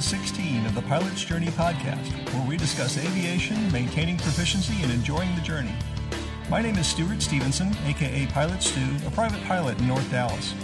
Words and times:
episode 0.00 0.18
16 0.18 0.64
of 0.64 0.74
the 0.74 0.80
Pilot's 0.82 1.22
Journey 1.22 1.48
podcast, 1.48 2.32
where 2.32 2.48
we 2.48 2.56
discuss 2.56 2.96
aviation, 2.96 3.70
maintaining 3.70 4.16
proficiency, 4.16 4.82
and 4.82 4.90
enjoying 4.90 5.34
the 5.34 5.42
journey. 5.42 5.74
My 6.48 6.62
name 6.62 6.76
is 6.76 6.86
Stuart 6.86 7.20
Stevenson, 7.20 7.76
aka 7.84 8.26
Pilot 8.28 8.62
Stu, 8.62 8.80
a 9.06 9.10
private 9.10 9.42
pilot 9.44 9.78
in 9.78 9.86
North 9.86 10.10
Dallas. 10.10 10.54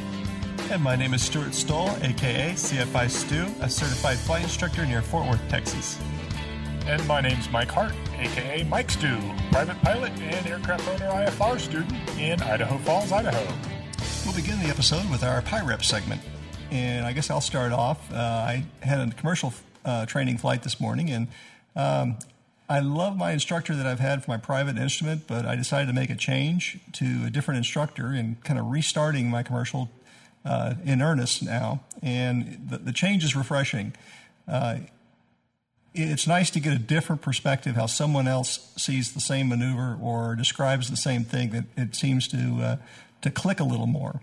And 0.70 0.82
my 0.82 0.96
name 0.96 1.12
is 1.12 1.20
Stuart 1.20 1.52
Stoll, 1.52 1.90
aka 2.00 2.52
CFI 2.52 3.11
Stu, 3.11 3.46
a 3.61 3.68
certified 3.68 4.16
flight 4.16 4.44
instructor 4.44 4.86
near 4.86 5.02
Fort 5.02 5.29
Worth, 5.29 5.46
Texas. 5.50 5.98
And 6.86 7.07
my 7.07 7.21
name's 7.21 7.50
Mike 7.50 7.71
Hart, 7.71 7.93
aka 8.18 8.64
Mike 8.64 8.90
Stu, 8.90 9.18
private 9.53 9.79
pilot 9.82 10.12
and 10.18 10.46
aircraft 10.46 10.89
owner 10.89 11.11
IFR 11.11 11.61
student 11.61 11.93
in 12.18 12.40
Idaho 12.40 12.79
Falls, 12.79 13.12
Idaho. 13.12 13.44
We'll 14.25 14.34
begin 14.34 14.58
the 14.61 14.71
episode 14.71 15.11
with 15.11 15.22
our 15.22 15.43
PIREP 15.43 15.84
segment. 15.84 16.22
And 16.70 17.06
I 17.06 17.12
guess 17.12 17.30
I'll 17.30 17.40
start 17.40 17.72
off. 17.72 18.12
Uh, 18.12 18.16
I 18.16 18.64
had 18.82 19.00
a 19.00 19.11
commercial 19.12 19.52
uh, 19.84 20.07
training 20.07 20.38
flight 20.38 20.62
this 20.62 20.80
morning, 20.80 21.11
and 21.11 21.29
um, 21.76 22.18
I 22.68 22.80
love 22.80 23.16
my 23.16 23.30
instructor 23.30 23.76
that 23.76 23.86
I've 23.86 24.00
had 24.00 24.24
for 24.24 24.30
my 24.32 24.36
private 24.36 24.76
instrument, 24.76 25.29
but 25.29 25.46
I 25.46 25.54
decided 25.54 25.86
to 25.86 25.93
make 25.93 26.10
a 26.10 26.16
change 26.16 26.79
to 26.94 27.24
a 27.26 27.30
different 27.30 27.58
instructor 27.58 28.08
and 28.08 28.43
kind 28.43 28.58
of 28.58 28.66
restarting 28.66 29.30
my 29.30 29.44
commercial 29.44 29.90
uh, 30.44 30.74
in 30.84 31.00
earnest 31.00 31.43
now. 31.43 31.80
And 32.02 32.66
the, 32.69 32.78
the 32.78 32.92
change 32.92 33.22
is 33.22 33.36
refreshing. 33.36 33.94
Uh, 34.48 34.78
it's 35.94 36.27
nice 36.27 36.50
to 36.50 36.60
get 36.60 36.72
a 36.74 36.78
different 36.78 37.22
perspective 37.22 37.77
how 37.77 37.86
someone 37.86 38.27
else 38.27 38.72
sees 38.77 39.12
the 39.12 39.20
same 39.20 39.48
maneuver 39.48 39.96
or 40.00 40.34
describes 40.34 40.91
the 40.91 40.96
same 40.96 41.24
thing 41.24 41.50
that 41.50 41.64
it 41.77 41.94
seems 41.94 42.28
to 42.28 42.58
uh, 42.60 42.77
to 43.22 43.30
click 43.30 43.60
a 43.60 43.64
little 43.64 43.86
more. 43.86 44.20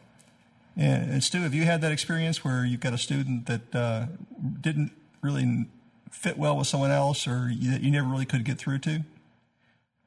And, 0.75 1.11
and 1.11 1.23
Stu, 1.23 1.41
have 1.41 1.53
you 1.53 1.63
had 1.63 1.81
that 1.81 1.91
experience 1.91 2.43
where 2.43 2.65
you've 2.65 2.79
got 2.79 2.93
a 2.93 2.97
student 2.97 3.45
that 3.45 3.75
uh, 3.75 4.05
didn't 4.61 4.91
really 5.21 5.65
fit 6.11 6.37
well 6.37 6.57
with 6.57 6.67
someone 6.67 6.91
else, 6.91 7.27
or 7.27 7.49
you, 7.49 7.71
you 7.73 7.91
never 7.91 8.07
really 8.07 8.25
could 8.25 8.43
get 8.43 8.57
through 8.57 8.79
to? 8.79 9.03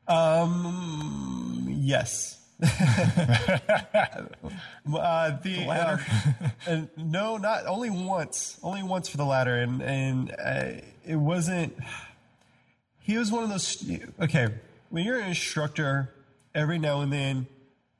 Um, 0.09 1.67
yes. 1.69 2.41
uh, 2.63 2.69
the, 4.87 5.41
the 5.43 5.65
latter? 5.67 6.05
Uh, 6.67 6.81
no, 6.97 7.37
not 7.37 7.65
only 7.67 7.91
once. 7.91 8.59
Only 8.61 8.83
once 8.83 9.09
for 9.09 9.19
the 9.19 9.25
latter, 9.25 9.55
and 9.55 9.81
and 9.81 10.35
uh, 10.37 10.81
it 11.05 11.15
wasn't. 11.15 11.77
He 12.99 13.17
was 13.17 13.31
one 13.31 13.45
of 13.45 13.51
those. 13.51 13.89
Okay, 14.21 14.49
when 14.91 15.05
you're 15.05 15.21
an 15.21 15.29
instructor, 15.29 16.13
every 16.57 16.81
now 16.81 17.03
and 17.03 17.13
then 17.13 17.47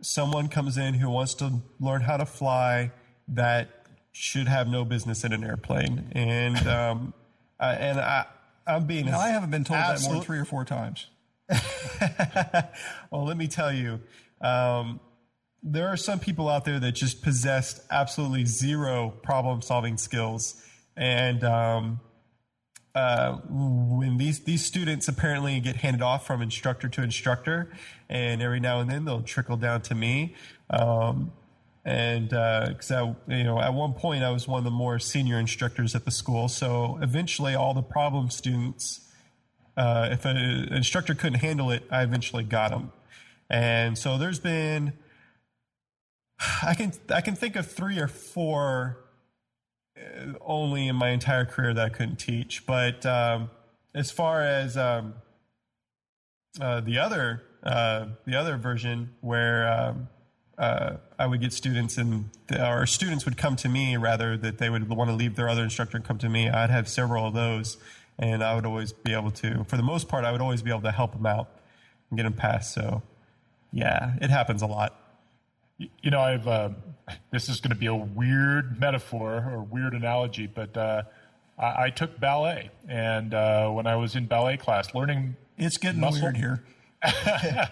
someone 0.07 0.49
comes 0.49 0.79
in 0.79 0.95
who 0.95 1.11
wants 1.11 1.35
to 1.35 1.61
learn 1.81 2.01
how 2.01 2.17
to 2.17 2.25
fly 2.25 2.93
that 3.29 3.69
should 4.13 4.47
have 4.47 4.69
no 4.69 4.85
business 4.85 5.25
in 5.25 5.33
an 5.33 5.43
airplane, 5.43 6.11
and 6.13 6.57
um, 6.69 7.13
uh, 7.59 7.77
and 7.79 8.01
I, 8.01 8.27
I'm 8.67 8.87
being. 8.87 9.07
Now, 9.07 9.19
I 9.19 9.29
haven't 9.29 9.51
been 9.51 9.65
told 9.65 9.81
absolute, 9.81 10.01
that 10.01 10.09
more 10.09 10.15
than 10.15 10.25
three 10.25 10.39
or 10.39 10.45
four 10.45 10.65
times. 10.65 11.07
well, 13.11 13.25
let 13.25 13.37
me 13.37 13.49
tell 13.49 13.73
you, 13.73 14.01
um, 14.41 15.01
there 15.63 15.89
are 15.89 15.97
some 15.97 16.21
people 16.21 16.49
out 16.49 16.65
there 16.65 16.79
that 16.81 16.93
just 16.93 17.23
possess 17.23 17.85
absolutely 17.91 18.45
zero 18.45 19.13
problem-solving 19.23 19.99
skills, 19.99 20.63
and 20.97 21.43
um, 21.43 22.01
uh, 22.97 23.37
when 23.51 24.17
these 24.17 24.41
these 24.41 24.65
students 24.65 25.07
apparently 25.07 25.61
get 25.61 25.77
handed 25.77 26.01
off 26.01 26.27
from 26.27 26.41
instructor 26.41 26.89
to 26.89 27.03
instructor, 27.03 27.71
and 28.09 28.41
every 28.41 28.59
now 28.59 28.81
and 28.81 28.91
then 28.91 29.05
they'll 29.05 29.21
trickle 29.21 29.59
down 29.59 29.83
to 29.83 29.95
me. 29.95 30.35
Um, 30.71 31.33
and 31.85 32.31
because 32.31 32.91
uh, 32.91 33.15
I, 33.29 33.37
you 33.37 33.45
know, 33.45 33.61
at 33.61 33.75
one 33.75 33.93
point 33.93 34.25
I 34.25 34.31
was 34.31 34.49
one 34.49 34.59
of 34.59 34.65
the 34.65 34.71
more 34.71 34.99
senior 34.99 35.39
instructors 35.39 35.95
at 35.95 36.07
the 36.07 36.11
school, 36.11 36.49
so 36.49 36.99
eventually 37.03 37.55
all 37.55 37.75
the 37.75 37.83
problem 37.83 38.31
students, 38.31 39.13
uh, 39.77 40.09
if 40.11 40.25
an 40.25 40.39
instructor 40.73 41.15
couldn't 41.15 41.41
handle 41.41 41.71
it, 41.71 41.85
I 41.91 42.03
eventually 42.03 42.45
got 42.45 42.71
them. 42.71 42.93
And 43.51 43.99
so 43.99 44.17
there's 44.17 44.41
been, 44.41 44.95
I 46.63 46.73
can 46.73 46.93
I 47.11 47.21
can 47.21 47.37
think 47.37 47.57
of 47.57 47.71
three 47.71 47.99
or 47.99 48.09
four 48.09 48.97
uh, 48.97 49.06
only 50.41 50.89
in 50.89 50.97
my 50.97 51.11
entire 51.11 51.45
career 51.45 51.75
that 51.75 51.85
I 51.85 51.89
couldn't 51.89 52.17
teach. 52.17 52.67
But 52.67 53.05
um, 53.07 53.51
as 53.95 54.11
far 54.11 54.43
as 54.43 54.77
um, 54.77 55.15
uh, 56.61 56.81
the 56.81 56.99
other 56.99 57.43
uh, 57.63 58.07
the 58.25 58.37
other 58.37 58.57
version, 58.57 59.11
where 59.21 59.69
um, 59.69 60.09
uh, 60.59 60.97
I 61.19 61.27
would 61.27 61.41
get 61.41 61.53
students 61.53 61.99
and 61.99 62.31
or 62.59 62.87
students 62.87 63.25
would 63.25 63.37
come 63.37 63.57
to 63.57 63.69
me 63.69 63.97
rather 63.97 64.37
that 64.37 64.59
they 64.59 64.71
would 64.71 64.89
want 64.89 65.11
to 65.11 65.17
leave 65.17 65.37
their 65.37 65.49
other 65.49 65.65
instructor 65.65 65.97
and 65.97 66.07
come 66.07 66.19
to 66.19 66.29
me. 66.29 66.49
I'd 66.49 66.71
have 66.71 66.89
several 66.89 67.27
of 67.27 67.35
those, 67.35 67.77
and 68.19 68.43
I 68.43 68.55
would 68.55 68.67
always 68.67 68.93
be 68.93 69.13
able 69.13 69.31
to, 69.33 69.65
for 69.65 69.77
the 69.77 69.83
most 69.83 70.09
part, 70.09 70.25
I 70.25 70.33
would 70.33 70.41
always 70.41 70.63
be 70.63 70.71
able 70.71 70.83
to 70.83 70.93
help 70.93 71.13
them 71.13 71.27
out 71.27 71.49
and 72.11 72.17
get 72.17 72.23
them 72.23 72.33
past. 72.33 72.73
So, 72.73 73.03
yeah, 73.73 74.15
it 74.21 74.31
happens 74.31 74.63
a 74.63 74.67
lot. 74.67 75.06
You 75.79 76.11
know, 76.11 76.21
I've 76.21 76.49
uh, 76.49 76.71
this 77.31 77.49
is 77.49 77.61
going 77.61 77.71
to 77.71 77.77
be 77.77 77.87
a 77.87 77.95
weird 77.95 78.81
metaphor 78.81 79.35
or 79.35 79.63
weird 79.63 79.95
analogy, 79.95 80.47
but 80.47 80.77
uh, 80.77 81.03
I, 81.59 81.85
I, 81.85 81.91
took 81.91 82.19
ballet, 82.19 82.71
and 82.89 83.35
uh, 83.35 83.69
when 83.71 83.87
I 83.87 83.97
was 83.97 84.17
in 84.17 84.27
ballet 84.27 84.57
class, 84.57 84.95
learning 84.95 85.37
it's 85.59 85.77
getting 85.77 86.01
muscle, 86.01 86.23
weird 86.23 86.37
here. 86.37 86.65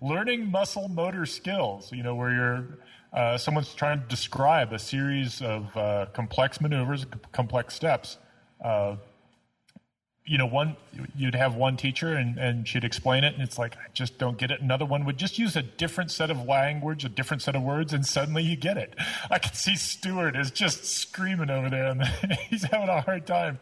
learning 0.00 0.50
muscle 0.50 0.88
motor 0.88 1.26
skills. 1.26 1.92
You 1.92 2.02
know, 2.02 2.14
where 2.14 2.32
you're 2.32 2.78
uh, 3.12 3.38
someone's 3.38 3.72
trying 3.74 4.00
to 4.00 4.06
describe 4.06 4.72
a 4.72 4.78
series 4.78 5.40
of 5.40 5.76
uh, 5.76 6.06
complex 6.12 6.60
maneuvers, 6.60 7.06
complex 7.32 7.74
steps 7.74 8.18
uh, 8.62 8.96
you 10.26 10.38
know, 10.38 10.46
one 10.46 10.74
you'd 11.14 11.34
have 11.34 11.54
one 11.54 11.76
teacher 11.76 12.14
and, 12.14 12.38
and 12.38 12.66
she'd 12.66 12.84
explain 12.84 13.24
it, 13.24 13.34
and 13.34 13.42
it's 13.42 13.58
like 13.58 13.76
I 13.76 13.90
just 13.92 14.16
don't 14.16 14.38
get 14.38 14.50
it. 14.50 14.60
Another 14.62 14.86
one 14.86 15.04
would 15.04 15.18
just 15.18 15.38
use 15.38 15.54
a 15.54 15.62
different 15.62 16.10
set 16.10 16.30
of 16.30 16.46
language, 16.46 17.04
a 17.04 17.10
different 17.10 17.42
set 17.42 17.54
of 17.54 17.62
words, 17.62 17.92
and 17.92 18.06
suddenly 18.06 18.42
you 18.42 18.56
get 18.56 18.78
it. 18.78 18.94
I 19.30 19.38
can 19.38 19.52
see 19.52 19.76
Stewart 19.76 20.34
is 20.34 20.50
just 20.50 20.86
screaming 20.86 21.50
over 21.50 21.68
there, 21.68 21.90
and 21.90 22.02
he's 22.48 22.62
having 22.62 22.88
a 22.88 23.02
hard 23.02 23.26
time. 23.26 23.58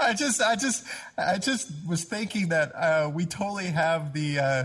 I 0.00 0.14
just, 0.14 0.40
I 0.40 0.56
just, 0.56 0.84
I 1.18 1.36
just 1.36 1.70
was 1.86 2.04
thinking 2.04 2.48
that 2.48 2.74
uh, 2.74 3.10
we 3.12 3.26
totally 3.26 3.66
have 3.66 4.12
the. 4.12 4.38
Uh, 4.38 4.64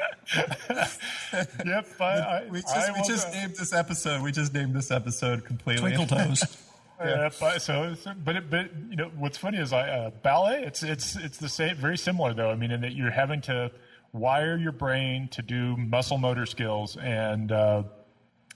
I, 2.00 2.02
I, 2.02 2.48
we 2.50 2.62
just, 2.62 2.94
we 2.94 3.04
just 3.06 3.34
named 3.34 3.56
this 3.58 3.74
episode. 3.74 4.22
We 4.22 4.32
just 4.32 4.54
named 4.54 4.74
this 4.74 4.92
episode 4.92 5.44
completely. 5.44 5.94
Twinkle 5.94 6.08
toes. 6.08 6.58
Yeah. 7.06 7.30
but 7.40 7.62
so, 7.62 7.96
but 8.24 8.36
it, 8.36 8.50
but 8.50 8.70
you 8.90 8.96
know 8.96 9.12
what's 9.18 9.38
funny 9.38 9.58
is 9.58 9.74
I 9.74 9.90
uh, 9.90 10.10
ballet. 10.10 10.64
It's 10.64 10.84
it's 10.84 11.16
it's 11.16 11.38
the 11.38 11.50
same, 11.50 11.76
very 11.76 11.98
similar 11.98 12.34
though. 12.34 12.50
I 12.50 12.56
mean, 12.56 12.72
in 12.72 12.82
that 12.82 12.94
you're 12.94 13.12
having 13.12 13.42
to 13.42 13.72
wire 14.14 14.58
your 14.58 14.72
brain 14.72 15.28
to 15.30 15.42
do 15.42 15.76
muscle 15.78 16.18
motor 16.18 16.46
skills, 16.46 16.98
and 16.98 17.52
uh, 17.52 17.84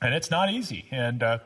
and 0.02 0.14
it's 0.14 0.32
not 0.32 0.52
easy. 0.52 0.86
And 0.92 1.24
uh, 1.24 1.40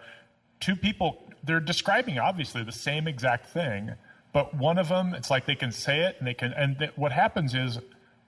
two 0.60 0.76
people 0.76 1.32
they're 1.44 1.60
describing 1.60 2.20
obviously 2.20 2.64
the 2.64 2.72
same 2.72 3.08
exact 3.08 3.48
thing, 3.48 3.92
but 4.34 4.54
one 4.54 4.78
of 4.78 4.90
them 4.90 5.14
it's 5.14 5.30
like 5.30 5.46
they 5.46 5.56
can 5.56 5.72
say 5.72 6.02
it 6.02 6.16
and 6.20 6.28
they 6.28 6.34
can. 6.34 6.54
And 6.54 6.78
th- 6.78 6.92
what 6.96 7.12
happens 7.12 7.56
is 7.56 7.80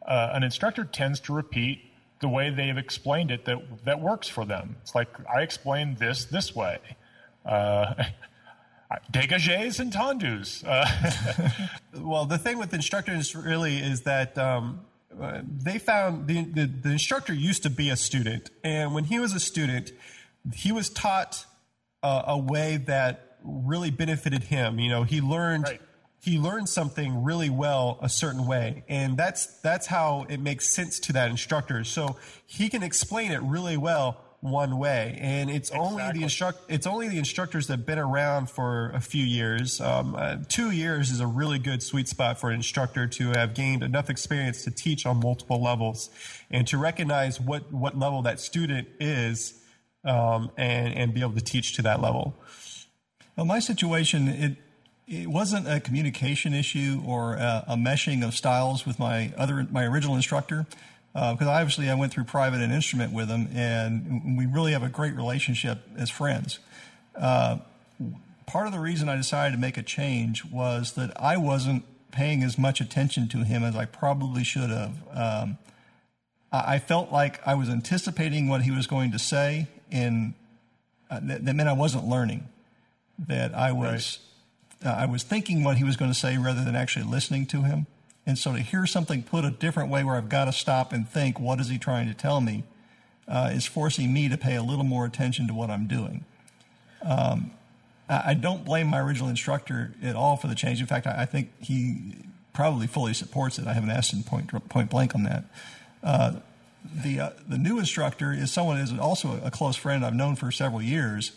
uh, 0.07 0.29
an 0.33 0.43
instructor 0.43 0.83
tends 0.83 1.19
to 1.21 1.33
repeat 1.33 1.81
the 2.21 2.29
way 2.29 2.49
they've 2.49 2.77
explained 2.77 3.31
it 3.31 3.45
that 3.45 3.57
that 3.85 3.99
works 3.99 4.27
for 4.27 4.45
them. 4.45 4.77
It's 4.81 4.95
like 4.95 5.09
I 5.33 5.41
explained 5.41 5.97
this 5.97 6.25
this 6.25 6.55
way. 6.55 6.79
Dégagés 9.11 9.79
and 9.79 9.91
tendus. 9.91 10.63
Uh, 10.65 11.69
well, 11.99 12.25
the 12.25 12.37
thing 12.37 12.57
with 12.57 12.73
instructors 12.73 13.35
really 13.35 13.77
is 13.77 14.01
that 14.01 14.37
um, 14.37 14.81
uh, 15.19 15.41
they 15.45 15.77
found 15.77 16.27
the, 16.27 16.43
the, 16.43 16.65
the, 16.65 16.89
instructor 16.89 17.33
used 17.33 17.63
to 17.63 17.69
be 17.69 17.89
a 17.89 17.95
student. 17.95 18.49
And 18.63 18.93
when 18.93 19.05
he 19.05 19.19
was 19.19 19.33
a 19.33 19.39
student, 19.39 19.91
he 20.53 20.71
was 20.71 20.89
taught 20.89 21.45
uh, 22.01 22.23
a 22.27 22.37
way 22.37 22.77
that 22.77 23.37
really 23.43 23.91
benefited 23.91 24.43
him. 24.43 24.79
You 24.79 24.89
know, 24.89 25.03
he 25.03 25.21
learned. 25.21 25.65
Right. 25.65 25.81
He 26.21 26.39
learned 26.39 26.69
something 26.69 27.25
really 27.25 27.49
well 27.49 27.99
a 28.01 28.07
certain 28.07 28.47
way, 28.47 28.85
and 28.87 29.17
that's 29.17 29.59
that's 29.59 29.87
how 29.87 30.25
it 30.29 30.39
makes 30.39 30.69
sense 30.69 30.97
to 31.01 31.13
that 31.13 31.29
instructor. 31.29 31.83
So 31.83 32.15
he 32.45 32.69
can 32.69 32.81
explain 32.81 33.33
it 33.33 33.41
really 33.41 33.75
well, 33.75 34.22
one 34.43 34.77
way, 34.77 35.17
and 35.21 35.49
it's 35.49 35.69
exactly. 35.69 35.87
only 35.87 36.11
the 36.11 36.23
instruct 36.23 36.59
it's 36.67 36.85
only 36.85 37.07
the 37.07 37.17
instructors 37.17 37.67
that've 37.67 37.85
been 37.85 37.97
around 37.97 38.49
for 38.49 38.89
a 38.89 38.99
few 38.99 39.23
years. 39.23 39.79
Um, 39.79 40.15
uh, 40.15 40.37
two 40.49 40.71
years 40.71 41.11
is 41.11 41.21
a 41.21 41.27
really 41.27 41.59
good 41.59 41.81
sweet 41.81 42.09
spot 42.09 42.37
for 42.37 42.49
an 42.49 42.57
instructor 42.57 43.07
to 43.07 43.29
have 43.29 43.53
gained 43.53 43.83
enough 43.83 44.09
experience 44.09 44.63
to 44.65 44.71
teach 44.71 45.05
on 45.05 45.21
multiple 45.21 45.63
levels, 45.63 46.09
and 46.51 46.67
to 46.67 46.77
recognize 46.77 47.39
what 47.39 47.71
what 47.71 47.97
level 47.97 48.21
that 48.23 48.41
student 48.41 48.89
is, 48.99 49.61
um, 50.03 50.51
and 50.57 50.93
and 50.93 51.13
be 51.13 51.21
able 51.21 51.33
to 51.33 51.41
teach 51.41 51.77
to 51.77 51.81
that 51.83 52.01
level. 52.01 52.35
Well, 53.37 53.45
my 53.45 53.59
situation 53.59 54.27
it 54.27 54.57
it 55.07 55.27
wasn't 55.27 55.69
a 55.69 55.79
communication 55.79 56.53
issue 56.53 57.01
or 57.05 57.35
a, 57.35 57.63
a 57.69 57.75
meshing 57.75 58.27
of 58.27 58.35
styles 58.35 58.85
with 58.85 58.99
my 58.99 59.33
other 59.37 59.65
my 59.71 59.85
original 59.85 60.17
instructor 60.17 60.65
because 61.13 61.47
uh, 61.47 61.51
obviously 61.51 61.89
I 61.89 61.95
went 61.95 62.11
through 62.11 62.23
private 62.23 62.61
and 62.61 62.73
instrument 62.73 63.13
with 63.13 63.29
him, 63.29 63.47
and 63.53 64.35
we 64.37 64.45
really 64.47 64.71
have 64.71 64.83
a 64.83 64.89
great 64.89 65.15
relationship 65.15 65.79
as 65.95 66.09
friends. 66.09 66.59
Uh, 67.15 67.59
part 68.47 68.65
of 68.65 68.73
the 68.73 68.79
reason 68.79 69.09
I 69.09 69.15
decided 69.15 69.55
to 69.55 69.61
make 69.61 69.77
a 69.77 69.83
change 69.83 70.43
was 70.45 70.93
that 70.93 71.11
I 71.21 71.37
wasn't 71.37 71.85
paying 72.11 72.43
as 72.43 72.57
much 72.57 72.81
attention 72.81 73.27
to 73.29 73.43
him 73.43 73.63
as 73.63 73.75
I 73.75 73.85
probably 73.85 74.43
should 74.43 74.69
have. 74.69 74.93
Um, 75.13 75.57
I, 76.51 76.75
I 76.75 76.79
felt 76.79 77.11
like 77.11 77.45
I 77.47 77.53
was 77.55 77.69
anticipating 77.69 78.47
what 78.47 78.63
he 78.63 78.71
was 78.71 78.87
going 78.87 79.11
to 79.11 79.19
say, 79.19 79.67
and 79.91 80.33
uh, 81.11 81.19
that, 81.23 81.45
that 81.45 81.55
meant 81.55 81.69
I 81.69 81.73
wasn't 81.73 82.07
learning. 82.07 82.47
That 83.19 83.53
I 83.53 83.71
was 83.71 84.17
uh, 84.83 84.89
I 84.89 85.05
was 85.05 85.21
thinking 85.21 85.63
what 85.63 85.77
he 85.77 85.83
was 85.83 85.95
going 85.95 86.11
to 86.11 86.17
say 86.17 86.37
rather 86.37 86.63
than 86.63 86.75
actually 86.75 87.05
listening 87.05 87.45
to 87.47 87.61
him. 87.61 87.85
And 88.25 88.37
so 88.37 88.53
to 88.53 88.59
hear 88.59 88.85
something 88.85 89.23
put 89.23 89.43
a 89.43 89.51
different 89.51 89.89
way 89.89 90.03
where 90.03 90.15
I've 90.15 90.29
got 90.29 90.45
to 90.45 90.53
stop 90.53 90.93
and 90.93 91.07
think, 91.07 91.39
what 91.39 91.59
is 91.59 91.69
he 91.69 91.77
trying 91.77 92.07
to 92.07 92.13
tell 92.13 92.39
me, 92.39 92.63
uh, 93.27 93.51
is 93.53 93.65
forcing 93.65 94.13
me 94.13 94.29
to 94.29 94.37
pay 94.37 94.55
a 94.55 94.63
little 94.63 94.85
more 94.85 95.05
attention 95.05 95.47
to 95.47 95.53
what 95.53 95.69
I'm 95.69 95.87
doing. 95.87 96.25
Um, 97.01 97.51
I 98.09 98.33
don't 98.33 98.65
blame 98.65 98.87
my 98.87 98.99
original 98.99 99.29
instructor 99.29 99.93
at 100.03 100.15
all 100.15 100.35
for 100.35 100.47
the 100.47 100.55
change. 100.55 100.81
In 100.81 100.87
fact, 100.87 101.07
I 101.07 101.25
think 101.25 101.49
he 101.61 102.15
probably 102.53 102.85
fully 102.85 103.13
supports 103.13 103.57
it. 103.57 103.65
I 103.65 103.73
haven't 103.73 103.91
asked 103.91 104.13
him 104.13 104.23
point, 104.23 104.47
point 104.69 104.89
blank 104.89 105.15
on 105.15 105.23
that. 105.23 105.45
Uh, 106.03 106.33
the 106.83 107.19
uh, 107.19 107.29
the 107.47 107.57
new 107.57 107.79
instructor 107.79 108.33
is 108.33 108.51
someone 108.51 108.75
who 108.75 108.83
is 108.83 108.99
also 108.99 109.39
a 109.41 109.49
close 109.49 109.77
friend 109.77 110.05
I've 110.05 110.13
known 110.13 110.35
for 110.35 110.51
several 110.51 110.81
years, 110.81 111.31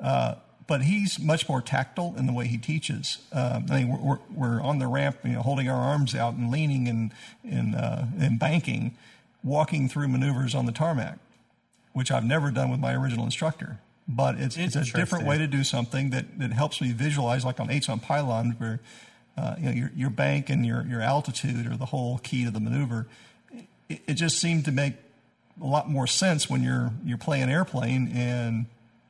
uh, 0.00 0.36
but 0.66 0.82
he's 0.82 1.18
much 1.20 1.48
more 1.48 1.62
tactile 1.62 2.14
in 2.16 2.26
the 2.26 2.32
way 2.32 2.46
he 2.46 2.58
teaches. 2.58 3.18
Um, 3.32 3.66
I 3.70 3.84
mean, 3.84 4.02
we're, 4.02 4.18
we're, 4.34 4.60
on 4.60 4.78
the 4.78 4.86
ramp, 4.86 5.18
you 5.24 5.32
know, 5.32 5.42
holding 5.42 5.68
our 5.68 5.80
arms 5.80 6.14
out 6.14 6.34
and 6.34 6.50
leaning 6.50 6.88
and 6.88 7.12
and, 7.44 7.74
uh, 7.74 8.04
and 8.18 8.38
banking, 8.38 8.96
walking 9.44 9.88
through 9.88 10.08
maneuvers 10.08 10.54
on 10.54 10.66
the 10.66 10.72
tarmac, 10.72 11.18
which 11.92 12.10
I've 12.10 12.24
never 12.24 12.50
done 12.50 12.70
with 12.70 12.80
my 12.80 12.94
original 12.94 13.24
instructor 13.24 13.78
but 14.08 14.36
it's, 14.38 14.56
it's 14.56 14.76
a 14.76 14.84
different 14.84 15.26
way 15.26 15.38
to 15.38 15.46
do 15.46 15.64
something 15.64 16.10
that, 16.10 16.38
that 16.38 16.52
helps 16.52 16.80
me 16.80 16.92
visualize, 16.92 17.44
like 17.44 17.58
on 17.58 17.70
eights 17.70 17.88
on 17.88 17.98
pylon, 17.98 18.54
where 18.58 18.80
uh, 19.36 19.56
you 19.58 19.64
know 19.64 19.72
your, 19.72 19.92
your 19.96 20.10
bank 20.10 20.48
and 20.48 20.64
your, 20.64 20.86
your 20.86 21.00
altitude 21.00 21.66
are 21.66 21.76
the 21.76 21.86
whole 21.86 22.18
key 22.18 22.44
to 22.44 22.50
the 22.50 22.60
maneuver. 22.60 23.06
It, 23.88 24.00
it, 24.06 24.14
just 24.14 24.38
seemed 24.38 24.64
to 24.66 24.72
make 24.72 24.94
a 25.60 25.66
lot 25.66 25.90
more 25.90 26.06
sense 26.06 26.48
when 26.48 26.62
you're 26.62 26.92
you're 27.04 27.18
playing 27.18 27.50
airplane 27.50 28.10
and 28.14 28.66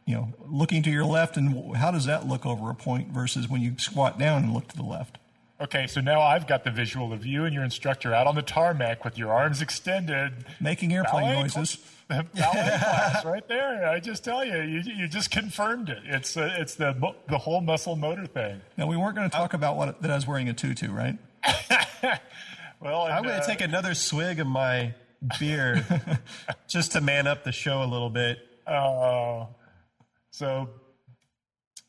you 0.07 0.15
know 0.15 0.33
looking 0.49 0.83
to 0.85 0.91
your 0.91 1.05
left 1.05 1.37
and 1.37 1.77
how 1.77 1.91
does 1.91 2.07
that 2.07 2.27
look 2.27 2.47
over 2.47 2.71
a 2.71 2.75
point 2.75 3.09
versus 3.09 3.49
when 3.49 3.61
you 3.61 3.75
squat 3.79 4.19
down 4.19 4.45
and 4.45 4.55
look 4.55 4.69
to 4.69 4.77
the 4.77 4.83
left. 4.83 5.19
Okay, 5.59 5.87
so 5.87 6.03
now 6.03 6.21
I've 6.21 6.47
got 6.47 6.65
the 6.65 6.71
visual 6.71 7.15
of 7.15 7.25
you 7.25 7.45
and 7.45 7.55
your 7.55 7.65
instructor 7.65 8.13
out 8.13 8.27
on 8.27 8.35
the 8.35 8.43
tarmac 8.43 9.07
with 9.07 9.17
your 9.17 9.33
arms 9.33 9.63
extended, 9.63 10.45
making 10.61 10.93
airplane 10.93 11.33
noises. 11.33 11.79
ballet 12.09 12.29
class 12.35 13.25
right 13.25 13.49
there. 13.49 13.89
I 13.89 13.99
just 13.99 14.23
tell 14.23 14.45
you, 14.45 14.61
you, 14.61 14.81
you 14.81 15.09
just 15.09 15.31
confirmed 15.31 15.89
it. 15.89 15.99
It's 16.05 16.37
uh, 16.37 16.55
it's 16.59 16.75
the 16.75 17.15
the 17.29 17.39
whole 17.39 17.61
muscle 17.61 17.97
motor 17.97 18.27
thing. 18.27 18.61
Now 18.77 18.87
we 18.87 18.97
weren't 18.97 19.17
going 19.17 19.29
to 19.29 19.37
talk 19.37 19.55
about 19.55 19.77
what 19.77 20.03
that 20.03 20.11
I 20.11 20.15
was 20.15 20.27
wearing 20.27 20.49
a 20.49 20.53
tutu, 20.53 20.93
right? 20.93 21.19
well, 22.81 23.07
and, 23.07 23.15
I'm 23.15 23.23
going 23.23 23.37
to 23.37 23.43
uh, 23.43 23.47
take 23.47 23.61
another 23.61 23.95
swig 23.95 24.39
of 24.39 24.47
my 24.47 24.95
beer 25.41 25.85
just 26.69 26.93
to 26.93 27.01
man 27.01 27.27
up 27.27 27.45
the 27.45 27.53
show 27.53 27.83
a 27.83 27.87
little 27.89 28.11
bit. 28.11 28.39
Uh, 28.67 29.47
so, 30.37 30.69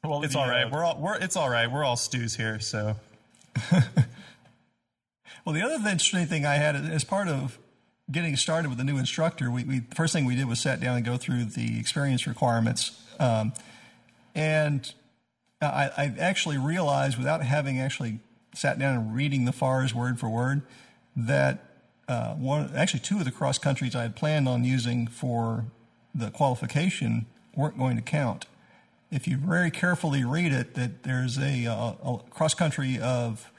well, 0.05 0.23
it's 0.23 0.33
all 0.33 0.47
right. 0.47 0.67
Uh, 0.67 0.69
we're 0.71 0.85
all 0.85 0.97
we're 0.97 1.17
it's 1.17 1.35
all 1.35 1.49
right. 1.49 1.69
We're 1.69 1.83
all 1.83 1.97
stews 1.97 2.33
here, 2.33 2.61
so. 2.61 2.95
well, 3.73 5.53
the 5.53 5.61
other 5.61 5.75
interesting 5.75 6.27
thing 6.27 6.45
I 6.45 6.55
had 6.55 6.77
as 6.77 7.03
part 7.03 7.27
of 7.27 7.59
getting 8.09 8.37
started 8.37 8.69
with 8.69 8.79
a 8.79 8.85
new 8.85 8.97
instructor, 8.97 9.51
we, 9.51 9.65
we 9.65 9.81
first 9.93 10.13
thing 10.13 10.23
we 10.23 10.37
did 10.37 10.47
was 10.47 10.61
sat 10.61 10.79
down 10.79 10.95
and 10.95 11.05
go 11.05 11.17
through 11.17 11.43
the 11.43 11.77
experience 11.77 12.25
requirements, 12.25 12.97
um, 13.19 13.51
and 14.33 14.93
I, 15.61 15.89
I, 15.97 16.15
actually 16.17 16.57
realized 16.57 17.17
without 17.17 17.43
having 17.43 17.81
actually 17.81 18.21
sat 18.55 18.79
down 18.79 18.95
and 18.95 19.13
reading 19.13 19.43
the 19.43 19.51
FARs 19.51 19.93
word 19.93 20.21
for 20.21 20.29
word 20.29 20.61
that 21.17 21.65
uh, 22.07 22.35
one 22.35 22.71
actually 22.77 23.01
two 23.01 23.17
of 23.17 23.25
the 23.25 23.31
cross 23.31 23.57
countries 23.57 23.93
I 23.93 24.03
had 24.03 24.15
planned 24.15 24.47
on 24.47 24.63
using 24.63 25.05
for 25.05 25.65
the 26.15 26.31
qualification 26.31 27.25
weren't 27.57 27.77
going 27.77 27.97
to 27.97 28.01
count. 28.01 28.45
If 29.11 29.27
you 29.27 29.37
very 29.37 29.71
carefully 29.71 30.23
read 30.23 30.53
it, 30.53 30.75
that 30.75 31.03
there's 31.03 31.37
a, 31.37 31.65
a, 31.65 31.95
a 32.03 32.19
cross 32.29 32.53
country 32.53 32.99
of 32.99 33.51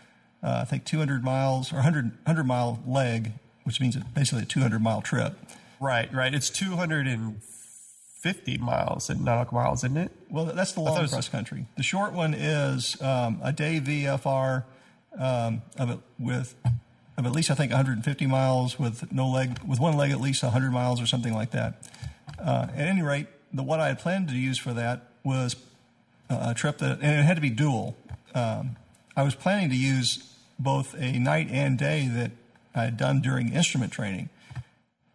uh, 0.43 0.61
I 0.63 0.65
think 0.65 0.85
200 0.85 1.25
miles 1.25 1.73
or 1.73 1.77
100, 1.77 2.05
100 2.25 2.45
mile 2.45 2.81
leg 2.87 3.33
which 3.69 3.81
means 3.83 3.95
it's 3.97 4.07
basically 4.07 4.45
a 4.45 4.47
200 4.47 4.83
mile 4.83 5.03
trip. 5.03 5.35
Right, 5.79 6.11
right. 6.11 6.33
It's 6.33 6.49
250 6.49 8.57
miles 8.57 9.11
in 9.11 9.23
nautical 9.23 9.59
miles, 9.59 9.85
isn't 9.85 9.99
it? 9.99 10.11
Well, 10.31 10.47
that's 10.47 10.73
the 10.73 10.81
long 10.81 11.07
cross 11.07 11.29
country. 11.29 11.67
The 11.77 11.83
short 11.83 12.15
one 12.15 12.33
is 12.33 12.99
um, 13.03 13.43
a 13.45 13.53
day 13.53 13.79
VFR 13.79 14.65
um, 15.19 15.61
of 15.77 15.91
it 15.91 15.99
with 16.19 16.55
of 17.19 17.27
at 17.27 17.33
least 17.33 17.51
I 17.51 17.55
think 17.55 17.73
150 17.73 18.27
miles 18.27 18.79
with 18.79 19.13
no 19.13 19.29
leg 19.29 19.63
with 19.63 19.81
one 19.81 19.99
leg 19.99 20.13
at 20.13 20.21
least 20.23 20.43
100 20.43 20.71
miles 20.71 20.99
or 20.99 21.07
something 21.07 21.35
like 21.35 21.51
that. 21.51 21.87
Uh, 22.43 22.69
at 22.75 22.89
any 22.89 23.03
rate, 23.03 23.27
the 23.53 23.63
what 23.63 23.81
I 23.81 23.89
had 23.89 23.99
planned 23.99 24.29
to 24.29 24.37
use 24.37 24.59
for 24.59 24.73
that 24.73 25.09
was 25.25 25.57
a 26.29 26.55
trip 26.55 26.79
that 26.79 27.01
and 27.01 27.21
it 27.21 27.25
had 27.25 27.37
to 27.37 27.41
be 27.41 27.51
dual. 27.51 27.97
Um, 28.35 28.77
I 29.17 29.23
was 29.23 29.35
planning 29.35 29.71
to 29.71 29.77
use 29.77 30.35
both 30.59 30.95
a 30.95 31.19
night 31.19 31.49
and 31.51 31.79
day 31.79 32.09
that 32.09 32.33
I 32.75 32.85
had 32.85 32.97
done 32.97 33.21
during 33.21 33.53
instrument 33.53 33.93
training. 33.93 34.29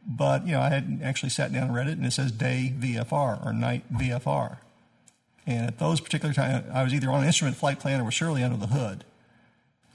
But, 0.05 0.45
you 0.45 0.53
know, 0.53 0.59
I 0.59 0.69
hadn't 0.69 1.01
actually 1.01 1.29
sat 1.29 1.53
down 1.53 1.63
and 1.63 1.75
read 1.75 1.87
it, 1.87 1.97
and 1.97 2.05
it 2.05 2.11
says 2.11 2.31
day 2.31 2.73
VFR 2.77 3.45
or 3.45 3.53
night 3.53 3.83
VFR. 3.93 4.57
And 5.45 5.67
at 5.67 5.79
those 5.79 6.01
particular 6.01 6.33
times, 6.33 6.65
I 6.73 6.83
was 6.83 6.93
either 6.93 7.09
on 7.09 7.21
an 7.21 7.25
instrument 7.25 7.55
flight 7.57 7.79
plan 7.79 8.01
or 8.01 8.05
was 8.05 8.13
surely 8.13 8.43
under 8.43 8.57
the 8.57 8.67
hood. 8.67 9.03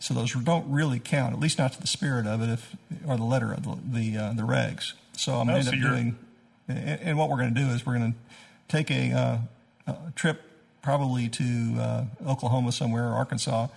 So 0.00 0.14
those 0.14 0.32
don't 0.32 0.70
really 0.70 1.00
count, 1.00 1.34
at 1.34 1.41
least 1.41 1.58
not 1.58 1.73
to 1.73 1.81
the 1.81 1.87
spirit 1.87 2.26
of 2.26 2.41
it, 2.41 2.49
if 2.49 2.76
or 3.06 3.17
the 3.17 3.25
letter 3.25 3.52
of 3.52 3.64
the 3.64 3.79
the, 4.00 4.17
uh, 4.17 4.32
the 4.32 4.43
regs. 4.43 4.93
So 5.14 5.34
I'm 5.34 5.49
going 5.49 5.64
to 5.64 5.73
end 5.73 5.84
up 5.84 5.91
doing, 5.91 6.19
and, 6.69 7.00
and, 7.00 7.19
what 7.19 7.29
we're 7.29 7.37
going 7.37 7.55
to 7.55 7.61
do 7.61 7.69
is 7.69 7.85
we're 7.85 7.99
going 7.99 8.12
to 8.12 8.19
take 8.69 8.91
a, 8.91 9.12
uh, 9.12 9.38
a, 9.87 10.12
trip 10.15 10.43
probably 10.82 11.29
to 11.29 11.75
uh, 11.79 12.05
Oklahoma 12.26 12.73
somewhere 12.73 13.09
or 13.09 13.15
Arkansas, 13.15 13.69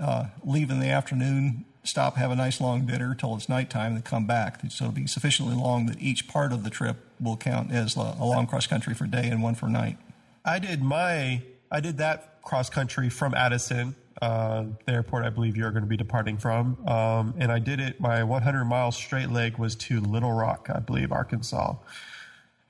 uh, 0.00 0.26
leave 0.44 0.70
in 0.70 0.80
the 0.80 0.88
afternoon, 0.88 1.64
stop, 1.84 2.16
have 2.16 2.30
a 2.30 2.36
nice 2.36 2.60
long 2.60 2.86
dinner 2.86 3.14
till 3.14 3.34
it's 3.34 3.48
nighttime, 3.48 3.94
and 3.94 4.04
come 4.04 4.26
back. 4.26 4.60
So 4.70 4.86
it'll 4.86 4.94
be 4.94 5.06
sufficiently 5.06 5.54
long 5.54 5.86
that 5.86 6.00
each 6.00 6.28
part 6.28 6.52
of 6.52 6.64
the 6.64 6.70
trip 6.70 6.96
will 7.20 7.36
count 7.36 7.72
as 7.72 7.96
a 7.96 8.00
long 8.00 8.46
cross 8.46 8.66
country 8.66 8.94
for 8.94 9.06
day 9.06 9.28
and 9.28 9.42
one 9.42 9.54
for 9.54 9.68
night. 9.68 9.98
I 10.44 10.58
did 10.58 10.82
my 10.82 11.42
I 11.70 11.80
did 11.80 11.98
that 11.98 12.40
cross 12.42 12.70
country 12.70 13.10
from 13.10 13.34
Addison, 13.34 13.94
uh, 14.22 14.64
the 14.86 14.92
airport 14.92 15.24
I 15.24 15.30
believe 15.30 15.56
you're 15.56 15.70
going 15.70 15.82
to 15.82 15.88
be 15.88 15.96
departing 15.96 16.38
from, 16.38 16.78
um, 16.88 17.34
and 17.38 17.52
I 17.52 17.58
did 17.58 17.80
it. 17.80 18.00
My 18.00 18.24
100 18.24 18.64
mile 18.64 18.90
straight 18.90 19.30
leg 19.30 19.58
was 19.58 19.74
to 19.76 20.00
Little 20.00 20.32
Rock, 20.32 20.68
I 20.74 20.80
believe, 20.80 21.12
Arkansas. 21.12 21.74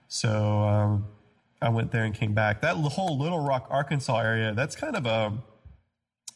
So 0.08 0.62
um, 0.62 1.06
I 1.60 1.68
went 1.68 1.92
there 1.92 2.04
and 2.04 2.14
came 2.14 2.34
back. 2.34 2.62
That 2.62 2.76
whole 2.76 3.18
Little 3.18 3.40
Rock, 3.40 3.66
Arkansas 3.70 4.18
area, 4.18 4.54
that's 4.54 4.74
kind 4.74 4.96
of 4.96 5.06
a 5.06 5.32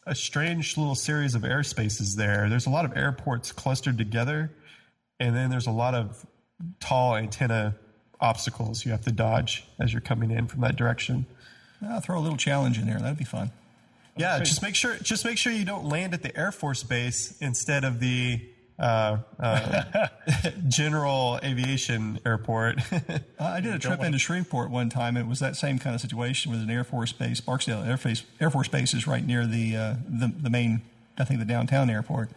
a 0.05 0.14
strange 0.14 0.76
little 0.76 0.97
series 0.97 1.35
of 1.37 1.43
airspaces 1.43 2.17
there. 2.17 2.49
There's 2.49 2.67
a 2.67 2.71
lot 2.71 2.85
of 2.85 2.97
airports 2.97 3.52
clustered 3.52 3.99
together, 3.99 4.50
and 5.21 5.35
then 5.35 5.49
there's 5.50 5.69
a 5.69 5.73
lot 5.73 5.95
of 5.95 6.26
tall 6.81 7.14
antenna 7.17 7.76
obstacles 8.21 8.85
you 8.85 8.93
have 8.93 9.02
to 9.02 9.12
dodge 9.12 9.64
as 9.81 9.93
you're 9.93 10.00
coming 10.00 10.31
in 10.31 10.47
from 10.47 10.61
that 10.61 10.76
direction. 10.76 11.26
I'll 11.85 12.00
throw 12.00 12.19
a 12.19 12.21
little 12.21 12.37
challenge 12.37 12.79
in 12.79 12.87
there. 12.87 12.99
That'd 12.99 13.19
be 13.19 13.25
fun. 13.25 13.50
Yeah, 14.17 14.38
just 14.41 14.62
make 14.62 14.75
sure 14.75 14.97
just 14.97 15.25
make 15.25 15.38
sure 15.38 15.52
you 15.52 15.64
don't 15.64 15.87
land 15.88 16.14
at 16.14 16.23
the 16.23 16.37
Air 16.37 16.52
Force 16.52 16.83
base 16.83 17.37
instead 17.41 17.85
of 17.85 17.99
the 17.99 18.41
uh, 18.79 19.19
uh, 19.38 20.09
general 20.69 21.38
aviation 21.43 22.19
airport. 22.25 22.79
I 23.38 23.61
did 23.61 23.75
a 23.75 23.79
trip 23.79 24.02
into 24.02 24.19
Shreveport 24.19 24.71
one 24.71 24.88
time. 24.88 25.17
It 25.17 25.26
was 25.26 25.41
that 25.41 25.57
same 25.57 25.79
kind 25.79 25.95
of 25.95 26.00
situation 26.00 26.50
with 26.50 26.61
an 26.61 26.71
Air 26.71 26.85
Force 26.85 27.12
base. 27.12 27.41
Barksdale 27.41 27.83
Air 27.83 27.97
Force, 27.97 28.25
Air 28.41 28.50
Force 28.50 28.69
Base 28.69 28.95
is 28.95 29.07
right 29.07 29.25
near 29.25 29.47
the, 29.47 29.76
uh, 29.76 29.95
the, 30.09 30.33
the 30.37 30.50
main, 30.50 30.83
I 31.19 31.25
think, 31.25 31.41
the 31.41 31.47
downtown 31.47 31.91
airport, 31.91 32.31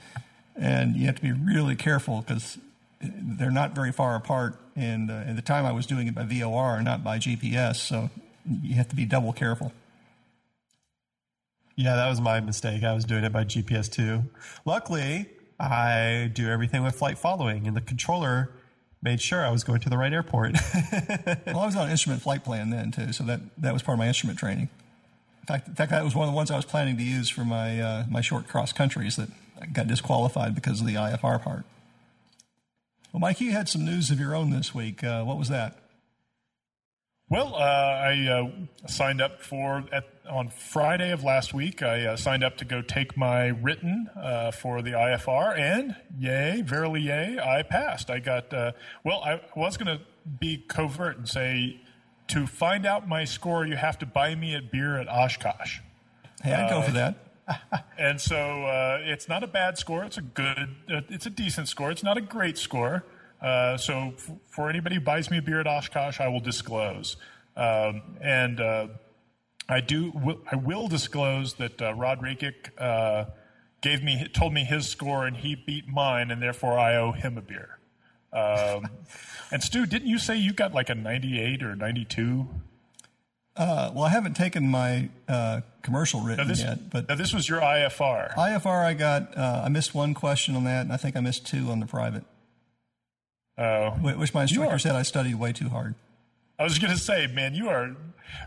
and 0.55 0.95
you 0.95 1.05
have 1.07 1.15
to 1.15 1.21
be 1.21 1.31
really 1.31 1.75
careful 1.75 2.21
because 2.21 2.57
they're 3.01 3.51
not 3.51 3.73
very 3.73 3.91
far 3.91 4.15
apart. 4.15 4.59
And 4.75 5.09
uh, 5.09 5.23
at 5.27 5.35
the 5.35 5.41
time, 5.41 5.65
I 5.65 5.71
was 5.71 5.85
doing 5.85 6.07
it 6.07 6.15
by 6.15 6.23
VOR, 6.23 6.81
not 6.81 7.03
by 7.03 7.17
GPS, 7.17 7.77
so 7.77 8.09
you 8.61 8.75
have 8.75 8.89
to 8.89 8.95
be 8.95 9.05
double 9.05 9.33
careful. 9.33 9.71
Yeah, 11.75 11.95
that 11.95 12.09
was 12.09 12.21
my 12.21 12.39
mistake. 12.39 12.83
I 12.83 12.93
was 12.93 13.03
doing 13.03 13.23
it 13.25 13.33
by 13.33 13.43
GPS 13.43 13.91
too. 13.91 14.23
Luckily, 14.63 15.27
I 15.59 16.29
do 16.33 16.49
everything 16.49 16.83
with 16.83 16.95
flight 16.95 17.17
following, 17.17 17.67
and 17.67 17.75
the 17.75 17.81
controller 17.81 18.49
made 19.01 19.21
sure 19.21 19.45
I 19.45 19.51
was 19.51 19.63
going 19.63 19.79
to 19.81 19.89
the 19.89 19.97
right 19.97 20.11
airport. 20.11 20.53
well, 21.45 21.59
I 21.59 21.65
was 21.65 21.75
on 21.75 21.89
instrument 21.89 22.21
flight 22.21 22.43
plan 22.43 22.71
then 22.71 22.91
too, 22.91 23.13
so 23.13 23.23
that 23.25 23.39
that 23.57 23.73
was 23.73 23.81
part 23.81 23.95
of 23.95 23.99
my 23.99 24.07
instrument 24.07 24.39
training. 24.39 24.69
In 25.41 25.47
fact, 25.47 25.67
in 25.67 25.75
fact, 25.75 25.91
that 25.91 26.03
was 26.03 26.15
one 26.15 26.27
of 26.27 26.33
the 26.33 26.35
ones 26.35 26.51
I 26.51 26.55
was 26.55 26.65
planning 26.65 26.97
to 26.97 27.03
use 27.03 27.29
for 27.29 27.45
my 27.45 27.79
uh, 27.79 28.05
my 28.09 28.21
short 28.21 28.47
cross 28.47 28.73
countries 28.73 29.15
that 29.15 29.29
got 29.71 29.87
disqualified 29.87 30.55
because 30.55 30.81
of 30.81 30.87
the 30.87 30.95
IFR 30.95 31.41
part. 31.41 31.63
Well, 33.13 33.21
Mike, 33.21 33.39
you 33.39 33.51
had 33.51 33.69
some 33.69 33.85
news 33.85 34.11
of 34.11 34.19
your 34.19 34.35
own 34.35 34.49
this 34.49 34.75
week. 34.75 35.03
Uh, 35.03 35.23
what 35.23 35.37
was 35.37 35.47
that? 35.49 35.77
Well, 37.27 37.55
uh, 37.55 37.57
I 37.57 38.27
uh, 38.27 38.87
signed 38.87 39.19
up 39.19 39.41
for 39.41 39.83
at, 39.91 40.05
on 40.29 40.49
Friday 40.49 41.11
of 41.11 41.23
last 41.23 41.55
week. 41.55 41.81
I 41.81 42.05
uh, 42.05 42.17
signed 42.17 42.43
up 42.43 42.57
to 42.57 42.65
go 42.65 42.83
take 42.83 43.17
my 43.17 43.47
written 43.47 44.09
uh, 44.15 44.51
for 44.51 44.83
the 44.83 44.91
IFR, 44.91 45.57
and 45.57 45.95
yay, 46.19 46.61
verily 46.61 47.01
yay, 47.01 47.39
I 47.39 47.63
passed. 47.63 48.11
I 48.11 48.19
got 48.19 48.53
uh, 48.53 48.73
well. 49.03 49.23
I 49.23 49.41
was 49.55 49.75
going 49.75 49.97
to 49.97 50.03
be 50.39 50.63
covert 50.67 51.17
and 51.17 51.27
say 51.27 51.81
to 52.27 52.45
find 52.45 52.85
out 52.85 53.07
my 53.07 53.25
score, 53.25 53.65
you 53.65 53.75
have 53.75 53.97
to 53.99 54.05
buy 54.05 54.35
me 54.35 54.55
a 54.55 54.61
beer 54.61 54.99
at 54.99 55.07
Oshkosh. 55.07 55.79
Hey, 56.43 56.53
I'd 56.53 56.69
go 56.69 56.83
for 56.83 56.91
that. 56.91 57.17
and 57.97 58.21
so 58.21 58.65
uh, 58.65 58.99
it's 59.01 59.27
not 59.27 59.43
a 59.43 59.47
bad 59.47 59.79
score. 59.79 60.03
It's 60.03 60.19
a 60.19 60.21
good. 60.21 60.75
it's 60.87 61.25
a 61.25 61.31
decent 61.31 61.69
score. 61.69 61.89
It's 61.89 62.03
not 62.03 62.17
a 62.17 62.21
great 62.21 62.59
score. 62.59 63.03
Uh, 63.41 63.77
so 63.77 64.13
f- 64.17 64.31
for 64.49 64.69
anybody 64.69 64.95
who 64.95 65.01
buys 65.01 65.29
me 65.29 65.37
a 65.37 65.41
beer 65.41 65.59
at 65.59 65.67
Oshkosh, 65.67 66.19
I 66.19 66.27
will 66.27 66.39
disclose. 66.39 67.17
Um, 67.55 68.01
and 68.21 68.59
uh, 68.59 68.87
I 69.69 69.81
do. 69.81 70.11
W- 70.11 70.41
I 70.51 70.55
will 70.55 70.87
disclose 70.87 71.53
that 71.55 71.81
uh, 71.81 71.93
Rod 71.93 72.21
Rakic 72.21 72.69
uh, 72.77 73.25
gave 73.81 74.03
me 74.03 74.27
told 74.33 74.53
me 74.53 74.63
his 74.63 74.87
score, 74.89 75.25
and 75.25 75.37
he 75.37 75.55
beat 75.55 75.87
mine, 75.87 76.31
and 76.31 76.41
therefore 76.41 76.77
I 76.77 76.95
owe 76.95 77.11
him 77.11 77.37
a 77.37 77.41
beer. 77.41 77.77
Um, 78.33 78.87
and 79.51 79.63
Stu, 79.63 79.85
didn't 79.85 80.07
you 80.07 80.19
say 80.19 80.35
you 80.35 80.53
got 80.53 80.73
like 80.73 80.89
a 80.89 80.95
98 80.95 81.63
or 81.63 81.75
92? 81.75 82.47
Uh, 83.57 83.89
well, 83.95 84.03
I 84.03 84.09
haven't 84.09 84.33
taken 84.33 84.67
my 84.67 85.09
uh, 85.29 85.61
commercial 85.81 86.19
written 86.19 86.47
this, 86.49 86.59
yet, 86.59 86.89
but 86.89 87.07
this 87.17 87.33
was 87.33 87.47
your 87.47 87.61
IFR. 87.61 88.33
IFR, 88.33 88.83
I 88.83 88.93
got. 88.93 89.37
Uh, 89.37 89.61
I 89.65 89.69
missed 89.69 89.95
one 89.95 90.13
question 90.13 90.55
on 90.57 90.65
that, 90.65 90.81
and 90.81 90.91
I 90.91 90.97
think 90.97 91.15
I 91.15 91.21
missed 91.21 91.47
two 91.47 91.69
on 91.71 91.79
the 91.79 91.85
private. 91.85 92.25
Oh, 93.57 93.91
which 93.91 94.33
my 94.33 94.43
instructor 94.43 94.77
said 94.79 94.95
I 94.95 95.03
studied 95.03 95.35
way 95.35 95.53
too 95.53 95.69
hard. 95.69 95.95
I 96.59 96.63
was 96.63 96.77
going 96.79 96.93
to 96.93 96.99
say, 96.99 97.27
man, 97.27 97.53
you 97.53 97.69
are. 97.69 97.95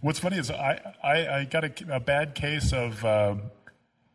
What's 0.03 0.19
funny 0.19 0.37
is 0.39 0.51
I 0.51 0.81
I, 1.03 1.27
I 1.29 1.45
got 1.45 1.65
a, 1.65 1.97
a, 1.97 2.01
bad 2.01 2.35
case 2.35 2.73
of 2.73 3.05
um, 3.05 3.43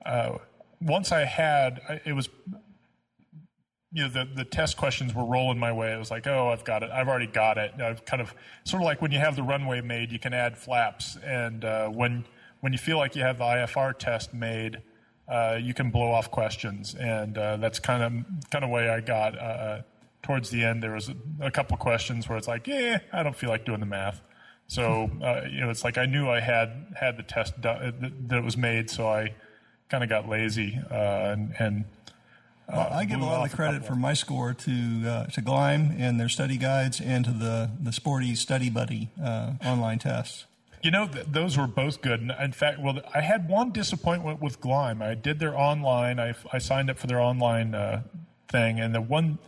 uh, 0.05 0.37
once 0.81 1.11
I 1.11 1.25
had 1.25 2.01
it 2.05 2.13
was 2.13 2.29
you 3.91 4.03
know 4.03 4.09
the 4.09 4.27
the 4.35 4.43
test 4.43 4.77
questions 4.77 5.13
were 5.13 5.25
rolling 5.25 5.59
my 5.59 5.71
way. 5.71 5.93
It 5.93 5.99
was 5.99 6.11
like, 6.11 6.27
oh, 6.27 6.49
I've 6.49 6.63
got 6.63 6.83
it. 6.83 6.89
I've 6.91 7.07
already 7.07 7.27
got 7.27 7.57
it. 7.57 7.73
I've 7.79 8.03
kind 8.05 8.21
of 8.21 8.33
sort 8.65 8.81
of 8.81 8.85
like 8.85 9.01
when 9.01 9.11
you 9.11 9.19
have 9.19 9.35
the 9.35 9.43
runway 9.43 9.81
made, 9.81 10.11
you 10.11 10.19
can 10.19 10.33
add 10.33 10.57
flaps, 10.57 11.17
and 11.23 11.63
uh, 11.63 11.89
when 11.89 12.25
when 12.61 12.71
you 12.71 12.79
feel 12.79 12.97
like 12.97 13.15
you 13.15 13.21
have 13.21 13.37
the 13.37 13.43
IFR 13.43 13.97
test 13.97 14.33
made, 14.33 14.81
uh, 15.27 15.57
you 15.61 15.73
can 15.73 15.91
blow 15.91 16.11
off 16.11 16.31
questions, 16.31 16.95
and 16.95 17.37
uh, 17.37 17.57
that's 17.57 17.79
kind 17.79 18.03
of 18.03 18.49
kind 18.49 18.65
of 18.65 18.71
way 18.71 18.89
I 18.89 18.99
got. 18.99 19.37
Uh, 20.23 20.27
towards 20.27 20.49
the 20.49 20.63
end, 20.63 20.81
there 20.81 20.93
was 20.93 21.09
a, 21.09 21.15
a 21.41 21.51
couple 21.51 21.77
questions 21.77 22.27
where 22.27 22.37
it's 22.37 22.47
like, 22.47 22.67
yeah, 22.67 22.99
I 23.11 23.23
don't 23.23 23.35
feel 23.35 23.49
like 23.49 23.65
doing 23.65 23.79
the 23.79 23.85
math. 23.85 24.21
So 24.67 25.09
uh, 25.21 25.41
you 25.49 25.61
know, 25.61 25.69
it's 25.69 25.83
like 25.83 25.97
I 25.97 26.05
knew 26.05 26.29
I 26.29 26.39
had 26.39 26.95
had 26.95 27.17
the 27.17 27.23
test 27.23 27.59
done, 27.61 27.93
that, 28.01 28.29
that 28.29 28.37
it 28.37 28.43
was 28.43 28.57
made, 28.57 28.89
so 28.89 29.07
I 29.07 29.33
kind 29.89 30.03
of 30.03 30.09
got 30.09 30.27
lazy 30.27 30.79
uh, 30.89 31.33
and. 31.33 31.53
and 31.59 31.85
uh, 32.69 32.87
I 32.91 33.03
give 33.03 33.19
a 33.19 33.25
lot 33.25 33.45
of 33.45 33.53
credit 33.53 33.85
for 33.85 33.93
my 33.93 34.13
score 34.13 34.53
to 34.53 34.71
uh, 35.05 35.25
to 35.25 35.41
Gleim 35.41 35.99
and 35.99 36.17
their 36.17 36.29
study 36.29 36.55
guides, 36.55 37.01
and 37.01 37.25
to 37.25 37.31
the 37.31 37.69
the 37.77 37.91
Sporty 37.91 38.35
Study 38.35 38.69
Buddy 38.69 39.09
uh, 39.21 39.51
online 39.65 39.99
tests. 39.99 40.45
You 40.81 40.91
know, 40.91 41.07
th- 41.07 41.25
those 41.29 41.57
were 41.57 41.67
both 41.67 42.01
good. 42.01 42.31
In 42.41 42.51
fact, 42.53 42.79
well, 42.79 43.01
I 43.13 43.19
had 43.19 43.49
one 43.49 43.71
disappointment 43.71 44.41
with 44.41 44.61
Gleim. 44.61 45.01
I 45.01 45.13
did 45.13 45.39
their 45.39 45.57
online. 45.57 46.21
I, 46.21 46.35
I 46.53 46.59
signed 46.59 46.89
up 46.89 46.97
for 46.97 47.07
their 47.07 47.19
online 47.19 47.75
uh, 47.75 48.03
thing, 48.47 48.79
and 48.79 48.95
the 48.95 49.01
one 49.01 49.39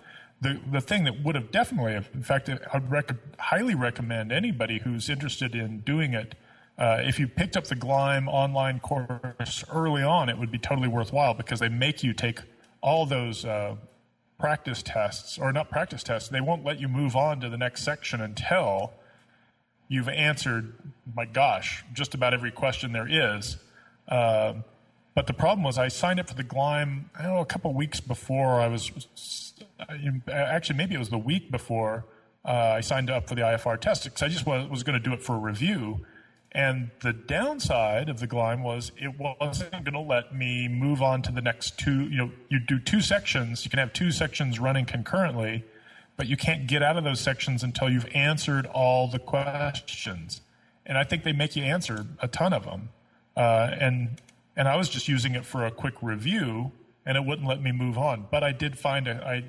the, 0.46 0.60
the 0.74 0.82
thing 0.82 1.06
that 1.06 1.24
would 1.24 1.34
have 1.34 1.50
definitely, 1.52 1.94
in 1.94 2.22
fact, 2.22 2.50
I 2.50 2.78
would 2.78 2.92
rec- 2.92 3.40
highly 3.40 3.74
recommend 3.74 4.32
anybody 4.32 4.80
who's 4.84 5.10
interested 5.10 5.56
in 5.56 5.80
doing 5.80 6.14
it. 6.14 6.36
Uh, 6.78 7.00
if 7.02 7.20
you 7.20 7.28
picked 7.28 7.58
up 7.58 7.66
the 7.66 7.76
Gleim 7.76 8.28
online 8.28 8.80
course 8.80 9.64
early 9.74 10.04
on, 10.04 10.30
it 10.30 10.38
would 10.38 10.52
be 10.52 10.60
totally 10.60 10.88
worthwhile 10.88 11.34
because 11.34 11.60
they 11.60 11.70
make 11.70 12.04
you 12.04 12.14
take 12.14 12.42
all 12.82 13.08
those 13.08 13.44
uh, 13.44 13.76
practice 14.38 14.84
tests, 14.84 15.40
or 15.40 15.52
not 15.52 15.72
practice 15.72 16.04
tests. 16.04 16.30
They 16.30 16.42
won't 16.42 16.64
let 16.64 16.80
you 16.80 16.88
move 16.88 17.16
on 17.16 17.40
to 17.40 17.50
the 17.50 17.58
next 17.58 17.84
section 17.84 18.22
until 18.22 18.94
you've 19.88 20.10
answered, 20.10 20.74
my 21.16 21.26
gosh, 21.26 21.84
just 21.94 22.14
about 22.14 22.36
every 22.36 22.52
question 22.52 22.92
there 22.92 23.08
is. 23.10 23.58
Uh, 24.08 24.54
but 25.16 25.26
the 25.26 25.34
problem 25.34 25.64
was, 25.64 25.80
I 25.80 25.88
signed 25.88 26.20
up 26.20 26.28
for 26.28 26.36
the 26.36 26.44
Gleim, 26.44 27.06
I 27.18 27.24
don't 27.24 27.34
know, 27.34 27.40
a 27.40 27.46
couple 27.46 27.74
weeks 27.74 28.00
before 28.00 28.60
I 28.62 28.68
was 28.68 28.92
actually 30.32 30.78
maybe 30.78 30.96
it 30.96 31.00
was 31.00 31.10
the 31.10 31.18
week 31.18 31.52
before 31.52 32.06
uh, 32.46 32.76
I 32.78 32.82
signed 32.82 33.10
up 33.10 33.28
for 33.28 33.36
the 33.36 33.42
IFR 33.42 33.80
test 33.80 34.04
because 34.04 34.22
I 34.22 34.28
just 34.28 34.46
was, 34.46 34.70
was 34.70 34.84
going 34.84 35.02
to 35.02 35.04
do 35.04 35.14
it 35.14 35.24
for 35.24 35.36
a 35.36 35.40
review. 35.40 36.06
And 36.52 36.92
the 37.02 37.12
downside 37.12 38.08
of 38.08 38.20
the 38.20 38.28
Gleim 38.28 38.62
was 38.62 38.92
it 38.98 39.20
wasn't 39.20 39.72
going 39.72 39.94
to 39.94 40.00
let 40.00 40.34
me 40.34 40.70
move 40.70 41.02
on 41.02 41.22
to 41.24 41.32
the 41.32 41.42
next 41.42 41.78
two. 41.78 42.04
You 42.04 42.18
know, 42.18 42.32
you 42.50 42.60
do 42.60 42.80
two 42.80 43.02
sections. 43.02 43.66
You 43.66 43.70
can 43.70 43.80
have 43.80 43.92
two 43.92 44.12
sections 44.12 44.58
running 44.58 44.86
concurrently, 44.86 45.66
but 46.16 46.28
you 46.28 46.38
can't 46.38 46.66
get 46.66 46.82
out 46.82 46.96
of 46.96 47.04
those 47.04 47.20
sections 47.20 47.62
until 47.64 47.90
you've 47.90 48.08
answered 48.14 48.68
all 48.68 49.10
the 49.10 49.20
questions. 49.20 50.42
And 50.86 50.98
I 50.98 51.04
think 51.04 51.24
they 51.24 51.34
make 51.34 51.58
you 51.58 51.64
answer 51.64 52.06
a 52.22 52.28
ton 52.28 52.54
of 52.54 52.64
them. 52.64 52.90
Uh, 53.36 53.72
and 53.78 54.22
and 54.56 54.70
I 54.70 54.78
was 54.78 54.88
just 54.88 55.10
using 55.10 55.36
it 55.36 55.46
for 55.46 55.66
a 55.66 55.72
quick 55.72 55.96
review, 56.02 56.72
and 57.06 57.18
it 57.18 57.26
wouldn't 57.26 57.48
let 57.48 57.62
me 57.62 57.72
move 57.72 57.98
on. 57.98 58.28
But 58.32 58.44
I 58.44 58.52
did 58.52 58.78
find 58.78 59.08
a, 59.08 59.26
I 59.26 59.44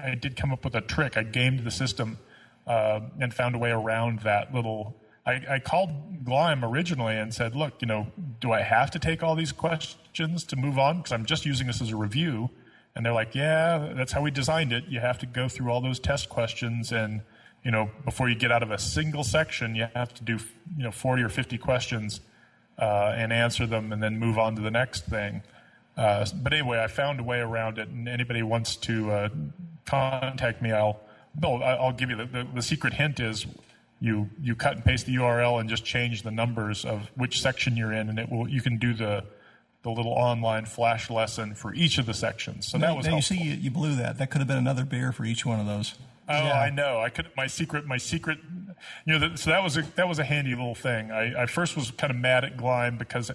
I 0.00 0.14
did 0.14 0.36
come 0.36 0.52
up 0.52 0.64
with 0.64 0.74
a 0.74 0.80
trick. 0.80 1.16
I 1.16 1.22
gamed 1.22 1.60
the 1.60 1.70
system 1.70 2.18
uh, 2.66 3.00
and 3.20 3.32
found 3.32 3.54
a 3.54 3.58
way 3.58 3.70
around 3.70 4.20
that 4.20 4.54
little. 4.54 4.94
I, 5.26 5.42
I 5.50 5.58
called 5.58 6.24
Gleim 6.24 6.62
originally 6.62 7.16
and 7.16 7.32
said, 7.32 7.54
"Look, 7.54 7.80
you 7.80 7.88
know, 7.88 8.08
do 8.40 8.52
I 8.52 8.62
have 8.62 8.90
to 8.92 8.98
take 8.98 9.22
all 9.22 9.34
these 9.34 9.52
questions 9.52 10.44
to 10.44 10.56
move 10.56 10.78
on? 10.78 10.98
Because 10.98 11.12
I'm 11.12 11.26
just 11.26 11.44
using 11.46 11.66
this 11.66 11.80
as 11.80 11.90
a 11.90 11.96
review." 11.96 12.50
And 12.94 13.04
they're 13.04 13.12
like, 13.12 13.34
"Yeah, 13.34 13.92
that's 13.94 14.12
how 14.12 14.22
we 14.22 14.30
designed 14.30 14.72
it. 14.72 14.84
You 14.88 15.00
have 15.00 15.18
to 15.18 15.26
go 15.26 15.48
through 15.48 15.70
all 15.70 15.80
those 15.80 15.98
test 15.98 16.28
questions, 16.28 16.92
and 16.92 17.22
you 17.64 17.70
know, 17.70 17.90
before 18.04 18.28
you 18.28 18.34
get 18.34 18.52
out 18.52 18.62
of 18.62 18.70
a 18.70 18.78
single 18.78 19.24
section, 19.24 19.74
you 19.74 19.88
have 19.94 20.14
to 20.14 20.24
do 20.24 20.38
you 20.76 20.84
know 20.84 20.92
40 20.92 21.22
or 21.22 21.28
50 21.28 21.58
questions 21.58 22.20
uh, 22.78 23.14
and 23.16 23.32
answer 23.32 23.66
them, 23.66 23.92
and 23.92 24.02
then 24.02 24.18
move 24.18 24.38
on 24.38 24.54
to 24.56 24.62
the 24.62 24.70
next 24.70 25.06
thing." 25.06 25.42
Uh, 25.98 26.24
but 26.42 26.52
anyway, 26.52 26.80
I 26.80 26.86
found 26.86 27.18
a 27.18 27.24
way 27.24 27.40
around 27.40 27.78
it, 27.78 27.88
and 27.88 28.08
anybody 28.08 28.42
wants 28.42 28.76
to 28.76 29.10
uh, 29.10 29.28
contact 29.84 30.62
me, 30.62 30.70
I'll 30.70 31.00
no, 31.40 31.60
I'll 31.62 31.92
give 31.92 32.10
you 32.10 32.16
the, 32.16 32.26
the, 32.26 32.46
the, 32.54 32.62
secret 32.62 32.94
hint 32.94 33.20
is 33.20 33.46
you 34.00 34.28
you 34.40 34.54
cut 34.54 34.76
and 34.76 34.84
paste 34.84 35.06
the 35.06 35.14
URL 35.16 35.60
and 35.60 35.68
just 35.68 35.84
change 35.84 36.22
the 36.22 36.30
numbers 36.30 36.84
of 36.84 37.10
which 37.16 37.40
section 37.40 37.76
you're 37.76 37.92
in, 37.92 38.08
and 38.08 38.18
it 38.18 38.30
will 38.30 38.48
you 38.48 38.60
can 38.60 38.78
do 38.78 38.94
the 38.94 39.24
the 39.82 39.90
little 39.90 40.12
online 40.12 40.66
flash 40.66 41.10
lesson 41.10 41.54
for 41.54 41.74
each 41.74 41.98
of 41.98 42.06
the 42.06 42.14
sections. 42.14 42.66
So 42.66 42.78
now, 42.78 42.88
that 42.88 42.96
was 42.96 43.06
now 43.06 43.16
you 43.16 43.22
see 43.22 43.38
you, 43.38 43.54
you, 43.54 43.70
blew 43.70 43.94
that. 43.96 44.18
That 44.18 44.30
could 44.30 44.38
have 44.38 44.48
been 44.48 44.58
another 44.58 44.84
beer 44.84 45.12
for 45.12 45.24
each 45.24 45.46
one 45.46 45.60
of 45.60 45.66
those. 45.66 45.94
Oh, 46.28 46.34
yeah. 46.34 46.60
I 46.60 46.70
know. 46.70 47.00
I 47.00 47.08
could 47.08 47.30
my 47.36 47.46
secret 47.46 47.86
my 47.86 47.96
secret. 47.96 48.38
You 49.06 49.18
know, 49.18 49.34
so 49.34 49.50
that 49.50 49.62
was 49.62 49.76
a 49.76 49.82
that 49.96 50.08
was 50.08 50.18
a 50.18 50.24
handy 50.24 50.50
little 50.50 50.74
thing. 50.74 51.10
I, 51.10 51.42
I 51.42 51.46
first 51.46 51.74
was 51.76 51.90
kind 51.90 52.10
of 52.10 52.16
mad 52.16 52.44
at 52.44 52.56
Gleim 52.56 52.98
because 52.98 53.30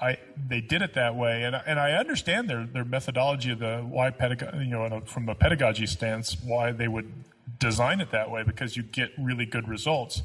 I 0.00 0.18
they 0.48 0.60
did 0.60 0.82
it 0.82 0.94
that 0.94 1.16
way, 1.16 1.42
and 1.42 1.54
and 1.54 1.78
I 1.78 1.92
understand 1.92 2.48
their 2.48 2.66
their 2.66 2.84
methodology 2.84 3.50
of 3.50 3.58
the 3.58 3.78
why 3.78 4.12
you 4.58 4.66
know, 4.66 4.84
uh, 4.84 5.00
from 5.00 5.28
a 5.28 5.34
pedagogy 5.34 5.86
stance, 5.86 6.36
why 6.42 6.72
they 6.72 6.88
would 6.88 7.12
design 7.58 8.00
it 8.00 8.10
that 8.10 8.30
way 8.30 8.42
because 8.42 8.76
you 8.76 8.82
get 8.82 9.10
really 9.18 9.46
good 9.46 9.68
results. 9.68 10.22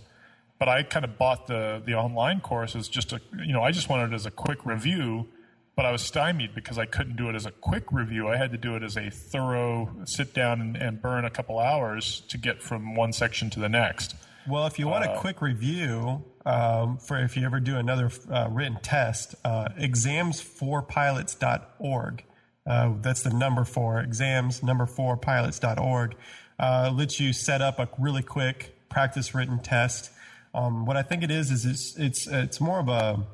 But 0.57 0.69
I 0.69 0.83
kind 0.83 1.03
of 1.03 1.17
bought 1.17 1.47
the 1.47 1.81
the 1.85 1.93
online 1.93 2.39
course 2.39 2.75
as 2.75 2.87
just 2.87 3.13
a 3.13 3.21
you 3.37 3.53
know 3.53 3.61
I 3.61 3.71
just 3.71 3.89
wanted 3.89 4.11
it 4.11 4.15
as 4.15 4.25
a 4.25 4.31
quick 4.31 4.65
review, 4.65 5.27
but 5.75 5.85
I 5.85 5.91
was 5.91 6.01
stymied 6.01 6.55
because 6.55 6.77
I 6.77 6.85
couldn't 6.85 7.17
do 7.17 7.29
it 7.29 7.35
as 7.35 7.45
a 7.45 7.51
quick 7.51 7.91
review. 7.91 8.27
I 8.27 8.37
had 8.37 8.51
to 8.51 8.57
do 8.57 8.75
it 8.75 8.83
as 8.83 8.95
a 8.95 9.09
thorough 9.09 9.89
sit 10.05 10.33
down 10.33 10.61
and, 10.61 10.75
and 10.77 11.01
burn 11.01 11.25
a 11.25 11.29
couple 11.29 11.59
hours 11.59 12.21
to 12.29 12.37
get 12.37 12.61
from 12.61 12.95
one 12.95 13.11
section 13.13 13.49
to 13.51 13.59
the 13.59 13.69
next. 13.69 14.15
Well, 14.47 14.67
if 14.67 14.77
you 14.77 14.87
want 14.87 15.05
a 15.05 15.11
uh, 15.11 15.19
quick 15.19 15.41
review 15.41 16.23
um, 16.45 16.97
for 16.97 17.17
if 17.17 17.35
you 17.35 17.43
ever 17.45 17.59
do 17.59 17.77
another 17.77 18.11
uh, 18.31 18.47
written 18.51 18.77
test, 18.81 19.33
uh, 19.43 19.69
exams4pilots.org. 19.79 22.23
Uh, 22.67 22.93
that's 23.01 23.23
the 23.23 23.31
number 23.31 23.63
four, 23.63 23.99
exams 23.99 24.63
number 24.63 24.85
four 24.85 25.17
pilots.org. 25.17 26.15
Uh, 26.57 26.89
lets 26.93 27.19
you 27.19 27.33
set 27.33 27.61
up 27.61 27.79
a 27.79 27.89
really 27.97 28.23
quick 28.23 28.77
practice 28.89 29.35
written 29.35 29.59
test. 29.59 30.09
Um, 30.53 30.85
what 30.85 30.95
I 30.95 31.01
think 31.01 31.23
it 31.23 31.31
is 31.31 31.51
is 31.51 31.65
it's 31.65 31.97
it's 31.97 32.27
it's 32.27 32.61
more 32.61 32.79
of 32.79 32.87
a 32.87 33.25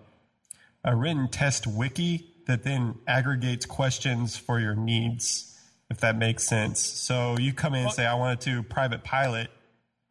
a 0.84 0.96
written 0.96 1.30
test 1.30 1.68
wiki 1.68 2.25
that 2.48 2.63
then 2.63 2.96
aggregates 3.08 3.65
questions 3.65 4.38
for 4.38 4.60
your 4.60 4.74
needs, 4.75 5.56
if 5.89 6.00
that 6.00 6.18
makes 6.18 6.48
sense. 6.48 6.80
So 6.80 7.38
you 7.38 7.53
come 7.53 7.75
in 7.75 7.84
and 7.84 7.94
say, 7.94 8.08
I 8.08 8.15
wanted 8.15 8.41
to 8.41 8.63
private 8.63 9.03
pilot 9.03 9.51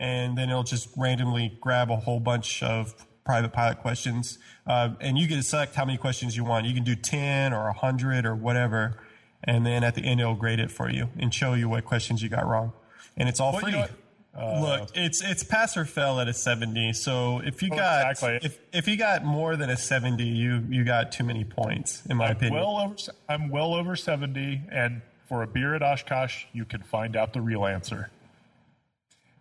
and 0.00 0.36
then 0.36 0.48
it'll 0.50 0.64
just 0.64 0.88
randomly 0.96 1.56
grab 1.60 1.90
a 1.90 1.96
whole 1.96 2.18
bunch 2.18 2.62
of 2.62 2.94
private 3.24 3.52
pilot 3.52 3.78
questions. 3.78 4.38
Uh, 4.66 4.90
and 5.00 5.18
you 5.18 5.28
get 5.28 5.36
to 5.36 5.42
select 5.42 5.74
how 5.76 5.84
many 5.84 5.98
questions 5.98 6.36
you 6.36 6.42
want. 6.42 6.66
You 6.66 6.74
can 6.74 6.82
do 6.82 6.96
10 6.96 7.52
or 7.52 7.64
100 7.66 8.24
or 8.26 8.34
whatever. 8.34 8.98
And 9.44 9.64
then 9.64 9.84
at 9.84 9.94
the 9.94 10.02
end, 10.02 10.20
it'll 10.20 10.34
grade 10.34 10.58
it 10.58 10.70
for 10.70 10.90
you 10.90 11.10
and 11.18 11.32
show 11.32 11.54
you 11.54 11.68
what 11.68 11.84
questions 11.84 12.22
you 12.22 12.28
got 12.28 12.46
wrong. 12.46 12.72
And 13.16 13.28
it's 13.28 13.38
all 13.38 13.52
well, 13.52 13.60
free. 13.60 13.72
You 13.72 13.78
know 13.78 13.86
Uh, 14.32 14.60
Look, 14.60 14.90
it's 14.94 15.22
it's 15.22 15.42
pass 15.42 15.76
or 15.76 15.84
fail 15.84 16.20
at 16.20 16.28
a 16.28 16.32
seventy. 16.32 16.92
So 16.92 17.40
if 17.40 17.62
you 17.64 17.68
Oh, 17.72 17.76
got 17.76 18.10
exactly. 18.12 18.38
if 18.42 18.58
if 18.72 18.86
you 18.86 18.96
got 18.96 19.24
more 19.24 19.56
than 19.56 19.70
a 19.70 19.76
seventy, 19.76 20.24
you 20.28 20.64
you 20.68 20.84
got 20.84 21.10
too 21.10 21.24
many 21.24 21.42
points, 21.44 22.06
in 22.06 22.16
my 22.16 22.28
opinion. 22.30 22.54
well 22.54 22.78
over, 22.78 22.94
I'm 23.28 23.48
well 23.48 23.74
over 23.74 23.96
70, 23.96 24.62
and 24.70 25.02
for 25.28 25.42
a 25.42 25.48
beer 25.48 25.74
at 25.74 25.82
Oshkosh, 25.82 26.44
you 26.52 26.64
can 26.64 26.80
find 26.82 27.16
out 27.16 27.32
the 27.32 27.40
real 27.40 27.66
answer. 27.66 28.10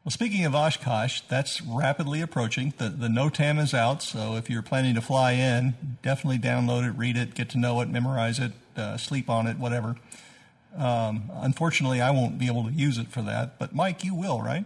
Well, 0.09 0.13
speaking 0.15 0.43
of 0.43 0.55
Oshkosh, 0.55 1.21
that's 1.27 1.61
rapidly 1.61 2.19
approaching. 2.21 2.73
The 2.79 2.89
the 2.89 3.09
NOTAM 3.09 3.59
is 3.59 3.75
out, 3.75 4.01
so 4.01 4.37
if 4.37 4.49
you're 4.49 4.63
planning 4.63 4.95
to 4.95 5.01
fly 5.01 5.33
in, 5.33 5.75
definitely 6.01 6.39
download 6.39 6.83
it, 6.89 6.93
read 6.93 7.15
it, 7.15 7.35
get 7.35 7.47
to 7.49 7.59
know 7.59 7.79
it, 7.81 7.89
memorize 7.89 8.39
it, 8.39 8.53
uh, 8.75 8.97
sleep 8.97 9.29
on 9.29 9.45
it, 9.45 9.59
whatever. 9.59 9.97
Um, 10.75 11.29
unfortunately, 11.35 12.01
I 12.01 12.09
won't 12.09 12.39
be 12.39 12.47
able 12.47 12.63
to 12.63 12.71
use 12.71 12.97
it 12.97 13.09
for 13.09 13.21
that, 13.21 13.59
but 13.59 13.75
Mike, 13.75 14.03
you 14.03 14.15
will, 14.15 14.41
right? 14.41 14.65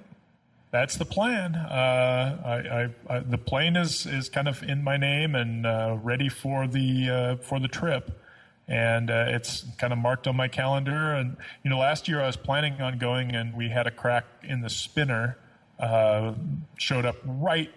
That's 0.71 0.95
the 0.95 1.03
plan. 1.03 1.55
Uh, 1.55 2.41
I, 2.45 3.13
I, 3.13 3.17
I, 3.17 3.19
the 3.19 3.37
plane 3.37 3.75
is, 3.75 4.05
is 4.05 4.29
kind 4.29 4.47
of 4.47 4.63
in 4.63 4.81
my 4.81 4.95
name 4.95 5.35
and 5.35 5.65
uh, 5.65 5.97
ready 6.01 6.29
for 6.29 6.67
the 6.67 7.09
uh, 7.09 7.35
for 7.43 7.59
the 7.59 7.67
trip, 7.67 8.17
and 8.67 9.09
uh, 9.09 9.25
it's 9.27 9.65
kind 9.77 9.91
of 9.91 9.99
marked 9.99 10.27
on 10.27 10.35
my 10.35 10.47
calendar. 10.47 11.13
And 11.13 11.37
you 11.63 11.69
know, 11.69 11.79
last 11.79 12.07
year 12.07 12.21
I 12.21 12.27
was 12.27 12.37
planning 12.37 12.81
on 12.81 12.97
going, 12.97 13.35
and 13.35 13.55
we 13.55 13.69
had 13.69 13.87
a 13.87 13.91
crack 13.91 14.25
in 14.43 14.61
the 14.61 14.69
spinner. 14.69 15.37
Uh, 15.79 16.35
showed 16.77 17.03
up 17.03 17.17
right, 17.25 17.73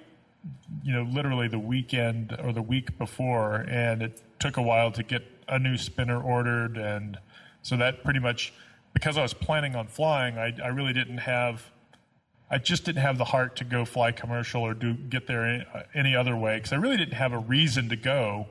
you 0.85 0.93
know, 0.93 1.03
literally 1.03 1.49
the 1.49 1.59
weekend 1.59 2.37
or 2.43 2.53
the 2.53 2.63
week 2.63 2.97
before, 2.99 3.65
and 3.69 4.03
it 4.03 4.23
took 4.39 4.57
a 4.57 4.63
while 4.63 4.93
to 4.93 5.03
get 5.03 5.25
a 5.49 5.59
new 5.59 5.77
spinner 5.77 6.21
ordered, 6.21 6.77
and 6.77 7.19
so 7.63 7.77
that 7.77 8.05
pretty 8.05 8.21
much 8.21 8.53
because 8.97 9.19
I 9.19 9.23
was 9.23 9.35
planning 9.35 9.77
on 9.77 9.89
flying, 9.89 10.39
I, 10.39 10.55
I 10.65 10.69
really 10.69 10.95
didn't 10.95 11.19
have. 11.19 11.71
I 12.51 12.57
just 12.57 12.85
didn't 12.85 13.03
have 13.03 13.19
the 13.19 13.25
heart 13.25 13.57
to 13.57 13.65
go 13.65 13.85
fly 13.85 14.11
commercial 14.11 14.63
or 14.63 14.73
do 14.73 14.95
get 14.95 15.27
there 15.27 15.45
any, 15.45 15.65
any 15.95 16.17
other 16.17 16.35
way 16.35 16.57
because 16.57 16.73
I 16.73 16.77
really 16.77 16.97
didn't 16.97 17.15
have 17.15 17.35
a 17.35 17.39
reason 17.39 17.91
to 17.91 17.97
go. 17.97 18.47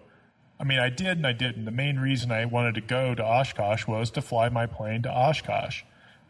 I 0.59 0.63
mean, 0.63 0.79
I 0.79 0.89
did 0.89 1.17
and 1.17 1.27
I 1.27 1.33
didn't. 1.33 1.65
The 1.65 1.71
main 1.71 1.99
reason 1.99 2.31
I 2.31 2.45
wanted 2.45 2.75
to 2.75 2.81
go 2.81 3.13
to 3.13 3.23
Oshkosh 3.23 3.87
was 3.87 4.09
to 4.11 4.21
fly 4.21 4.49
my 4.49 4.65
plane 4.65 5.01
to 5.03 5.11
Oshkosh. 5.11 5.83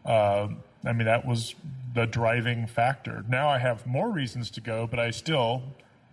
Uh, 0.03 0.48
I 0.84 0.94
mean, 0.94 1.05
that 1.05 1.25
was 1.25 1.55
the 1.94 2.05
driving 2.05 2.67
factor. 2.67 3.24
Now 3.29 3.50
I 3.50 3.60
have 3.60 3.86
more 3.86 4.10
reasons 4.10 4.50
to 4.51 4.62
go, 4.62 4.88
but 4.88 5.00
I 5.00 5.12
still, 5.12 5.63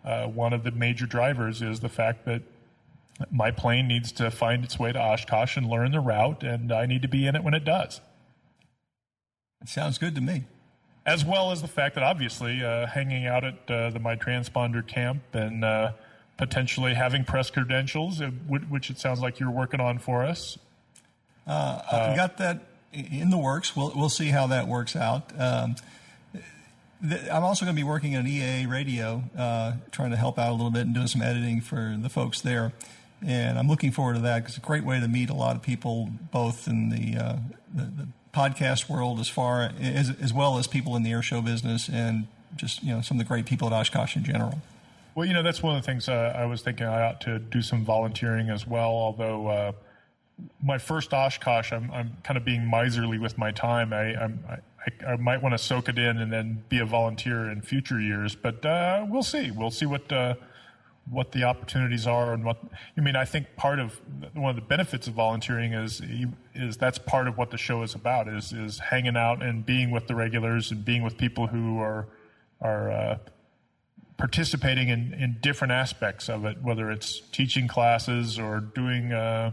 uh, 0.04 0.26
one 0.26 0.52
of 0.52 0.62
the 0.64 0.71
major 0.71 1.07
drivers 1.07 1.62
is 1.62 1.81
the 1.81 1.88
fact 1.88 2.25
that 2.26 2.42
my 3.31 3.50
plane 3.50 3.88
needs 3.88 4.12
to 4.12 4.31
find 4.31 4.64
its 4.64 4.78
way 4.78 4.92
to 4.92 4.99
Oshkosh 5.00 5.57
and 5.57 5.69
learn 5.69 5.92
the 5.92 6.00
route, 6.00 6.42
and 6.42 6.73
I 6.73 6.87
need 6.87 7.02
to 7.02 7.09
be 7.09 7.26
in 7.26 7.37
it 7.37 7.45
when 7.45 7.54
it 7.54 7.64
does 7.64 8.00
It 9.61 9.69
sounds 9.69 9.99
good 9.99 10.14
to 10.16 10.21
me. 10.21 10.45
as 11.07 11.25
well 11.25 11.50
as 11.50 11.62
the 11.62 11.69
fact 11.69 11.95
that 11.95 12.04
obviously 12.04 12.64
uh, 12.64 12.87
hanging 12.87 13.26
out 13.26 13.45
at 13.45 13.71
uh, 13.71 13.90
the 13.90 13.99
my 13.99 14.16
transponder 14.16 14.87
camp 14.87 15.23
and 15.35 15.64
uh, 15.64 15.92
potentially 16.43 16.95
having 16.95 17.23
press 17.25 17.51
credentials, 17.51 18.21
uh, 18.21 18.27
which 18.49 18.91
it 18.91 18.99
sounds 18.99 19.21
like 19.21 19.39
you're 19.39 19.49
working 19.49 19.79
on 19.79 20.01
for 20.01 20.25
us. 20.25 20.59
I've 22.11 22.17
got 22.17 22.39
that 22.39 22.65
in 22.93 23.31
the 23.31 23.39
works. 23.39 23.77
We'll 23.77 23.93
we'll 23.95 24.09
see 24.09 24.31
how 24.31 24.49
that 24.49 24.67
works 24.67 24.97
out. 24.97 25.31
Um, 25.39 25.77
I'm 27.05 27.45
also 27.45 27.65
going 27.65 27.77
to 27.77 27.81
be 27.81 27.87
working 27.87 28.17
at 28.17 28.25
EAA 28.25 28.69
Radio, 28.69 29.23
uh, 29.39 29.75
trying 29.93 30.11
to 30.11 30.17
help 30.17 30.37
out 30.37 30.51
a 30.51 30.53
little 30.53 30.73
bit 30.73 30.83
and 30.83 30.95
doing 30.95 31.07
some 31.07 31.23
editing 31.23 31.61
for 31.61 31.97
the 31.97 32.09
folks 32.09 32.41
there. 32.41 32.73
And 33.25 33.57
I'm 33.57 33.69
looking 33.69 33.93
forward 33.93 34.15
to 34.15 34.21
that 34.23 34.41
because 34.41 34.57
it's 34.57 34.65
a 34.65 34.67
great 34.67 34.85
way 34.85 34.99
to 34.99 35.07
meet 35.07 35.31
a 35.31 35.35
lot 35.35 35.55
of 35.55 35.63
people, 35.63 36.11
both 36.33 36.67
in 36.67 36.89
the, 36.89 37.17
uh, 37.17 37.37
the, 37.73 37.83
the 37.83 38.09
podcast 38.35 38.89
world 38.89 39.21
as 39.21 39.29
far 39.29 39.71
as, 39.81 40.11
as 40.21 40.33
well 40.33 40.59
as 40.59 40.67
people 40.67 40.97
in 40.97 41.05
the 41.05 41.13
air 41.13 41.23
show 41.23 41.41
business 41.41 41.89
and 41.89 42.27
just 42.57 42.83
you 42.83 42.93
know 42.93 43.01
some 43.01 43.17
of 43.17 43.25
the 43.25 43.29
great 43.29 43.47
people 43.47 43.69
at 43.69 43.73
Oshkosh 43.73 44.17
in 44.17 44.25
general. 44.25 44.61
Well, 45.14 45.26
you 45.26 45.35
know, 45.35 45.42
that's 45.42 45.62
one 45.62 45.76
of 45.76 45.83
the 45.83 45.87
things 45.87 46.09
uh, 46.09 46.35
I 46.35 46.47
was 46.47 46.62
thinking 46.62 46.87
I 46.87 47.02
ought 47.02 47.21
to 47.23 47.39
do 47.39 47.60
some 47.60 47.84
volunteering 47.84 48.49
as 48.49 48.67
well. 48.67 48.91
Although 48.91 49.47
uh, 49.47 49.73
my 50.63 50.78
first 50.78 51.13
Oshkosh, 51.13 51.73
I'm, 51.73 51.91
I'm 51.91 52.17
kind 52.23 52.39
of 52.39 52.45
being 52.45 52.69
miserly 52.69 53.19
with 53.19 53.37
my 53.37 53.50
time. 53.50 53.93
I, 53.93 54.15
I, 54.15 54.58
I 55.06 55.17
might 55.17 55.43
want 55.43 55.52
to 55.52 55.58
soak 55.58 55.89
it 55.89 55.99
in 55.99 56.19
and 56.19 56.32
then 56.32 56.65
be 56.69 56.78
a 56.78 56.87
volunteer 56.87 57.50
in 57.50 57.60
future 57.60 58.00
years. 58.00 58.34
But 58.34 58.65
uh, 58.65 59.04
we'll 59.08 59.23
see. 59.23 59.50
We'll 59.50 59.71
see 59.71 59.87
what 59.87 60.10
uh, 60.10 60.34
what 61.10 61.32
the 61.32 61.45
opportunities 61.45 62.06
are 62.06 62.32
and 62.32 62.43
what. 62.43 62.58
I 62.97 63.00
mean, 63.02 63.17
I 63.17 63.26
think 63.26 63.54
part 63.56 63.80
of 63.80 64.00
one 64.32 64.50
of 64.50 64.56
the 64.56 64.63
benefits 64.63 65.08
of 65.08 65.15
volunteering 65.15 65.75
is 65.75 66.00
is 66.54 66.78
that's 66.78 66.99
part 66.99 67.28
of 67.28 67.37
what 67.37 67.50
the 67.50 67.58
show 67.58 67.82
is 67.82 67.95
about. 67.95 68.28
Is 68.28 68.52
is 68.52 68.78
hanging 68.78 69.17
out 69.17 69.43
and 69.43 69.67
being 69.67 69.91
with 69.91 70.06
the 70.06 70.15
regulars 70.15 70.71
and 70.71 70.84
being 70.84 71.02
with 71.02 71.19
people 71.19 71.49
who 71.49 71.78
are 71.80 72.08
are 72.63 72.91
uh, 72.91 73.19
participating 74.23 74.89
in, 74.89 75.13
in 75.15 75.37
different 75.41 75.73
aspects 75.73 76.28
of 76.28 76.45
it, 76.45 76.56
whether 76.63 76.93
it's 76.93 77.19
teaching 77.32 77.67
classes 77.67 78.39
or 78.39 78.61
doing 78.61 79.13
uh, 79.13 79.50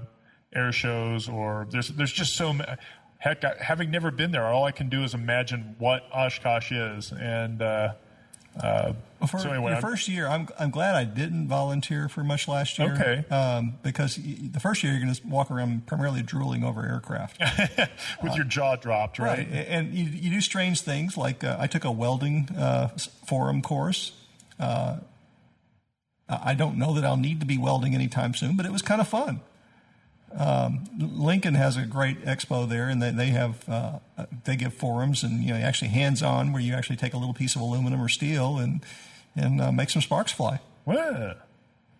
air 0.53 0.71
shows, 0.71 1.27
or 1.27 1.65
there's 1.71 1.87
there's 1.87 2.11
just 2.11 2.35
so 2.35 2.53
ma- 2.53 2.75
heck. 3.17 3.43
I, 3.43 3.55
having 3.59 3.89
never 3.89 4.11
been 4.11 4.29
there, 4.29 4.45
all 4.45 4.65
I 4.65 4.71
can 4.71 4.87
do 4.87 5.03
is 5.03 5.15
imagine 5.15 5.75
what 5.79 6.07
Oshkosh 6.13 6.71
is, 6.71 7.11
and 7.11 7.63
uh, 7.63 7.93
uh, 8.61 8.93
Well, 9.19 9.27
for 9.27 9.39
so 9.39 9.49
anyway, 9.49 9.73
the 9.73 9.81
first 9.81 10.07
year, 10.07 10.27
I'm 10.27 10.47
I'm 10.59 10.69
glad 10.69 10.93
I 10.93 11.03
didn't 11.03 11.47
volunteer 11.47 12.07
for 12.07 12.23
much 12.23 12.47
last 12.47 12.77
year. 12.77 12.93
Okay. 12.93 13.35
Um, 13.35 13.73
because 13.81 14.17
the 14.17 14.59
first 14.59 14.83
year 14.83 14.93
you're 14.93 15.01
going 15.01 15.15
to 15.15 15.27
walk 15.27 15.49
around 15.49 15.87
primarily 15.87 16.21
drooling 16.21 16.63
over 16.63 16.85
aircraft. 16.85 17.39
with 18.21 18.35
your 18.35 18.45
jaw 18.45 18.75
dropped, 18.75 19.17
right? 19.17 19.39
Right, 19.39 19.65
and 19.67 19.95
you, 19.95 20.03
you 20.03 20.29
do 20.29 20.41
strange 20.41 20.81
things 20.81 21.17
like 21.17 21.43
uh, 21.43 21.57
I 21.59 21.65
took 21.65 21.85
a 21.85 21.91
welding 21.91 22.49
uh, 22.55 22.89
forum 23.25 23.63
course. 23.63 24.11
Uh, 24.59 24.97
I 26.27 26.53
don't 26.53 26.77
know 26.77 26.93
that 26.93 27.03
I'll 27.03 27.17
need 27.17 27.39
to 27.39 27.45
be 27.45 27.57
welding 27.57 27.95
anytime 27.95 28.33
soon, 28.35 28.55
but 28.55 28.65
it 28.65 28.71
was 28.71 28.81
kind 28.81 29.01
of 29.01 29.07
fun. 29.07 29.41
Um, 30.37 30.83
Lincoln 30.99 31.55
has 31.55 31.75
a 31.75 31.85
great 31.85 32.23
expo 32.23 32.69
there, 32.69 32.87
and 32.87 33.01
they, 33.01 33.09
they 33.09 33.27
have 33.27 33.67
uh, 33.67 33.99
they 34.43 34.55
give 34.55 34.73
forums 34.73 35.23
and 35.23 35.43
you 35.43 35.53
know 35.53 35.59
actually 35.59 35.87
hands 35.89 36.21
on 36.21 36.53
where 36.53 36.61
you 36.61 36.73
actually 36.73 36.97
take 36.97 37.13
a 37.13 37.17
little 37.17 37.33
piece 37.33 37.55
of 37.55 37.61
aluminum 37.61 37.99
or 38.01 38.09
steel 38.09 38.57
and 38.57 38.81
and 39.35 39.59
uh, 39.59 39.71
make 39.71 39.89
some 39.89 40.01
sparks 40.01 40.31
fly. 40.31 40.59
Well, 40.85 41.35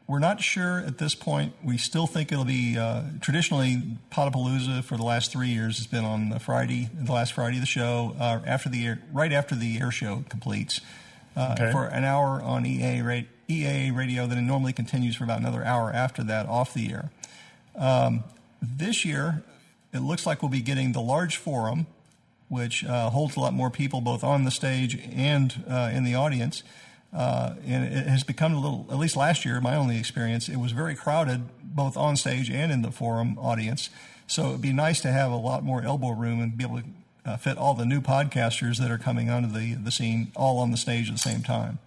We're 0.08 0.20
not 0.20 0.42
sure 0.42 0.80
at 0.80 0.98
this 0.98 1.16
point. 1.16 1.54
We 1.64 1.78
still 1.78 2.08
think 2.08 2.32
it'll 2.32 2.46
be 2.46 2.78
uh, 2.78 3.04
traditionally 3.22 3.84
Podapalooza 4.12 4.84
for 4.84 4.98
the 4.98 5.04
last 5.04 5.32
three 5.32 5.50
years 5.50 5.78
has 5.78 5.88
been 5.88 6.06
on 6.06 6.30
the 6.30 6.40
Friday, 6.40 6.90
the 6.94 7.12
last 7.12 7.34
Friday 7.34 7.58
of 7.58 7.62
the 7.62 7.68
show, 7.68 8.16
uh, 8.20 8.40
after 8.46 8.70
the 8.70 8.86
air, 8.86 9.00
right 9.14 9.32
after 9.32 9.56
the 9.56 9.80
air 9.80 9.92
show 9.92 10.24
completes, 10.30 10.82
uh, 11.36 11.56
Okay. 11.60 11.72
for 11.72 11.86
an 11.88 12.04
hour 12.04 12.42
on 12.42 12.66
EA, 12.66 13.02
ra- 13.02 13.22
EA 13.48 13.92
radio. 13.92 14.28
Then 14.28 14.38
it 14.38 14.42
normally 14.44 14.74
continues 14.74 15.16
for 15.16 15.24
about 15.24 15.40
another 15.40 15.64
hour 15.64 15.92
after 15.92 16.24
that 16.24 16.46
off 16.48 16.74
the 16.74 16.92
air. 16.92 17.12
Um, 17.76 18.24
this 18.62 19.06
year, 19.06 19.44
it 19.94 20.00
looks 20.00 20.26
like 20.26 20.42
we'll 20.42 20.50
be 20.52 20.62
getting 20.62 20.92
the 20.92 21.02
large 21.02 21.38
forum, 21.38 21.88
which 22.50 22.84
uh, 22.86 23.10
holds 23.10 23.36
a 23.36 23.40
lot 23.40 23.54
more 23.54 23.70
people 23.70 24.02
both 24.02 24.24
on 24.24 24.44
the 24.44 24.52
stage 24.52 25.00
and 25.16 25.64
uh, 25.70 25.90
in 25.94 26.04
the 26.04 26.16
audience. 26.16 26.64
Uh, 27.12 27.56
and 27.66 27.86
it 27.86 28.06
has 28.06 28.24
become 28.24 28.54
a 28.54 28.60
little, 28.60 28.86
at 28.92 28.98
least 28.98 29.16
last 29.16 29.44
year, 29.46 29.60
my 29.60 29.76
only 29.76 29.98
experience, 29.98 30.48
it 30.48 30.58
was 30.58 30.72
very 30.74 30.94
crowded 30.94 31.42
both 31.64 31.98
on 31.98 32.16
stage 32.16 32.52
and 32.52 32.72
in 32.72 32.82
the 32.84 32.92
forum 32.92 33.38
audience. 33.40 33.90
So 34.28 34.50
it'd 34.50 34.62
be 34.62 34.74
nice 34.74 35.02
to 35.02 35.12
have 35.12 35.32
a 35.32 35.36
lot 35.36 35.64
more 35.64 35.82
elbow 35.82 36.12
room 36.12 36.40
and 36.40 36.56
be 36.56 36.64
able 36.64 36.78
to 36.82 36.84
uh, 37.30 37.38
fit 37.38 37.58
all 37.58 37.74
the 37.74 37.86
new 37.86 38.02
podcasters 38.02 38.78
that 38.78 38.90
are 38.90 38.98
coming 38.98 39.30
onto 39.30 39.50
the, 39.50 39.76
the 39.76 39.92
scene 39.92 40.32
all 40.36 40.60
on 40.60 40.72
the 40.72 40.78
stage 40.78 41.08
at 41.08 41.16
the 41.16 41.20
same 41.20 41.42
time. 41.42 41.80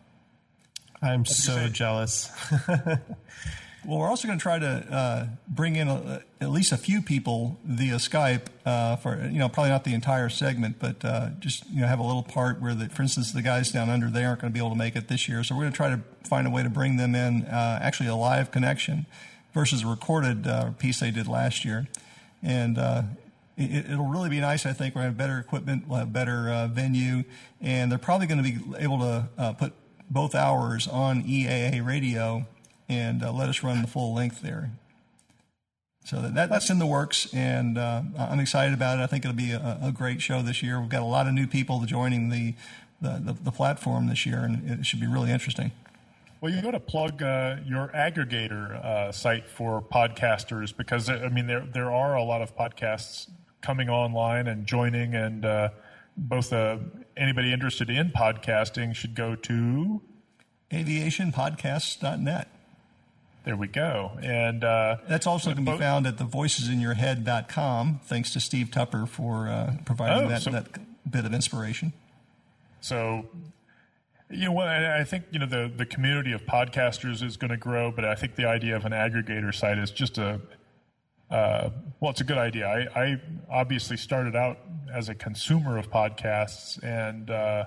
I'm 1.02 1.24
so 1.24 1.68
jealous. 1.68 2.30
Well, 3.84 3.98
we're 3.98 4.08
also 4.08 4.28
going 4.28 4.38
to 4.38 4.42
try 4.42 4.60
to 4.60 4.66
uh, 4.66 5.26
bring 5.48 5.74
in 5.74 5.88
a, 5.88 6.22
at 6.40 6.50
least 6.50 6.70
a 6.70 6.76
few 6.76 7.02
people 7.02 7.58
via 7.64 7.96
Skype 7.96 8.42
uh, 8.64 8.94
for 8.94 9.16
you 9.26 9.40
know 9.40 9.48
probably 9.48 9.70
not 9.70 9.82
the 9.82 9.92
entire 9.92 10.28
segment, 10.28 10.76
but 10.78 11.04
uh, 11.04 11.30
just 11.40 11.68
you 11.68 11.80
know 11.80 11.88
have 11.88 11.98
a 11.98 12.04
little 12.04 12.22
part 12.22 12.62
where, 12.62 12.76
the, 12.76 12.88
for 12.90 13.02
instance, 13.02 13.32
the 13.32 13.42
guys 13.42 13.72
down 13.72 13.90
under 13.90 14.08
they 14.08 14.24
aren't 14.24 14.40
going 14.40 14.52
to 14.52 14.54
be 14.54 14.60
able 14.60 14.70
to 14.70 14.78
make 14.78 14.94
it 14.94 15.08
this 15.08 15.28
year, 15.28 15.42
so 15.42 15.56
we're 15.56 15.62
going 15.62 15.72
to 15.72 15.76
try 15.76 15.90
to 15.90 16.00
find 16.28 16.46
a 16.46 16.50
way 16.50 16.62
to 16.62 16.70
bring 16.70 16.96
them 16.96 17.16
in 17.16 17.44
uh, 17.46 17.80
actually 17.82 18.08
a 18.08 18.14
live 18.14 18.52
connection 18.52 19.04
versus 19.52 19.82
a 19.82 19.86
recorded 19.88 20.46
uh, 20.46 20.70
piece 20.78 21.00
they 21.00 21.10
did 21.10 21.26
last 21.26 21.64
year, 21.64 21.88
and. 22.42 22.78
It, 23.64 23.90
it'll 23.90 24.06
really 24.06 24.30
be 24.30 24.40
nice. 24.40 24.66
I 24.66 24.72
think 24.72 24.94
to 24.94 25.00
have 25.00 25.16
better 25.16 25.38
equipment, 25.38 25.88
we'll 25.88 25.98
have 25.98 26.12
better 26.12 26.50
uh, 26.50 26.66
venue, 26.68 27.24
and 27.60 27.90
they're 27.90 27.98
probably 27.98 28.26
going 28.26 28.42
to 28.42 28.50
be 28.50 28.58
able 28.78 28.98
to 28.98 29.28
uh, 29.38 29.52
put 29.52 29.72
both 30.10 30.34
hours 30.34 30.88
on 30.88 31.22
EAA 31.24 31.84
radio 31.84 32.46
and 32.88 33.22
uh, 33.22 33.32
let 33.32 33.48
us 33.48 33.62
run 33.62 33.80
the 33.80 33.88
full 33.88 34.14
length 34.14 34.42
there. 34.42 34.70
So 36.04 36.20
that, 36.20 36.48
that's 36.50 36.68
in 36.68 36.78
the 36.78 36.86
works, 36.86 37.32
and 37.32 37.78
uh, 37.78 38.02
I'm 38.18 38.40
excited 38.40 38.74
about 38.74 38.98
it. 38.98 39.02
I 39.02 39.06
think 39.06 39.24
it'll 39.24 39.36
be 39.36 39.52
a, 39.52 39.78
a 39.80 39.92
great 39.92 40.20
show 40.20 40.42
this 40.42 40.62
year. 40.62 40.80
We've 40.80 40.88
got 40.88 41.02
a 41.02 41.06
lot 41.06 41.28
of 41.28 41.32
new 41.32 41.46
people 41.46 41.80
joining 41.84 42.28
the 42.28 42.54
the, 43.00 43.20
the, 43.20 43.32
the 43.32 43.50
platform 43.50 44.06
this 44.06 44.24
year, 44.24 44.44
and 44.44 44.70
it 44.70 44.86
should 44.86 45.00
be 45.00 45.08
really 45.08 45.32
interesting. 45.32 45.72
Well, 46.40 46.52
you 46.52 46.62
got 46.62 46.72
to 46.72 46.80
plug 46.80 47.22
uh, 47.22 47.56
your 47.64 47.88
aggregator 47.94 48.74
uh, 48.84 49.12
site 49.12 49.48
for 49.48 49.80
podcasters 49.80 50.76
because 50.76 51.08
I 51.08 51.28
mean 51.28 51.46
there 51.46 51.64
there 51.72 51.92
are 51.92 52.16
a 52.16 52.22
lot 52.24 52.42
of 52.42 52.56
podcasts 52.56 53.28
coming 53.62 53.88
online 53.88 54.48
and 54.48 54.66
joining, 54.66 55.14
and 55.14 55.44
uh, 55.44 55.68
both 56.16 56.52
uh, 56.52 56.78
anybody 57.16 57.52
interested 57.52 57.88
in 57.88 58.10
podcasting 58.10 58.94
should 58.94 59.14
go 59.14 59.34
to 59.36 60.02
aviationpodcasts.net. 60.70 62.48
There 63.44 63.56
we 63.56 63.66
go. 63.66 64.12
And 64.22 64.62
uh, 64.62 64.98
that's 65.08 65.26
also 65.26 65.52
can 65.52 65.64
be 65.64 65.76
found 65.76 66.06
at 66.06 66.16
thevoicesinyourhead.com. 66.16 68.00
Thanks 68.04 68.32
to 68.34 68.40
Steve 68.40 68.70
Tupper 68.70 69.06
for 69.06 69.48
uh, 69.48 69.74
providing 69.84 70.26
oh, 70.26 70.28
that, 70.28 70.42
so, 70.42 70.50
that 70.50 70.66
bit 71.10 71.24
of 71.24 71.34
inspiration. 71.34 71.92
So, 72.80 73.26
you 74.30 74.48
know, 74.48 74.58
I 74.58 75.04
think 75.04 75.24
you 75.30 75.38
know 75.38 75.46
the 75.46 75.70
the 75.74 75.84
community 75.84 76.32
of 76.32 76.46
podcasters 76.46 77.22
is 77.22 77.36
going 77.36 77.50
to 77.50 77.56
grow, 77.56 77.90
but 77.90 78.04
I 78.04 78.14
think 78.14 78.36
the 78.36 78.46
idea 78.46 78.76
of 78.76 78.84
an 78.84 78.92
aggregator 78.92 79.54
site 79.54 79.78
is 79.78 79.90
just 79.90 80.18
a 80.18 80.40
uh, 81.32 81.70
well, 81.98 82.10
it's 82.10 82.20
a 82.20 82.24
good 82.24 82.38
idea. 82.38 82.66
I, 82.66 83.00
I, 83.00 83.20
obviously 83.50 83.96
started 83.96 84.36
out 84.36 84.58
as 84.92 85.08
a 85.08 85.14
consumer 85.14 85.78
of 85.78 85.90
podcasts, 85.90 86.82
and 86.82 87.30
uh, 87.30 87.64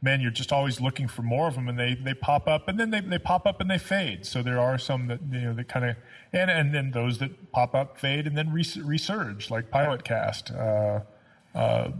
man, 0.00 0.20
you're 0.20 0.30
just 0.30 0.52
always 0.52 0.80
looking 0.80 1.08
for 1.08 1.22
more 1.22 1.48
of 1.48 1.54
them, 1.54 1.68
and 1.68 1.78
they, 1.78 1.94
they 1.94 2.14
pop 2.14 2.46
up, 2.46 2.68
and 2.68 2.78
then 2.78 2.90
they, 2.90 3.00
they 3.00 3.18
pop 3.18 3.44
up 3.46 3.60
and 3.60 3.68
they 3.68 3.78
fade. 3.78 4.24
So 4.24 4.42
there 4.42 4.60
are 4.60 4.78
some 4.78 5.08
that 5.08 5.20
you 5.30 5.40
know 5.40 5.54
that 5.54 5.68
kind 5.68 5.84
of, 5.84 5.96
and 6.32 6.48
and 6.48 6.72
then 6.72 6.92
those 6.92 7.18
that 7.18 7.50
pop 7.50 7.74
up, 7.74 7.98
fade, 7.98 8.26
and 8.26 8.38
then 8.38 8.52
res- 8.52 8.76
resurge, 8.76 9.50
like 9.50 9.70
Pilotcast. 9.70 10.56
Uh, 10.56 11.58
uh, 11.58 11.90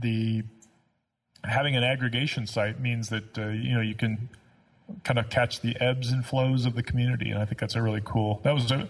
the 0.00 0.42
having 1.44 1.76
an 1.76 1.84
aggregation 1.84 2.46
site 2.46 2.80
means 2.80 3.08
that 3.10 3.38
uh, 3.38 3.48
you 3.48 3.74
know 3.74 3.80
you 3.80 3.94
can 3.94 4.28
kind 5.04 5.18
of 5.18 5.30
catch 5.30 5.60
the 5.60 5.80
ebbs 5.80 6.10
and 6.10 6.26
flows 6.26 6.66
of 6.66 6.74
the 6.74 6.82
community, 6.82 7.30
and 7.30 7.40
I 7.40 7.44
think 7.44 7.60
that's 7.60 7.76
a 7.76 7.82
really 7.82 8.02
cool. 8.04 8.40
That 8.42 8.52
was 8.52 8.70
a, 8.70 8.88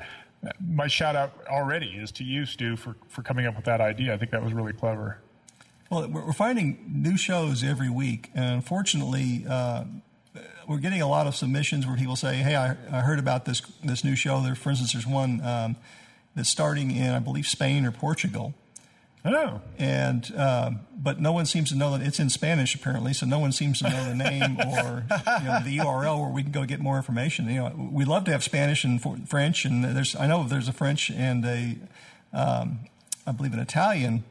my 0.67 0.87
shout 0.87 1.17
out 1.17 1.33
already 1.49 1.89
is 1.89 2.13
to 2.13 2.25
you, 2.25 2.47
Stu, 2.47 2.77
for, 2.77 2.97
for 3.09 3.23
coming 3.23 3.47
up 3.47 3.57
with 3.57 3.65
that 3.65 3.81
idea. 3.81 4.15
I 4.15 4.19
think 4.19 4.31
that 4.31 4.43
was 4.43 4.53
really 4.53 4.73
clever. 4.73 5.19
Well, 5.91 6.09
we're 6.09 6.33
finding 6.33 6.85
new 6.89 7.17
shows 7.17 7.63
every 7.63 7.91
week, 7.91 8.31
and 8.35 8.55
unfortunately, 8.55 9.45
uh, 9.49 9.85
we're 10.67 10.79
getting 10.79 11.03
a 11.03 11.07
lot 11.07 11.27
of 11.27 11.37
submissions 11.37 11.87
where 11.87 11.97
people 11.97 12.17
say, 12.17 12.37
"Hey, 12.37 12.57
I, 12.57 12.77
I, 12.91 13.01
heard 13.01 13.19
about 13.19 13.45
this 13.45 13.61
this 13.83 14.03
new 14.03 14.17
show." 14.17 14.41
There, 14.41 14.55
for 14.55 14.71
instance, 14.71 14.93
there's 14.93 15.07
one 15.07 15.45
um, 15.45 15.77
that's 16.35 16.49
starting 16.49 16.91
in, 16.91 17.11
I 17.11 17.19
believe, 17.19 17.47
Spain 17.47 17.85
or 17.85 17.91
Portugal, 17.91 18.55
Oh. 19.25 19.63
And 19.79 20.37
um, 20.37 20.81
but 20.95 21.19
no 21.19 21.33
one 21.33 21.47
seems 21.47 21.71
to 21.71 21.77
know 21.77 21.97
that 21.97 22.07
it's 22.07 22.21
in 22.21 22.29
Spanish 22.29 22.75
apparently, 22.75 23.15
so 23.15 23.25
no 23.25 23.39
one 23.39 23.53
seems 23.53 23.79
to 23.79 23.89
know 23.89 24.05
the 24.05 24.15
name 24.15 24.59
or 24.61 25.05
you 25.41 25.47
know, 25.47 25.61
the 25.65 25.79
URL 25.79 26.21
where 26.21 26.31
we 26.31 26.43
can 26.43 26.53
go 26.53 26.65
get 26.65 26.81
more 26.81 26.97
information. 26.97 27.49
You 27.49 27.57
know, 27.57 27.91
we 27.93 28.05
love 28.05 28.25
to 28.25 28.33
have 28.33 28.45
Spanish 28.45 28.85
and 28.85 29.01
French, 29.29 29.65
and 29.65 29.85
there's 29.85 30.15
I 30.15 30.27
know 30.27 30.45
there's 30.45 30.69
a 30.69 30.73
French 30.73 31.11
and 31.11 31.45
a 31.47 31.77
um, 32.35 32.81
I 33.27 33.33
believe 33.33 33.55
an 33.55 33.61
Italian 33.61 34.25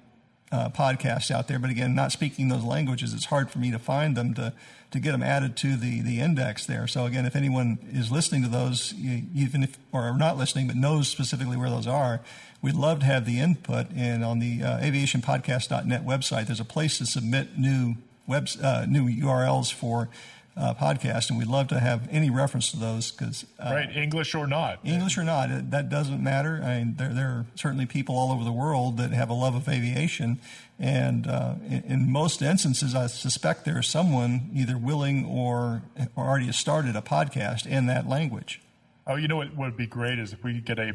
uh, 0.53 0.69
podcast 0.69 1.31
out 1.31 1.47
there, 1.47 1.57
but 1.57 1.71
again, 1.71 1.95
not 1.95 2.11
speaking 2.11 2.47
those 2.47 2.63
languages, 2.63 3.11
it's 3.13 3.25
hard 3.25 3.49
for 3.49 3.57
me 3.57 3.71
to 3.71 3.79
find 3.79 4.15
them 4.15 4.35
to 4.35 4.53
to 4.91 4.99
get 4.99 5.11
them 5.11 5.23
added 5.23 5.57
to 5.57 5.75
the 5.75 6.01
the 6.01 6.19
index 6.19 6.67
there. 6.67 6.85
So 6.85 7.05
again, 7.05 7.25
if 7.25 7.35
anyone 7.35 7.79
is 7.91 8.11
listening 8.11 8.43
to 8.43 8.49
those, 8.49 8.93
even 8.93 9.63
if 9.63 9.79
or 9.91 10.15
not 10.15 10.37
listening, 10.37 10.67
but 10.67 10.75
knows 10.75 11.07
specifically 11.07 11.57
where 11.57 11.71
those 11.71 11.87
are, 11.87 12.21
we'd 12.61 12.75
love 12.75 12.99
to 12.99 13.05
have 13.07 13.25
the 13.25 13.39
input. 13.39 13.87
And 13.95 14.23
on 14.23 14.37
the 14.37 14.61
uh, 14.61 14.79
aviationpodcast.net 14.81 16.05
website, 16.05 16.45
there's 16.45 16.59
a 16.59 16.65
place 16.65 16.99
to 16.99 17.07
submit 17.07 17.57
new 17.57 17.95
webs 18.27 18.61
uh, 18.61 18.85
new 18.87 19.09
URLs 19.09 19.73
for 19.73 20.09
uh, 20.55 20.73
podcast, 20.73 21.29
and 21.29 21.39
we'd 21.39 21.47
love 21.47 21.67
to 21.69 21.79
have 21.79 22.07
any 22.11 22.29
reference 22.29 22.71
to 22.71 22.77
those 22.77 23.11
because 23.11 23.45
uh, 23.59 23.71
right, 23.73 23.95
English 23.95 24.35
or 24.35 24.45
not, 24.45 24.79
English 24.83 25.17
or 25.17 25.23
not, 25.23 25.49
it, 25.49 25.71
that 25.71 25.89
doesn't 25.89 26.21
matter. 26.21 26.61
I 26.63 26.79
mean, 26.79 26.95
there, 26.97 27.13
there 27.13 27.27
are 27.27 27.45
certainly 27.55 27.85
people 27.85 28.15
all 28.15 28.31
over 28.31 28.43
the 28.43 28.51
world 28.51 28.97
that 28.97 29.11
have 29.11 29.29
a 29.29 29.33
love 29.33 29.55
of 29.55 29.67
aviation, 29.67 30.39
and 30.79 31.25
uh, 31.27 31.55
in, 31.67 31.83
in, 31.87 32.11
most 32.11 32.41
instances, 32.41 32.93
I 32.93 33.07
suspect 33.07 33.65
there 33.65 33.79
is 33.79 33.87
someone 33.87 34.51
either 34.53 34.77
willing 34.77 35.25
or, 35.25 35.83
or 36.15 36.25
already 36.25 36.45
has 36.47 36.57
started 36.57 36.95
a 36.95 37.01
podcast 37.01 37.65
in 37.65 37.87
that 37.87 38.07
language. 38.07 38.61
Oh, 39.05 39.15
you 39.15 39.27
know 39.27 39.35
what 39.35 39.55
would 39.57 39.75
be 39.75 39.87
great 39.87 40.17
is 40.17 40.31
if 40.31 40.43
we 40.43 40.53
could 40.53 40.65
get 40.65 40.79
a, 40.79 40.93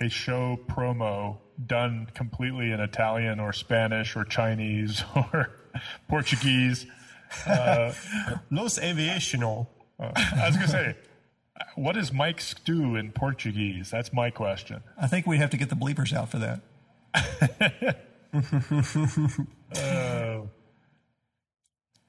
a, 0.00 0.04
a 0.04 0.08
show 0.08 0.58
promo 0.68 1.38
done 1.66 2.08
completely 2.14 2.70
in 2.70 2.80
Italian 2.80 3.40
or 3.40 3.52
Spanish 3.52 4.14
or 4.14 4.24
Chinese 4.24 5.02
or 5.16 5.50
Portuguese 6.08 6.86
uh, 7.46 7.92
Los 8.50 8.78
Aviational. 8.78 9.66
Uh, 9.98 10.12
I 10.14 10.46
was 10.46 10.56
going 10.56 10.66
to 10.66 10.72
say, 10.72 10.96
what 11.74 11.94
does 11.94 12.12
Mike 12.12 12.40
Stu 12.40 12.96
in 12.96 13.12
Portuguese? 13.12 13.90
That's 13.90 14.12
my 14.12 14.30
question. 14.30 14.82
I 15.00 15.06
think 15.06 15.26
we'd 15.26 15.38
have 15.38 15.50
to 15.50 15.56
get 15.56 15.68
the 15.68 15.76
bleepers 15.76 16.12
out 16.12 16.30
for 16.30 16.38
that. 16.38 16.60
uh, 19.76 20.46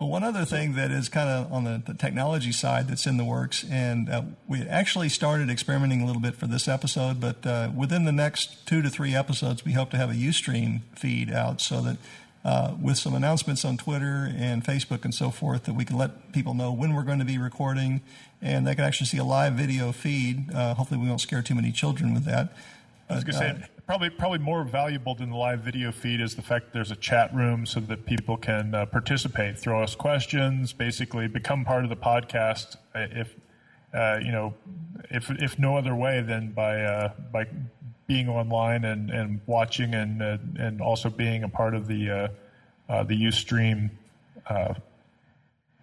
well, 0.01 0.09
one 0.09 0.23
other 0.23 0.45
thing 0.45 0.73
that 0.73 0.89
is 0.91 1.09
kind 1.09 1.29
of 1.29 1.53
on 1.53 1.63
the, 1.63 1.81
the, 1.85 1.93
technology 1.93 2.51
side 2.51 2.87
that's 2.87 3.05
in 3.05 3.17
the 3.17 3.23
works, 3.23 3.63
and 3.69 4.09
uh, 4.09 4.23
we 4.47 4.61
actually 4.63 5.09
started 5.09 5.49
experimenting 5.49 6.01
a 6.01 6.05
little 6.07 6.21
bit 6.21 6.35
for 6.35 6.47
this 6.47 6.67
episode, 6.67 7.19
but 7.19 7.45
uh, 7.45 7.69
within 7.75 8.05
the 8.05 8.11
next 8.11 8.65
two 8.67 8.81
to 8.81 8.89
three 8.89 9.13
episodes, 9.13 9.63
we 9.63 9.73
hope 9.73 9.91
to 9.91 9.97
have 9.97 10.09
a 10.09 10.15
Ustream 10.15 10.81
feed 10.95 11.31
out 11.31 11.61
so 11.61 11.81
that 11.81 11.97
uh, 12.43 12.75
with 12.81 12.97
some 12.97 13.13
announcements 13.13 13.63
on 13.63 13.77
Twitter 13.77 14.33
and 14.35 14.63
Facebook 14.63 15.05
and 15.05 15.13
so 15.13 15.29
forth 15.29 15.65
that 15.65 15.73
we 15.73 15.85
can 15.85 15.97
let 15.97 16.31
people 16.31 16.53
know 16.53 16.71
when 16.71 16.93
we're 16.93 17.03
going 17.03 17.19
to 17.19 17.25
be 17.25 17.37
recording, 17.37 18.01
and 18.41 18.65
they 18.65 18.75
can 18.75 18.83
actually 18.83 19.07
see 19.07 19.17
a 19.17 19.23
live 19.23 19.53
video 19.53 19.91
feed. 19.91 20.51
Uh, 20.53 20.73
hopefully, 20.73 20.99
we 20.99 21.07
won't 21.07 21.21
scare 21.21 21.41
too 21.41 21.55
many 21.55 21.71
children 21.71 22.13
with 22.13 22.25
that. 22.25 22.53
I 23.09 23.15
was 23.15 23.23
going 23.23 23.33
to 23.33 23.39
say, 23.39 23.63
uh, 23.63 23.67
probably 23.85 24.09
probably 24.09 24.39
more 24.39 24.63
valuable 24.63 25.15
than 25.15 25.29
the 25.29 25.35
live 25.35 25.59
video 25.59 25.91
feed 25.91 26.21
is 26.21 26.35
the 26.35 26.41
fact 26.41 26.65
that 26.65 26.73
there's 26.73 26.91
a 26.91 26.95
chat 26.95 27.33
room 27.35 27.65
so 27.65 27.79
that 27.81 28.05
people 28.05 28.37
can 28.37 28.73
uh, 28.73 28.85
participate, 28.85 29.59
throw 29.59 29.83
us 29.83 29.95
questions, 29.95 30.73
basically 30.73 31.27
become 31.27 31.65
part 31.65 31.83
of 31.83 31.89
the 31.89 31.95
podcast. 31.95 32.77
Uh, 32.95 33.07
if 33.11 33.35
uh, 33.93 34.19
you 34.23 34.31
know, 34.31 34.53
if 35.09 35.29
if 35.29 35.59
no 35.59 35.75
other 35.77 35.93
way 35.93 36.21
than 36.21 36.51
by 36.51 36.81
uh, 36.81 37.11
by 37.31 37.45
being 38.11 38.27
online 38.27 38.83
and, 38.83 39.09
and 39.09 39.39
watching 39.45 39.95
and 39.95 40.21
uh, 40.21 40.37
and 40.59 40.81
also 40.81 41.09
being 41.09 41.43
a 41.43 41.47
part 41.47 41.73
of 41.73 41.87
the 41.87 42.09
uh, 42.09 42.27
uh, 42.89 43.03
the 43.03 43.15
UStream 43.23 43.89
uh, 44.47 44.73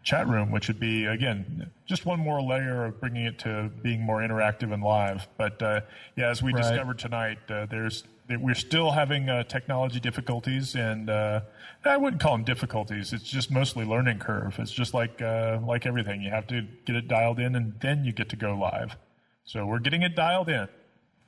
chat 0.02 0.28
room, 0.28 0.50
which 0.50 0.68
would 0.68 0.78
be 0.78 1.06
again 1.06 1.70
just 1.86 2.04
one 2.04 2.20
more 2.20 2.42
layer 2.42 2.84
of 2.84 3.00
bringing 3.00 3.24
it 3.24 3.38
to 3.38 3.70
being 3.82 4.02
more 4.02 4.18
interactive 4.18 4.74
and 4.74 4.82
live. 4.82 5.26
But 5.38 5.62
uh, 5.62 5.80
yeah, 6.16 6.28
as 6.28 6.42
we 6.42 6.52
right. 6.52 6.62
discovered 6.62 6.98
tonight, 6.98 7.38
uh, 7.48 7.64
there's 7.64 8.04
we're 8.28 8.54
still 8.54 8.90
having 8.90 9.24
technology 9.48 9.98
difficulties, 9.98 10.76
and 10.76 11.08
I 11.08 11.96
wouldn't 11.96 12.20
call 12.20 12.32
them 12.32 12.44
difficulties. 12.44 13.14
It's 13.14 13.24
just 13.24 13.50
mostly 13.50 13.86
learning 13.86 14.18
curve. 14.18 14.58
It's 14.58 14.70
just 14.70 14.92
like 14.92 15.22
like 15.22 15.86
everything, 15.86 16.20
you 16.20 16.28
have 16.28 16.46
to 16.48 16.66
get 16.84 16.94
it 16.94 17.08
dialed 17.08 17.38
in, 17.38 17.54
and 17.54 17.72
then 17.80 18.04
you 18.04 18.12
get 18.12 18.28
to 18.28 18.36
go 18.36 18.54
live. 18.54 18.96
So 19.44 19.64
we're 19.64 19.78
getting 19.78 20.02
it 20.02 20.14
dialed 20.14 20.50
in. 20.50 20.68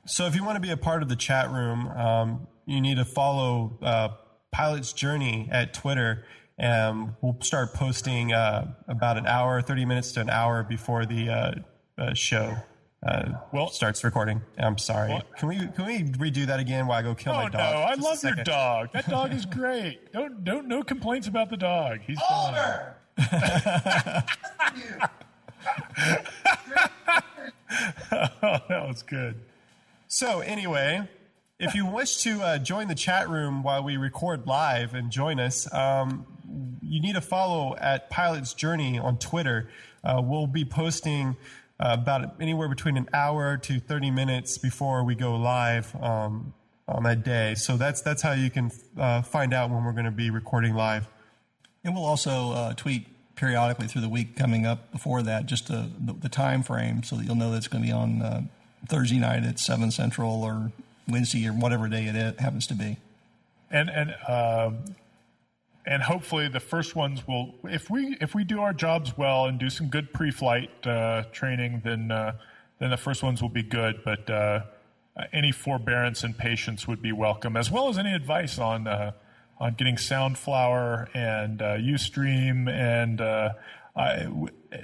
So 0.05 0.25
if 0.25 0.35
you 0.35 0.43
want 0.43 0.55
to 0.55 0.61
be 0.61 0.71
a 0.71 0.77
part 0.77 1.03
of 1.03 1.09
the 1.09 1.15
chat 1.15 1.51
room, 1.51 1.87
um, 1.87 2.47
you 2.65 2.81
need 2.81 2.97
to 2.97 3.05
follow 3.05 3.77
uh, 3.81 4.09
Pilot's 4.51 4.93
Journey 4.93 5.47
at 5.51 5.73
Twitter. 5.73 6.25
And 6.57 7.13
we'll 7.21 7.39
start 7.41 7.73
posting 7.73 8.33
uh, 8.33 8.73
about 8.87 9.17
an 9.17 9.25
hour, 9.25 9.61
30 9.61 9.85
minutes 9.85 10.11
to 10.13 10.21
an 10.21 10.29
hour 10.29 10.63
before 10.63 11.05
the 11.05 11.29
uh, 11.29 11.51
uh 11.97 12.13
show 12.13 12.55
uh, 13.03 13.33
well 13.51 13.69
starts 13.69 14.03
recording. 14.03 14.41
I'm 14.57 14.77
sorry. 14.77 15.11
What? 15.11 15.37
Can 15.37 15.49
we 15.49 15.57
can 15.57 15.85
we 15.85 16.03
redo 16.03 16.45
that 16.45 16.59
again 16.59 16.85
while 16.85 16.99
I 16.99 17.01
go 17.01 17.15
kill 17.15 17.33
oh, 17.33 17.37
my 17.37 17.49
dog? 17.49 17.73
no, 17.73 17.81
I 17.81 17.95
love 17.95 18.23
your 18.23 18.35
dog. 18.43 18.91
That 18.93 19.09
dog 19.09 19.33
is 19.33 19.45
great. 19.47 20.13
Don't 20.13 20.43
don't 20.43 20.67
no 20.67 20.83
complaints 20.83 21.27
about 21.27 21.49
the 21.49 21.57
dog. 21.57 22.01
He's 22.05 22.19
Oliver. 22.29 22.95
oh, 23.17 23.25
that 28.69 28.87
was 28.87 29.01
good. 29.01 29.39
So, 30.13 30.41
anyway, 30.41 31.07
if 31.57 31.73
you 31.73 31.85
wish 31.85 32.17
to 32.23 32.41
uh, 32.41 32.57
join 32.57 32.89
the 32.89 32.95
chat 32.95 33.29
room 33.29 33.63
while 33.63 33.81
we 33.81 33.95
record 33.95 34.45
live 34.45 34.93
and 34.93 35.09
join 35.09 35.39
us, 35.39 35.73
um, 35.73 36.27
you 36.81 36.99
need 36.99 37.15
to 37.15 37.21
follow 37.21 37.77
at 37.77 38.09
Pilot's 38.09 38.53
Journey 38.53 38.99
on 38.99 39.17
Twitter. 39.19 39.69
Uh, 40.03 40.21
we'll 40.21 40.47
be 40.47 40.65
posting 40.65 41.37
uh, 41.79 41.95
about 41.97 42.41
anywhere 42.41 42.67
between 42.67 42.97
an 42.97 43.07
hour 43.13 43.55
to 43.55 43.79
30 43.79 44.11
minutes 44.11 44.57
before 44.57 45.05
we 45.05 45.15
go 45.15 45.37
live 45.37 45.95
um, 46.03 46.53
on 46.89 47.03
that 47.03 47.23
day. 47.23 47.55
So 47.55 47.77
that's 47.77 48.01
that's 48.01 48.21
how 48.21 48.33
you 48.33 48.49
can 48.49 48.69
uh, 48.97 49.21
find 49.21 49.53
out 49.53 49.69
when 49.69 49.85
we're 49.85 49.93
going 49.93 50.03
to 50.03 50.11
be 50.11 50.29
recording 50.29 50.75
live. 50.75 51.07
And 51.85 51.95
we'll 51.95 52.03
also 52.03 52.51
uh, 52.51 52.73
tweet 52.73 53.07
periodically 53.37 53.87
through 53.87 54.01
the 54.01 54.09
week 54.09 54.35
coming 54.35 54.65
up 54.65 54.91
before 54.91 55.23
that, 55.23 55.45
just 55.45 55.69
the, 55.69 55.89
the, 55.97 56.11
the 56.11 56.29
time 56.29 56.63
frame, 56.63 57.01
so 57.01 57.15
that 57.15 57.23
you'll 57.23 57.35
know 57.35 57.51
that 57.51 57.57
it's 57.59 57.69
going 57.69 57.81
to 57.81 57.87
be 57.87 57.93
on 57.93 58.21
uh, 58.21 58.41
Thursday 58.87 59.19
night 59.19 59.43
at 59.43 59.59
seven 59.59 59.91
central 59.91 60.43
or 60.43 60.71
Wednesday 61.07 61.47
or 61.47 61.53
whatever 61.53 61.87
day 61.87 62.05
it 62.05 62.39
happens 62.39 62.67
to 62.67 62.75
be. 62.75 62.97
And 63.69 63.89
and 63.89 64.15
uh, 64.27 64.71
and 65.85 66.03
hopefully 66.03 66.47
the 66.47 66.59
first 66.59 66.95
ones 66.95 67.27
will 67.27 67.55
if 67.63 67.89
we 67.89 68.17
if 68.21 68.35
we 68.35 68.43
do 68.43 68.61
our 68.61 68.73
jobs 68.73 69.17
well 69.17 69.45
and 69.45 69.59
do 69.59 69.69
some 69.69 69.87
good 69.87 70.13
pre-flight 70.13 70.69
uh, 70.85 71.23
training, 71.31 71.81
then 71.83 72.11
uh, 72.11 72.33
then 72.79 72.89
the 72.89 72.97
first 72.97 73.23
ones 73.23 73.41
will 73.41 73.49
be 73.49 73.63
good. 73.63 74.01
But 74.03 74.29
uh, 74.29 74.61
any 75.33 75.51
forbearance 75.51 76.23
and 76.23 76.37
patience 76.37 76.87
would 76.87 77.01
be 77.01 77.11
welcome, 77.11 77.57
as 77.57 77.71
well 77.71 77.89
as 77.89 77.97
any 77.97 78.13
advice 78.13 78.59
on 78.59 78.87
uh, 78.87 79.11
on 79.59 79.75
getting 79.75 79.95
Soundflower 79.95 81.07
and 81.13 81.61
uh, 81.61 81.77
UStream 81.77 82.67
and 82.67 83.21
uh, 83.21 83.49
I, 83.95 84.27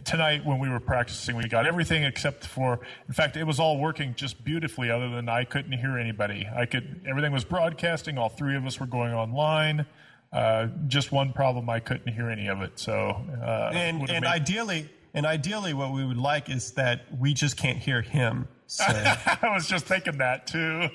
tonight 0.04 0.46
when 0.46 0.60
we 0.60 0.70
were 0.70 0.80
practicing, 0.80 1.38
we 1.38 1.48
got 1.48 1.66
everything 1.66 2.04
except 2.04 2.46
for. 2.46 2.80
In 3.08 3.14
fact, 3.14 3.38
it 3.38 3.46
was 3.46 3.60
all 3.60 3.78
working 3.80 4.14
just 4.16 4.44
beautifully. 4.44 4.92
Other 4.92 5.10
than 5.10 5.30
I 5.30 5.46
couldn't 5.46 5.72
hear 5.72 5.98
anybody. 5.98 6.48
I 6.54 6.66
could. 6.66 7.02
Everything 7.08 7.32
was 7.32 7.46
broadcasting. 7.46 8.18
All 8.18 8.30
three 8.30 8.56
of 8.58 8.66
us 8.66 8.80
were 8.80 8.86
going 8.86 9.14
online. 9.14 9.86
Uh, 10.34 10.68
just 10.88 11.12
one 11.12 11.32
problem: 11.32 11.70
I 11.70 11.80
couldn't 11.80 12.12
hear 12.14 12.30
any 12.30 12.48
of 12.48 12.62
it. 12.62 12.78
So, 12.80 13.16
uh, 13.42 13.72
and 13.74 14.02
and 14.10 14.10
made- 14.10 14.24
ideally, 14.26 14.90
and 15.14 15.26
ideally, 15.26 15.74
what 15.74 15.94
we 15.94 16.06
would 16.06 16.18
like 16.18 16.50
is 16.50 16.72
that 16.74 17.06
we 17.18 17.34
just 17.34 17.56
can't 17.56 17.78
hear 17.78 18.02
him. 18.02 18.48
So 18.68 18.84
I 19.42 19.50
was 19.54 19.68
just 19.68 19.86
thinking 19.86 20.18
that 20.18 20.48
too. 20.48 20.90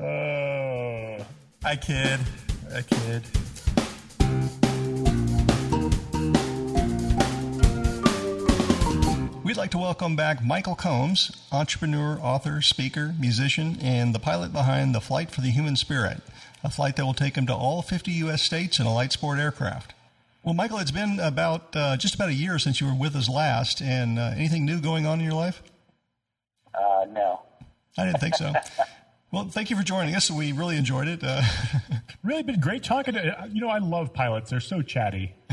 uh, 0.00 1.22
I 1.64 1.76
kid, 1.76 2.18
I 2.74 2.82
kid. 2.82 3.22
We'd 9.52 9.58
like 9.58 9.70
to 9.72 9.78
welcome 9.78 10.16
back 10.16 10.42
Michael 10.42 10.74
Combs, 10.74 11.30
entrepreneur, 11.52 12.18
author, 12.22 12.62
speaker, 12.62 13.14
musician, 13.20 13.76
and 13.82 14.14
the 14.14 14.18
pilot 14.18 14.50
behind 14.50 14.94
the 14.94 15.00
Flight 15.00 15.30
for 15.30 15.42
the 15.42 15.50
Human 15.50 15.76
Spirit, 15.76 16.22
a 16.64 16.70
flight 16.70 16.96
that 16.96 17.04
will 17.04 17.12
take 17.12 17.36
him 17.36 17.44
to 17.44 17.54
all 17.54 17.82
50 17.82 18.10
U.S. 18.12 18.40
states 18.40 18.80
in 18.80 18.86
a 18.86 18.94
light 18.94 19.12
sport 19.12 19.38
aircraft. 19.38 19.92
Well, 20.42 20.54
Michael, 20.54 20.78
it's 20.78 20.90
been 20.90 21.20
about 21.20 21.76
uh, 21.76 21.98
just 21.98 22.14
about 22.14 22.30
a 22.30 22.34
year 22.34 22.58
since 22.58 22.80
you 22.80 22.86
were 22.86 22.94
with 22.94 23.14
us 23.14 23.28
last, 23.28 23.82
and 23.82 24.18
uh, 24.18 24.32
anything 24.34 24.64
new 24.64 24.80
going 24.80 25.04
on 25.04 25.18
in 25.18 25.26
your 25.26 25.34
life? 25.34 25.62
Uh, 26.74 27.04
no. 27.10 27.42
I 27.98 28.06
didn't 28.06 28.20
think 28.20 28.36
so. 28.36 28.54
well, 29.32 29.48
thank 29.50 29.68
you 29.68 29.76
for 29.76 29.82
joining 29.82 30.14
us. 30.14 30.30
We 30.30 30.52
really 30.52 30.78
enjoyed 30.78 31.08
it. 31.08 31.22
Uh, 31.22 31.42
really 32.22 32.42
been 32.42 32.58
great 32.58 32.84
talking 32.84 33.12
to 33.12 33.22
you. 33.22 33.32
you 33.52 33.60
know 33.60 33.68
I 33.68 33.80
love 33.80 34.14
pilots. 34.14 34.48
They're 34.48 34.60
so 34.60 34.80
chatty. 34.80 35.34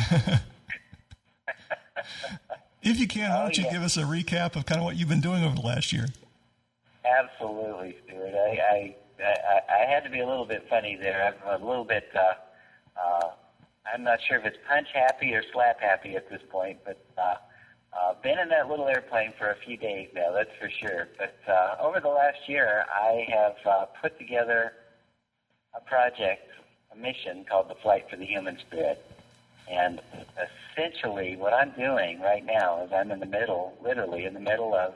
if 2.81 2.99
you 2.99 3.07
can, 3.07 3.29
why 3.31 3.41
don't 3.41 3.57
you 3.57 3.65
yeah. 3.65 3.73
give 3.73 3.81
us 3.83 3.97
a 3.97 4.03
recap 4.03 4.55
of 4.55 4.65
kind 4.65 4.79
of 4.79 4.85
what 4.85 4.95
you've 4.95 5.09
been 5.09 5.21
doing 5.21 5.43
over 5.43 5.55
the 5.55 5.61
last 5.61 5.91
year? 5.91 6.07
Absolutely, 7.05 7.97
Stuart. 8.05 8.33
I, 8.33 8.59
I, 8.71 8.95
I, 9.23 9.61
I 9.81 9.91
had 9.91 10.03
to 10.03 10.09
be 10.09 10.19
a 10.19 10.27
little 10.27 10.45
bit 10.45 10.65
funny 10.69 10.95
there. 10.95 11.35
I'm 11.45 11.61
a 11.61 11.65
little 11.65 11.85
bit. 11.85 12.09
Uh, 12.15 12.99
uh, 12.99 13.29
I'm 13.91 14.03
not 14.03 14.19
sure 14.27 14.37
if 14.37 14.45
it's 14.45 14.57
punch 14.67 14.87
happy 14.93 15.33
or 15.33 15.43
slap 15.51 15.79
happy 15.81 16.15
at 16.15 16.29
this 16.29 16.41
point, 16.49 16.79
but 16.85 17.03
uh, 17.17 17.35
uh, 17.97 18.13
been 18.21 18.37
in 18.37 18.49
that 18.49 18.69
little 18.69 18.87
airplane 18.87 19.33
for 19.37 19.49
a 19.49 19.55
few 19.65 19.77
days 19.77 20.09
now. 20.13 20.31
That's 20.31 20.51
for 20.59 20.69
sure. 20.69 21.07
But 21.17 21.35
uh, 21.51 21.77
over 21.81 21.99
the 21.99 22.09
last 22.09 22.47
year, 22.47 22.85
I 22.93 23.25
have 23.29 23.55
uh, 23.65 23.85
put 24.01 24.17
together 24.19 24.73
a 25.75 25.81
project, 25.81 26.49
a 26.93 26.97
mission 26.97 27.45
called 27.49 27.69
the 27.69 27.75
Flight 27.75 28.05
for 28.09 28.15
the 28.15 28.25
Human 28.25 28.57
Spirit. 28.59 29.03
And 29.69 30.01
essentially, 30.79 31.35
what 31.35 31.53
I'm 31.53 31.71
doing 31.71 32.19
right 32.21 32.45
now 32.45 32.83
is 32.83 32.91
I'm 32.93 33.11
in 33.11 33.19
the 33.19 33.25
middle, 33.25 33.73
literally 33.83 34.25
in 34.25 34.33
the 34.33 34.39
middle 34.39 34.73
of 34.73 34.93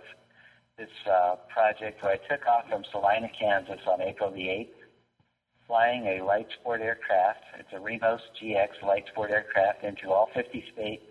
this 0.78 0.90
uh, 1.10 1.36
project 1.54 2.02
where 2.02 2.14
I 2.14 2.18
took 2.34 2.48
off 2.48 2.70
from 2.70 2.84
Salina, 2.92 3.30
Kansas 3.38 3.80
on 3.88 4.02
April 4.02 4.32
the 4.32 4.48
8th, 4.48 4.68
flying 5.68 6.06
a 6.06 6.24
light 6.24 6.48
sport 6.60 6.82
aircraft. 6.82 7.44
It's 7.60 7.70
a 7.74 7.80
Remos 7.80 8.22
GX 8.42 8.82
light 8.86 9.06
sport 9.08 9.32
aircraft 9.32 9.84
into 9.84 10.12
all 10.12 10.30
50 10.34 10.64
states, 10.74 11.06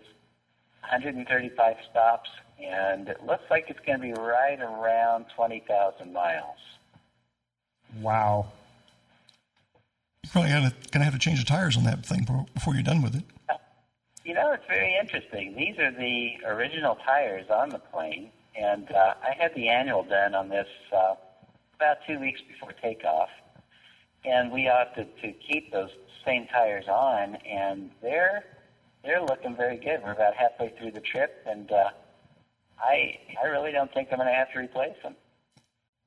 135 0.81 1.75
stops, 1.89 2.29
and 2.61 3.07
it 3.07 3.23
looks 3.25 3.43
like 3.49 3.65
it's 3.69 3.79
going 3.85 3.99
to 3.99 4.03
be 4.03 4.13
right 4.13 4.59
around 4.59 5.25
20,000 5.35 6.11
miles. 6.11 6.57
Wow. 8.01 8.47
You're 10.23 10.31
probably 10.31 10.51
going 10.51 10.71
to 10.71 10.99
have 10.99 11.13
to 11.13 11.19
change 11.19 11.39
the 11.39 11.45
tires 11.45 11.77
on 11.77 11.83
that 11.83 12.05
thing 12.05 12.21
before- 12.21 12.45
before 12.53 12.73
you're 12.73 12.83
done 12.83 13.01
with 13.01 13.15
it. 13.15 13.23
You 14.23 14.33
know, 14.33 14.53
it's 14.53 14.65
very 14.67 14.95
interesting. 14.99 15.53
These 15.55 15.77
are 15.79 15.91
the 15.91 16.31
original 16.45 16.97
tires 17.05 17.49
on 17.49 17.69
the 17.69 17.79
plane, 17.79 18.31
and 18.55 18.89
uh, 18.91 19.15
I 19.21 19.33
had 19.37 19.53
the 19.53 19.67
annual 19.67 20.03
done 20.03 20.33
on 20.33 20.47
this 20.47 20.67
uh, 20.95 21.15
about 21.75 21.97
two 22.07 22.19
weeks 22.19 22.39
before 22.47 22.71
takeoff, 22.71 23.29
and 24.23 24.49
we 24.49 24.69
opted 24.69 25.09
to 25.21 25.33
keep 25.33 25.73
those 25.73 25.89
same 26.25 26.47
tires 26.47 26.85
on, 26.87 27.35
and 27.45 27.91
they're 28.01 28.45
they're 29.03 29.21
looking 29.21 29.57
very 29.57 29.75
good. 29.75 30.01
We're 30.01 30.13
about 30.13 30.35
halfway 30.35 30.69
through 30.79 30.91
the 30.91 31.01
trip, 31.01 31.43
and 31.45 31.69
uh, 31.69 31.89
I 32.79 33.19
I 33.43 33.47
really 33.47 33.73
don't 33.73 33.93
think 33.93 34.07
I'm 34.11 34.19
going 34.19 34.29
to 34.29 34.33
have 34.33 34.53
to 34.53 34.59
replace 34.59 34.95
them. 35.03 35.15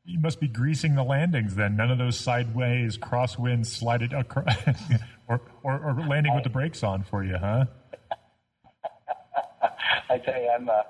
You 0.07 0.21
must 0.21 0.41
be 0.41 0.49
greasing 0.49 0.95
the 0.95 1.03
landings 1.03 1.57
then. 1.57 1.77
None 1.77 1.91
of 1.91 1.99
those 1.99 2.19
sideways 2.19 2.97
crosswinds 2.97 3.67
slided 3.67 4.15
across, 4.15 4.57
or, 5.29 5.43
or 5.63 5.79
or 5.81 6.07
landing 6.07 6.35
with 6.35 6.45
the 6.45 6.51
brakes 6.51 6.83
on 6.83 7.03
for 7.03 7.23
you, 7.23 7.37
huh? 7.37 7.67
I 10.11 10.19
tell 10.19 10.41
you, 10.41 10.49
I'm 10.49 10.69
a, 10.69 10.85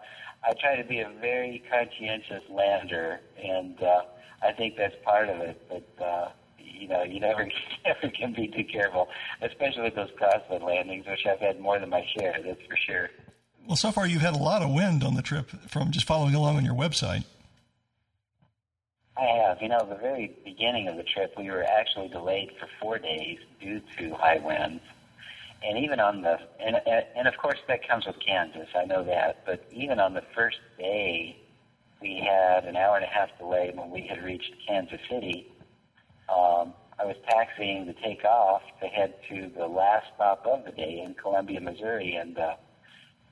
I 0.45 0.53
try 0.61 0.77
to 0.77 0.85
be 0.85 1.01
a 1.01 1.11
very 1.21 1.63
conscientious 1.71 2.43
lander, 2.51 3.21
and 3.43 3.83
uh, 3.83 4.03
I 4.43 4.53
think 4.53 4.77
that's 4.77 4.95
part 5.05 5.29
of 5.29 5.41
it. 5.41 5.61
But 5.69 6.05
uh, 6.05 6.31
you 6.59 6.89
know, 6.89 7.03
you 7.03 7.21
never, 7.21 7.49
never 7.87 8.09
can 8.11 8.33
be 8.33 8.49
too 8.49 8.65
careful, 8.65 9.09
especially 9.43 9.83
with 9.83 9.95
those 9.95 10.11
crosswind 10.21 10.63
landings, 10.63 11.07
which 11.07 11.27
I've 11.27 11.41
had 11.41 11.61
more 11.61 11.79
than 11.79 11.91
my 11.91 12.05
share. 12.17 12.37
That's 12.45 12.61
for 12.69 12.77
sure. 12.77 13.11
Well, 13.67 13.77
so 13.77 13.91
far 13.91 14.07
you've 14.07 14.23
had 14.23 14.35
a 14.35 14.39
lot 14.39 14.63
of 14.63 14.71
wind 14.71 15.03
on 15.03 15.15
the 15.15 15.23
trip 15.23 15.51
from 15.69 15.91
just 15.91 16.07
following 16.07 16.35
along 16.35 16.57
on 16.57 16.65
your 16.65 16.75
website. 16.75 17.25
I 19.17 19.25
have. 19.25 19.63
You 19.63 19.69
know, 19.69 19.85
the 19.89 19.97
very 19.97 20.37
beginning 20.45 20.89
of 20.89 20.97
the 20.97 21.03
trip, 21.03 21.35
we 21.37 21.51
were 21.51 21.65
actually 21.65 22.09
delayed 22.09 22.51
for 22.61 22.69
four 22.81 22.99
days 22.99 23.39
due 23.61 23.81
to 23.99 24.15
high 24.15 24.39
winds. 24.39 24.83
And 25.67 25.79
even 25.79 25.99
on 25.99 26.23
the, 26.23 26.39
and, 26.61 26.77
and 27.17 27.27
of 27.27 27.37
course 27.39 27.59
that 27.67 27.87
comes 27.87 28.07
with 28.07 28.17
Kansas, 28.25 28.69
I 28.75 28.85
know 28.85 29.03
that, 29.05 29.45
but 29.45 29.65
even 29.73 29.99
on 29.99 30.15
the 30.15 30.23
first 30.35 30.59
day, 30.79 31.37
we 32.01 32.25
had 32.25 32.65
an 32.67 32.77
hour 32.77 32.97
and 32.97 33.05
a 33.05 33.09
half 33.09 33.31
delay 33.39 33.73
when 33.75 33.91
we 33.91 34.07
had 34.07 34.23
reached 34.23 34.55
Kansas 34.67 35.01
City. 35.11 35.49
Um, 36.29 36.75
I 36.99 37.05
was 37.05 37.17
taxiing 37.29 37.85
to 37.87 37.95
take 37.95 38.25
off 38.25 38.63
to 38.81 38.87
head 38.87 39.15
to 39.29 39.51
the 39.57 39.67
last 39.67 40.07
stop 40.15 40.47
of 40.47 40.65
the 40.65 40.71
day 40.71 41.03
in 41.05 41.15
Columbia, 41.15 41.61
Missouri, 41.61 42.15
and 42.15 42.39
uh, 42.39 42.55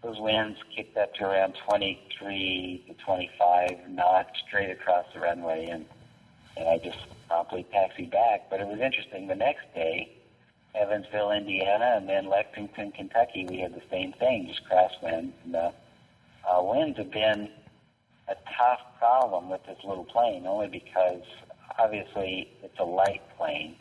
those 0.02 0.18
winds 0.18 0.58
kicked 0.74 0.96
up 0.96 1.14
to 1.14 1.24
around 1.24 1.54
23 1.68 2.84
to 2.88 2.94
25 3.04 3.70
knots 3.88 4.30
straight 4.46 4.70
across 4.70 5.06
the 5.14 5.20
runway, 5.20 5.66
and 5.70 5.86
and 6.56 6.68
I 6.68 6.78
just 6.78 6.98
promptly 7.28 7.66
taxied 7.72 8.10
back. 8.10 8.48
But 8.50 8.60
it 8.60 8.66
was 8.66 8.80
interesting. 8.80 9.26
The 9.26 9.34
next 9.34 9.64
day, 9.74 10.08
Evansville, 10.74 11.30
Indiana, 11.30 11.94
and 11.96 12.08
then 12.08 12.28
Lexington, 12.28 12.92
Kentucky, 12.92 13.46
we 13.48 13.58
had 13.58 13.74
the 13.74 13.82
same 13.90 14.12
thing, 14.12 14.48
just 14.48 14.62
crosswinds. 14.68 15.32
And 15.44 15.56
uh, 15.56 15.70
uh, 16.48 16.62
winds 16.62 16.98
have 16.98 17.10
been 17.10 17.48
a 18.28 18.34
tough 18.58 18.80
problem 18.98 19.50
with 19.50 19.64
this 19.66 19.78
little 19.84 20.04
plane, 20.04 20.46
only 20.46 20.68
because 20.68 21.22
obviously 21.78 22.48
it's 22.62 22.78
a 22.78 22.84
light 22.84 23.22
plane, 23.36 23.76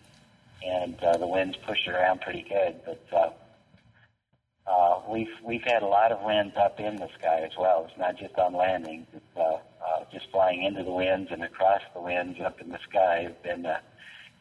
and 0.65 1.01
uh, 1.03 1.17
the 1.17 1.27
winds 1.27 1.57
push 1.65 1.87
it 1.87 1.91
around 1.91 2.21
pretty 2.21 2.45
good. 2.47 2.79
But 2.85 3.03
uh, 3.11 3.29
uh, 4.65 5.01
we've 5.09 5.31
we've 5.43 5.63
had 5.63 5.83
a 5.83 5.87
lot 5.87 6.11
of 6.11 6.21
winds 6.21 6.55
up 6.57 6.79
in 6.79 6.95
the 6.97 7.09
sky 7.19 7.41
as 7.41 7.57
well. 7.57 7.85
It's 7.89 7.97
not 7.97 8.17
just 8.17 8.37
on 8.37 8.53
landings. 8.53 9.07
It's 9.13 9.37
uh, 9.37 9.57
uh, 9.85 10.05
just 10.11 10.29
flying 10.31 10.63
into 10.63 10.83
the 10.83 10.91
winds 10.91 11.31
and 11.31 11.43
across 11.43 11.81
the 11.93 12.01
winds 12.01 12.39
up 12.39 12.61
in 12.61 12.69
the 12.69 12.79
sky 12.89 13.23
have 13.23 13.43
been 13.43 13.65
uh, 13.65 13.79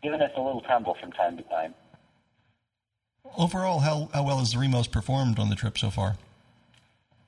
giving 0.03 0.21
us 0.21 0.31
a 0.37 0.41
little 0.41 0.61
tumble 0.61 0.97
from 1.01 1.13
time 1.13 1.37
to 1.37 1.43
time. 1.45 1.75
Overall, 3.39 3.81
how, 3.81 4.09
how 4.13 4.25
well 4.25 4.39
has 4.39 4.53
the 4.53 4.59
Remos 4.59 4.87
performed 4.87 5.39
on 5.39 5.49
the 5.49 5.55
trip 5.57 5.79
so 5.79 5.91
far? 5.91 6.17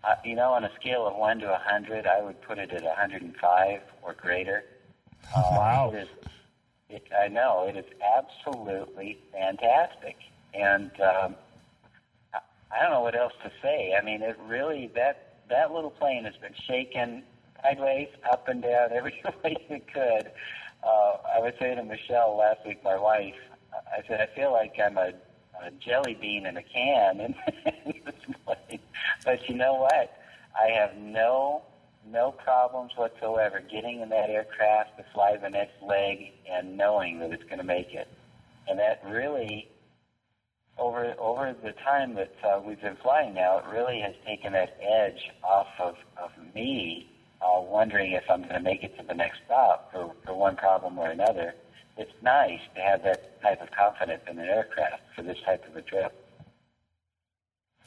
Uh, 0.03 0.17
you 0.25 0.35
know, 0.35 0.53
on 0.53 0.65
a 0.65 0.71
scale 0.79 1.07
of 1.07 1.17
one 1.17 1.39
to 1.39 1.53
a 1.53 1.59
hundred, 1.59 2.07
I 2.07 2.21
would 2.21 2.41
put 2.43 2.59
it 2.59 2.71
at 2.73 2.83
105 2.83 3.81
or 4.03 4.13
greater. 4.15 4.65
Uh, 5.35 5.43
Wow. 5.53 5.93
It 5.95 5.99
is, 6.01 6.09
it, 6.91 7.07
I 7.19 7.29
know 7.29 7.67
it 7.67 7.77
is 7.77 7.87
absolutely 8.17 9.19
fantastic, 9.33 10.17
and 10.53 10.91
um, 11.01 11.37
I, 12.35 12.39
I 12.71 12.83
don't 12.83 12.91
know 12.91 13.01
what 13.01 13.17
else 13.17 13.33
to 13.43 13.51
say. 13.63 13.95
I 13.99 14.05
mean, 14.05 14.21
it 14.21 14.37
really 14.47 14.91
that 14.95 15.37
that 15.49 15.73
little 15.73 15.91
plane 15.91 16.25
has 16.25 16.37
been 16.37 16.55
shaken 16.67 17.23
sideways, 17.63 18.09
up 18.31 18.49
and 18.49 18.63
down, 18.63 18.93
every 18.93 19.23
way 19.45 19.57
it 19.71 19.87
could. 19.93 20.31
Uh, 20.83 21.13
I 21.35 21.39
was 21.39 21.55
saying 21.59 21.77
to 21.77 21.85
Michelle 21.85 22.37
last 22.37 22.67
week, 22.67 22.85
my 22.85 22.97
wife, 22.97 23.35
I 23.73 24.07
said 24.07 24.21
I 24.21 24.27
feel 24.37 24.53
like 24.53 24.75
I'm 24.85 24.99
a, 24.99 25.13
a 25.63 25.71
jelly 25.73 26.17
bean 26.21 26.47
in 26.47 26.57
a 26.57 26.63
can 26.63 27.35
plane. 28.45 28.81
But 29.25 29.49
you 29.49 29.55
know 29.55 29.75
what? 29.75 30.17
I 30.59 30.71
have 30.71 30.97
no 30.97 31.63
no 32.07 32.33
problems 32.33 32.93
whatsoever 32.97 33.61
getting 33.61 34.01
in 34.01 34.11
that 34.11 34.29
aircraft 34.29 34.99
to 34.99 35.05
fly 35.15 35.37
the 35.37 35.49
next 35.49 35.83
leg 35.83 36.33
and 36.51 36.77
knowing 36.77 37.19
that 37.19 37.33
it's 37.33 37.45
going 37.45 37.59
to 37.59 37.65
make 37.65 37.95
it. 37.95 38.09
And 38.69 38.79
that 38.79 39.03
really, 39.07 39.69
over 40.79 41.15
over 41.19 41.55
the 41.63 41.73
time 41.73 42.15
that 42.15 42.35
uh, 42.45 42.61
we've 42.65 42.81
been 42.81 42.97
flying 42.97 43.35
now, 43.35 43.59
it 43.59 43.65
really 43.73 44.01
has 44.01 44.15
taken 44.27 44.53
that 44.53 44.79
edge 44.83 45.31
off 45.43 45.69
of, 45.79 45.97
of 46.23 46.31
me 46.55 47.09
uh, 47.45 47.61
wondering 47.61 48.13
if 48.13 48.25
I'm 48.31 48.43
going 48.43 48.55
to 48.55 48.61
make 48.61 48.83
it 48.83 48.97
to 48.99 49.07
the 49.07 49.15
next 49.15 49.41
stop 49.45 49.93
for, 49.93 50.13
for 50.25 50.35
one 50.35 50.57
problem 50.57 50.99
or 50.99 51.11
another. 51.11 51.55
It's 51.97 52.13
nice 52.23 52.61
to 52.75 52.81
have 52.81 53.03
that 53.05 53.41
type 53.43 53.63
of 53.63 53.71
confidence 53.71 54.23
in 54.29 54.39
an 54.39 54.49
aircraft 54.49 55.03
for 55.15 55.23
this 55.23 55.39
type 55.45 55.67
of 55.69 55.77
a 55.77 55.83
trip. 55.83 56.13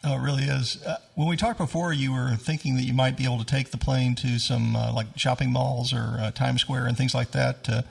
Oh, 0.04 0.15
it 0.15 0.22
really 0.22 0.43
is. 0.43 0.82
Uh, 0.84 0.98
when 1.15 1.28
we 1.28 1.36
talked 1.36 1.58
before, 1.58 1.91
you 1.91 2.13
were 2.13 2.36
thinking 2.36 2.76
that 2.76 2.84
you 2.84 2.93
might 2.93 3.17
be 3.17 3.26
able 3.26 3.39
to 3.39 3.46
take 3.46 3.72
the 3.72 3.78
plane 3.78 4.15
to 4.15 4.39
some 4.39 4.76
uh, 4.76 4.93
like 4.93 5.08
shopping 5.17 5.52
malls 5.52 5.91
or 5.91 6.17
uh, 6.20 6.32
Times 6.32 6.62
Square 6.62 6.86
and 6.86 6.96
things 6.96 7.15
like 7.15 7.32
that 7.32 7.63
to 7.65 7.84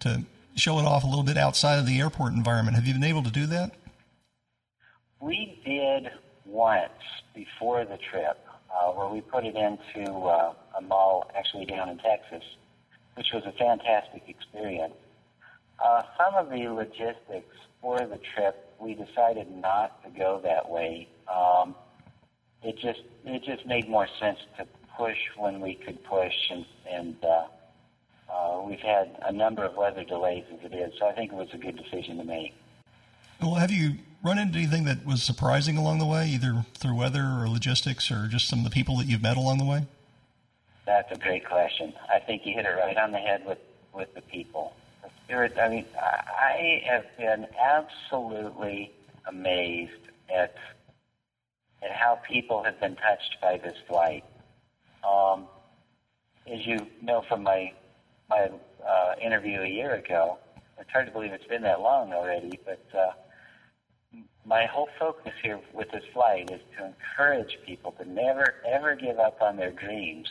to 0.00 0.24
show 0.56 0.78
it 0.78 0.84
off 0.84 1.04
a 1.04 1.06
little 1.06 1.22
bit 1.22 1.36
outside 1.36 1.78
of 1.78 1.86
the 1.86 2.00
airport 2.00 2.32
environment. 2.32 2.76
Have 2.76 2.86
you 2.86 2.92
been 2.92 3.04
able 3.04 3.22
to 3.22 3.30
do 3.30 3.46
that? 3.46 3.72
We 5.20 5.60
did 5.64 6.10
once 6.44 6.90
before 7.34 7.84
the 7.84 7.96
trip, 8.10 8.44
uh, 8.70 8.90
where 8.90 9.08
we 9.08 9.20
put 9.20 9.44
it 9.44 9.54
into 9.54 10.10
uh, 10.10 10.54
a 10.76 10.80
mall 10.82 11.30
actually 11.36 11.64
down 11.64 11.88
in 11.88 11.98
Texas, 11.98 12.42
which 13.14 13.28
was 13.32 13.44
a 13.46 13.52
fantastic 13.52 14.24
experience. 14.26 14.94
Uh, 15.78 16.02
some 16.16 16.34
of 16.34 16.50
the 16.50 16.68
logistics 16.68 17.56
for 17.80 17.98
the 17.98 18.18
trip, 18.34 18.74
we 18.78 18.94
decided 18.94 19.50
not 19.50 20.02
to 20.04 20.10
go 20.10 20.40
that 20.42 20.68
way. 20.68 21.08
Um, 21.32 21.74
it 22.62 22.78
just 22.78 23.00
it 23.24 23.42
just 23.44 23.66
made 23.66 23.88
more 23.88 24.08
sense 24.20 24.38
to 24.58 24.66
push 24.96 25.18
when 25.36 25.60
we 25.60 25.74
could 25.74 26.02
push, 26.04 26.34
and, 26.50 26.64
and 26.90 27.16
uh, 27.24 27.44
uh, 28.32 28.62
we've 28.62 28.80
had 28.80 29.16
a 29.22 29.32
number 29.32 29.64
of 29.64 29.76
weather 29.76 30.04
delays 30.04 30.44
as 30.52 30.70
it 30.70 30.74
is. 30.74 30.92
So 30.98 31.06
I 31.06 31.12
think 31.12 31.32
it 31.32 31.36
was 31.36 31.48
a 31.52 31.58
good 31.58 31.76
decision 31.76 32.18
to 32.18 32.24
make. 32.24 32.54
Well, 33.40 33.54
have 33.54 33.72
you 33.72 33.96
run 34.22 34.38
into 34.38 34.58
anything 34.58 34.84
that 34.84 35.04
was 35.04 35.22
surprising 35.22 35.76
along 35.76 35.98
the 35.98 36.06
way, 36.06 36.28
either 36.28 36.64
through 36.74 36.96
weather 36.96 37.22
or 37.40 37.48
logistics, 37.48 38.10
or 38.10 38.28
just 38.28 38.48
some 38.48 38.60
of 38.60 38.64
the 38.64 38.70
people 38.70 38.96
that 38.98 39.06
you've 39.06 39.22
met 39.22 39.36
along 39.36 39.58
the 39.58 39.64
way? 39.64 39.86
That's 40.86 41.10
a 41.10 41.18
great 41.18 41.44
question. 41.44 41.92
I 42.12 42.20
think 42.20 42.42
you 42.44 42.54
hit 42.54 42.64
it 42.64 42.76
right 42.76 42.96
on 42.96 43.12
the 43.12 43.18
head 43.18 43.44
with 43.44 43.58
with 43.92 44.14
the 44.14 44.22
people. 44.22 44.74
I 45.34 45.68
mean, 45.68 45.86
I 45.98 46.82
have 46.86 47.04
been 47.16 47.46
absolutely 47.58 48.92
amazed 49.26 49.92
at 50.34 50.54
at 51.82 51.90
how 51.90 52.20
people 52.28 52.62
have 52.62 52.78
been 52.78 52.96
touched 52.96 53.38
by 53.40 53.56
this 53.56 53.74
flight. 53.88 54.24
Um, 55.02 55.46
as 56.46 56.66
you 56.66 56.86
know 57.00 57.22
from 57.28 57.42
my 57.42 57.72
my 58.28 58.50
uh, 58.86 59.14
interview 59.22 59.60
a 59.62 59.66
year 59.66 59.94
ago, 59.94 60.38
it's 60.78 60.90
hard 60.90 61.06
to 61.06 61.12
believe 61.12 61.32
it's 61.32 61.46
been 61.46 61.62
that 61.62 61.80
long 61.80 62.12
already. 62.12 62.60
But 62.64 62.84
uh, 62.96 63.12
my 64.44 64.66
whole 64.66 64.90
focus 64.98 65.32
here 65.42 65.60
with 65.72 65.90
this 65.92 66.04
flight 66.12 66.50
is 66.50 66.60
to 66.76 66.86
encourage 66.86 67.58
people 67.64 67.92
to 67.92 68.04
never 68.04 68.56
ever 68.66 68.94
give 68.96 69.18
up 69.18 69.40
on 69.40 69.56
their 69.56 69.72
dreams, 69.72 70.28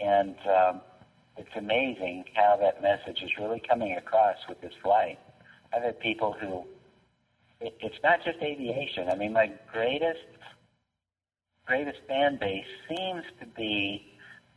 and 0.00 0.36
um, 0.46 0.80
it's 1.40 1.56
amazing 1.56 2.24
how 2.34 2.58
that 2.60 2.82
message 2.82 3.22
is 3.22 3.30
really 3.38 3.62
coming 3.66 3.96
across 3.96 4.36
with 4.46 4.60
this 4.60 4.74
flight. 4.82 5.18
I've 5.74 5.82
had 5.82 5.98
people 5.98 6.36
who, 6.38 6.64
it, 7.64 7.74
it's 7.80 7.96
not 8.04 8.22
just 8.22 8.38
aviation. 8.42 9.08
I 9.08 9.14
mean, 9.14 9.32
my 9.32 9.50
greatest, 9.72 10.20
greatest 11.66 11.98
fan 12.06 12.36
base 12.38 12.66
seems 12.88 13.24
to 13.40 13.46
be 13.56 14.04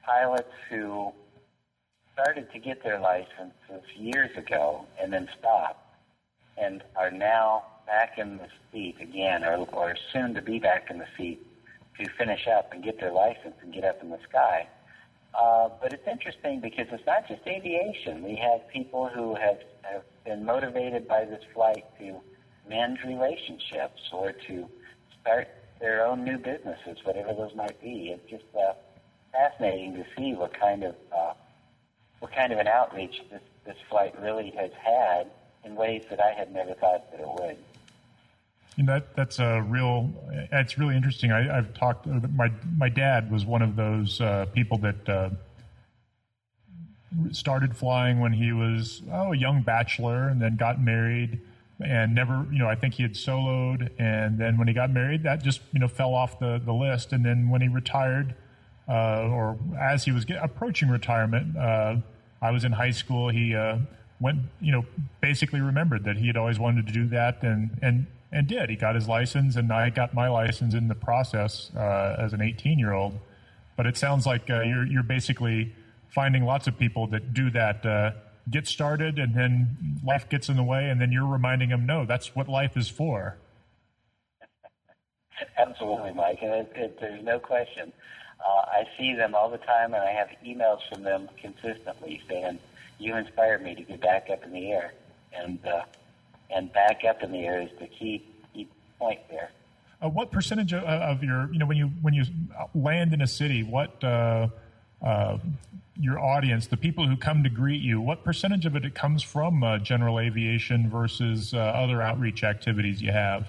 pilots 0.06 0.52
who 0.70 1.14
started 2.12 2.52
to 2.52 2.60
get 2.60 2.84
their 2.84 3.00
licenses 3.00 3.88
years 3.96 4.32
ago 4.36 4.86
and 5.02 5.14
then 5.14 5.30
stopped 5.40 5.96
and 6.58 6.84
are 6.98 7.12
now 7.12 7.64
back 7.88 8.18
in 8.18 8.38
the 8.38 8.48
seat 8.74 8.96
again 9.02 9.46
or, 9.46 9.66
or 9.72 9.96
soon 10.12 10.34
to 10.34 10.42
be 10.42 10.60
back 10.60 10.88
in 10.90 10.98
the 10.98 11.08
seat 11.18 11.42
to 11.98 12.10
finish 12.18 12.46
up 12.48 12.74
and 12.74 12.84
get 12.84 13.00
their 13.00 13.14
license 13.14 13.56
and 13.62 13.74
get 13.74 13.86
up 13.86 14.04
in 14.04 14.10
the 14.10 14.20
sky. 14.30 14.68
Uh, 15.34 15.70
but 15.82 15.94
it's 15.94 16.08
interesting 16.08 16.60
because 16.60 16.88
it's 16.92 17.06
not 17.06 17.28
just 17.28 17.42
aviation. 17.48 18.24
We 18.24 18.36
have 18.36 18.68
people 18.68 19.10
who 19.10 19.36
have, 19.36 19.60
have 19.82 20.04
been 20.26 20.46
motivated 20.46 21.08
by 21.08 21.26
this 21.26 21.42
flight 21.54 21.86
to 22.00 22.22
mend 22.70 23.00
relationships 23.06 24.02
or 24.12 24.32
to 24.48 24.70
start 25.22 25.48
their 25.80 26.06
own 26.06 26.24
new 26.24 26.38
businesses, 26.38 26.98
whatever 27.04 27.34
those 27.34 27.56
might 27.56 27.82
be. 27.82 28.10
It's 28.10 28.30
just 28.30 28.56
uh, 28.56 28.74
fascinating 29.32 29.96
to 29.96 30.06
see 30.16 30.34
what 30.34 30.58
kind 30.58 30.84
of 30.84 30.96
uh, 31.16 31.34
what 32.20 32.32
kind 32.32 32.54
of 32.54 32.60
an 32.60 32.68
outreach 32.68 33.22
this, 33.30 33.42
this 33.66 33.76
flight 33.90 34.14
really 34.22 34.52
has 34.52 34.72
had 34.82 35.30
in 35.66 35.76
ways 35.76 36.04
that 36.10 36.22
I 36.22 36.32
had 36.32 36.54
never 36.54 36.74
thought 36.76 37.12
that 37.12 37.20
it 37.20 37.28
would. 37.28 37.58
You 38.76 38.84
know, 38.84 38.94
that 38.94 39.16
that's 39.16 39.40
a 39.40 39.62
real. 39.62 40.10
It's 40.52 40.78
really 40.78 40.96
interesting. 40.96 41.32
I, 41.32 41.44
have 41.44 41.74
talked. 41.74 42.08
My 42.08 42.52
my 42.76 42.90
dad 42.90 43.32
was 43.32 43.46
one 43.46 43.62
of 43.62 43.76
those 43.76 44.20
uh, 44.20 44.48
people 44.54 44.80
that 44.80 45.10
uh, 45.10 45.30
started 47.32 47.76
flying 47.76 48.20
when 48.20 48.34
he 48.34 48.52
was 48.52 49.04
oh 49.12 49.34
a 49.34 49.38
young 49.38 49.62
bachelor, 49.62 50.28
and 50.28 50.42
then 50.42 50.56
got 50.56 50.82
married, 50.82 51.40
and 51.86 52.16
never. 52.16 52.48
You 52.52 52.60
know, 52.60 52.68
I 52.68 52.76
think 52.76 52.96
he 52.96 53.04
had 53.04 53.14
soloed, 53.14 53.90
and 54.00 54.40
then 54.40 54.58
when 54.58 54.68
he 54.68 54.74
got 54.74 54.90
married, 54.90 55.24
that 55.24 55.44
just 55.44 55.62
you 55.72 55.80
know 55.80 55.88
fell 55.88 56.16
off 56.16 56.40
the 56.40 56.60
the 56.64 56.74
list. 56.74 57.14
And 57.14 57.24
then 57.24 57.50
when 57.50 57.62
he 57.62 57.68
retired, 57.68 58.34
uh, 58.88 59.28
or 59.30 59.58
as 59.80 60.04
he 60.06 60.12
was 60.12 60.26
get, 60.26 60.44
approaching 60.44 60.90
retirement, 60.90 61.56
uh, 61.56 61.98
I 62.42 62.52
was 62.52 62.64
in 62.64 62.72
high 62.72 62.92
school. 62.92 63.30
He 63.30 63.56
uh, 63.56 63.78
went, 64.20 64.40
you 64.60 64.72
know, 64.72 64.86
basically 65.22 65.62
remembered 65.62 66.06
that 66.06 66.18
he 66.18 66.28
had 66.28 66.38
always 66.38 66.58
wanted 66.58 66.88
to 66.88 66.94
do 66.94 67.08
that, 67.10 67.44
and 67.44 67.78
and 67.84 68.08
and 68.34 68.48
did. 68.48 68.70
He 68.70 68.76
got 68.76 68.96
his 68.96 69.08
license, 69.08 69.56
and 69.56 69.72
I 69.72 69.90
got 69.90 70.14
my 70.14 70.28
license 70.28 70.74
in 70.74 70.88
the 70.88 70.96
process 70.96 71.72
uh, 71.78 72.18
as 72.20 72.34
an 72.34 72.42
18 72.42 72.80
year 72.80 72.92
old. 72.92 73.18
But 73.78 73.86
it 73.86 73.96
sounds 73.96 74.26
like 74.26 74.50
uh, 74.50 74.62
you're 74.62 74.86
you're 74.86 75.04
basically 75.04 75.74
finding 76.10 76.44
lots 76.44 76.68
of 76.68 76.78
people 76.78 77.08
that 77.08 77.34
do 77.34 77.50
that. 77.52 77.86
Uh, 77.86 78.12
get 78.50 78.68
started, 78.68 79.20
and 79.20 79.34
then 79.34 80.00
life 80.04 80.28
gets 80.30 80.50
in 80.50 80.58
the 80.58 80.64
way, 80.64 80.90
and 80.90 81.00
then 81.00 81.12
you're 81.12 81.26
reminding 81.26 81.70
them, 81.70 81.86
no, 81.86 82.06
that's 82.06 82.36
what 82.36 82.50
life 82.50 82.76
is 82.76 82.90
for. 82.90 83.38
Absolutely, 85.58 86.14
Mike, 86.14 86.40
and 86.42 86.52
it, 86.52 86.72
it, 86.76 87.00
there's 87.00 87.24
no 87.24 87.40
question. 87.40 87.94
Uh, 88.46 88.66
I 88.66 88.84
see 88.98 89.16
them 89.16 89.34
all 89.34 89.50
the 89.50 89.60
time, 89.60 89.94
and 89.94 90.04
I 90.04 90.12
have 90.12 90.28
emails 90.46 90.80
from 90.92 91.04
them 91.04 91.30
consistently 91.42 92.22
saying, 92.28 92.60
"You 93.00 93.16
inspired 93.16 93.64
me 93.64 93.76
to 93.76 93.84
get 93.84 94.02
back 94.02 94.30
up 94.30 94.44
in 94.44 94.52
the 94.52 94.72
air," 94.72 94.94
and 95.34 95.66
uh, 95.66 95.84
and 96.50 96.72
back 96.74 97.02
up 97.08 97.22
in 97.24 97.32
the 97.32 97.40
air 97.40 97.62
is 97.62 97.70
the 97.80 97.88
key, 97.88 98.24
key 98.54 98.68
point 99.00 99.20
there. 99.30 99.52
Uh, 100.04 100.10
what 100.10 100.32
percentage 100.32 100.74
of, 100.74 100.84
of, 100.84 101.24
your, 101.24 101.52
you 101.54 101.60
know, 101.60 101.66
when 101.66 101.78
you 101.78 101.88
when 102.02 102.14
you 102.14 102.26
land 102.76 103.14
in 103.14 103.22
a 103.22 103.28
city, 103.28 103.64
what 103.64 104.04
uh, 104.04 104.48
uh, 105.02 105.38
your 105.98 106.20
audience, 106.20 106.68
the 106.68 106.78
people 106.78 107.08
who 107.08 107.16
come 107.16 107.44
to 107.44 107.50
greet 107.50 107.82
you, 107.82 108.02
what 108.02 108.24
percentage 108.24 108.66
of 108.66 108.76
it, 108.76 108.84
it 108.84 108.96
comes 108.96 109.24
from 109.24 109.64
uh, 109.64 109.78
general 109.78 110.20
aviation 110.20 110.90
versus 110.90 111.54
uh, 111.54 111.58
other 111.58 112.02
outreach 112.02 112.44
activities 112.44 113.02
you 113.02 113.12
have? 113.12 113.48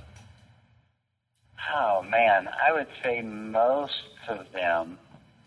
Oh 1.74 2.02
man, 2.02 2.48
I 2.48 2.72
would 2.72 2.88
say 3.02 3.22
most 3.22 4.04
of 4.28 4.46
them, 4.52 4.98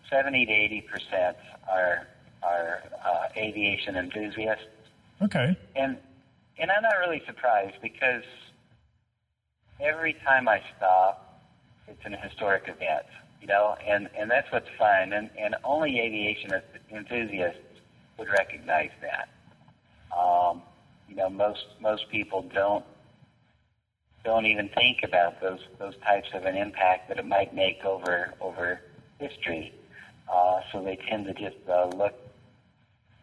seventy 0.10 0.46
to 0.46 0.52
eighty 0.52 0.82
percent, 0.82 1.38
are 1.72 2.08
are 2.44 2.84
uh, 3.06 3.28
aviation 3.38 3.96
enthusiasts. 3.96 4.66
Okay. 5.22 5.56
And 5.76 5.98
and 6.60 6.72
I'm 6.72 6.82
not 6.82 6.98
really 7.00 7.22
surprised 7.26 7.76
because 7.82 8.24
every 9.80 10.14
time 10.26 10.48
I 10.48 10.62
stop, 10.76 11.24
it's 11.88 12.02
an 12.06 12.14
historic 12.22 12.64
event, 12.68 13.06
you 13.42 13.48
know, 13.48 13.76
and, 13.86 14.10
and 14.18 14.30
that's 14.30 14.52
what's 14.52 14.68
fun. 14.78 15.14
And, 15.14 15.30
and 15.38 15.56
only 15.64 16.00
aviation 16.00 16.52
enthusiasts 16.92 17.60
would 18.18 18.30
recognize 18.30 18.90
that. 19.02 19.30
Um, 20.18 20.64
you 21.08 21.16
know, 21.16 21.30
most 21.30 21.66
most 21.80 22.10
people 22.10 22.42
don't 22.54 22.84
don't 24.24 24.46
even 24.46 24.70
think 24.70 25.04
about 25.04 25.40
those 25.40 25.60
those 25.80 25.94
types 26.06 26.28
of 26.34 26.46
an 26.46 26.56
impact 26.56 27.08
that 27.08 27.18
it 27.18 27.26
might 27.26 27.54
make 27.54 27.86
over 27.86 28.34
over 28.42 28.82
history. 29.20 29.74
Uh, 30.32 30.60
so 30.72 30.84
they 30.84 30.98
tend 31.08 31.26
to 31.26 31.34
just 31.34 31.56
uh, 31.70 31.86
look 31.96 32.14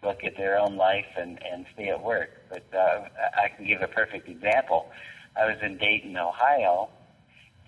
look 0.03 0.25
at 0.25 0.37
their 0.37 0.59
own 0.59 0.77
life 0.77 1.07
and, 1.17 1.39
and 1.51 1.67
stay 1.75 1.89
at 1.89 2.03
work. 2.03 2.31
But 2.55 2.79
uh, 2.79 3.09
I 3.37 3.49
can 3.49 3.67
give 3.67 3.83
a 3.83 3.89
perfect 3.89 4.29
example. 4.29 4.87
I 5.37 5.47
was 5.47 5.57
in 5.61 5.77
Dayton, 5.77 6.17
Ohio, 6.17 6.89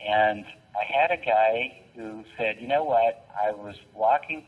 and 0.06 0.44
I 0.76 0.84
had 0.84 1.10
a 1.10 1.16
guy 1.16 1.82
who 1.96 2.22
said, 2.38 2.58
you 2.60 2.68
know 2.68 2.84
what, 2.84 3.26
I 3.36 3.50
was 3.50 3.74
walking 3.92 4.44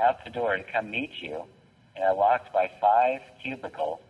out 0.00 0.24
the 0.24 0.30
door 0.30 0.56
to 0.56 0.62
come 0.72 0.90
meet 0.90 1.10
you, 1.20 1.44
and 1.94 2.04
I 2.06 2.12
walked 2.12 2.54
by 2.54 2.70
five 2.80 3.20
cubicles, 3.42 4.00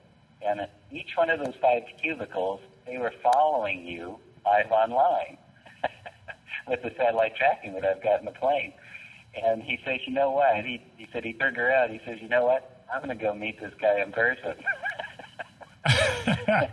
and 0.47 0.61
each 0.93 1.17
one 1.17 1.31
of 1.31 1.41
those 1.41 1.55
five 1.61 1.83
cubicles, 2.01 2.61
they 2.87 2.99
were 2.99 3.13
following 3.21 3.85
you 3.85 4.19
live 4.45 4.71
online 4.71 5.39
with 6.69 6.81
the 6.83 6.93
satellite 6.97 7.35
tracking 7.35 7.75
that 7.75 7.85
I've 7.85 8.03
got 8.05 8.21
in 8.21 8.27
the 8.27 8.33
plane. 8.33 8.73
And 9.35 9.63
he 9.63 9.81
says, 9.85 9.99
you 10.07 10.13
know 10.13 10.31
what? 10.31 10.55
And 10.55 10.65
he, 10.65 10.81
he 10.97 11.09
said 11.13 11.25
he 11.25 11.33
turned 11.33 11.59
around. 11.59 11.91
He 11.91 12.01
says, 12.05 12.19
you 12.21 12.29
know 12.29 12.45
what? 12.45 12.85
I'm 12.93 13.03
going 13.03 13.17
to 13.17 13.21
go 13.21 13.35
meet 13.35 13.59
this 13.59 13.73
guy 13.81 14.01
in 14.01 14.13
person. 14.13 14.55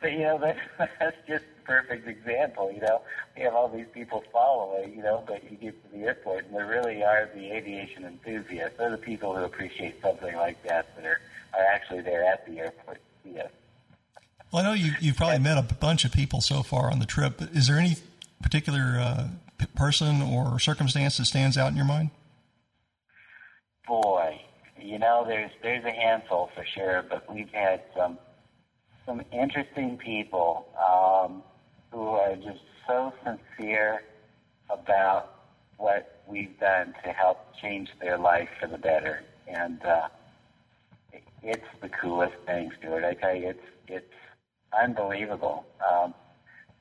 but 0.00 0.12
you 0.12 0.18
know 0.18 0.38
that, 0.38 0.56
that's 0.78 1.16
just 1.26 1.44
a 1.44 1.66
perfect 1.66 2.06
example. 2.08 2.70
You 2.72 2.80
know, 2.80 3.02
we 3.36 3.42
have 3.42 3.54
all 3.54 3.68
these 3.68 3.86
people 3.92 4.22
following. 4.32 4.94
You 4.94 5.02
know, 5.02 5.24
but 5.26 5.42
you 5.50 5.56
get 5.56 5.82
to 5.84 5.98
the 5.98 6.04
airport, 6.04 6.46
and 6.46 6.54
there 6.54 6.66
really 6.66 7.02
are 7.02 7.28
the 7.34 7.52
aviation 7.52 8.04
enthusiasts. 8.04 8.78
They're 8.78 8.90
the 8.90 8.98
people 8.98 9.34
who 9.34 9.44
appreciate 9.44 10.00
something 10.02 10.34
like 10.36 10.62
that 10.64 10.94
that 10.96 11.04
are 11.04 11.20
are 11.56 11.64
actually 11.64 12.02
there 12.02 12.24
at 12.24 12.46
the 12.46 12.60
airport. 12.60 13.00
You 13.24 13.42
Well, 14.52 14.62
I 14.62 14.68
know 14.68 14.72
you, 14.72 14.92
you've 15.00 15.16
probably 15.16 15.38
met 15.38 15.58
a 15.58 15.74
bunch 15.74 16.04
of 16.04 16.12
people 16.12 16.40
so 16.40 16.62
far 16.62 16.90
on 16.90 16.98
the 16.98 17.06
trip. 17.06 17.40
Is 17.54 17.66
there 17.66 17.78
any 17.78 17.96
particular 18.42 18.98
uh, 19.00 19.28
person 19.74 20.22
or 20.22 20.58
circumstance 20.60 21.16
that 21.16 21.24
stands 21.24 21.56
out 21.56 21.70
in 21.70 21.76
your 21.76 21.86
mind? 21.86 22.10
Boy, 23.86 24.40
you 24.86 24.98
know, 24.98 25.24
there's 25.26 25.50
there's 25.62 25.84
a 25.84 25.90
handful 25.90 26.50
for 26.54 26.64
sure, 26.64 27.02
but 27.08 27.22
we've 27.32 27.50
had 27.52 27.82
some 27.96 28.18
some 29.04 29.22
interesting 29.32 29.98
people 29.98 30.66
um, 30.78 31.42
who 31.92 32.10
are 32.10 32.36
just 32.36 32.60
so 32.86 33.12
sincere 33.24 34.02
about 34.70 35.28
what 35.76 36.06
we've 36.26 36.58
done 36.60 36.94
to 37.04 37.12
help 37.12 37.38
change 37.60 37.88
their 38.00 38.18
life 38.18 38.48
for 38.60 38.68
the 38.68 38.78
better, 38.78 39.22
and 39.48 39.84
uh, 39.84 40.08
it's 41.42 41.66
the 41.82 41.88
coolest 41.88 42.34
thing, 42.46 42.70
Stuart. 42.78 43.04
I 43.04 43.14
tell 43.14 43.34
you, 43.34 43.50
it's 43.50 43.60
it's 43.88 44.14
unbelievable. 44.72 45.66
Um, 45.88 46.14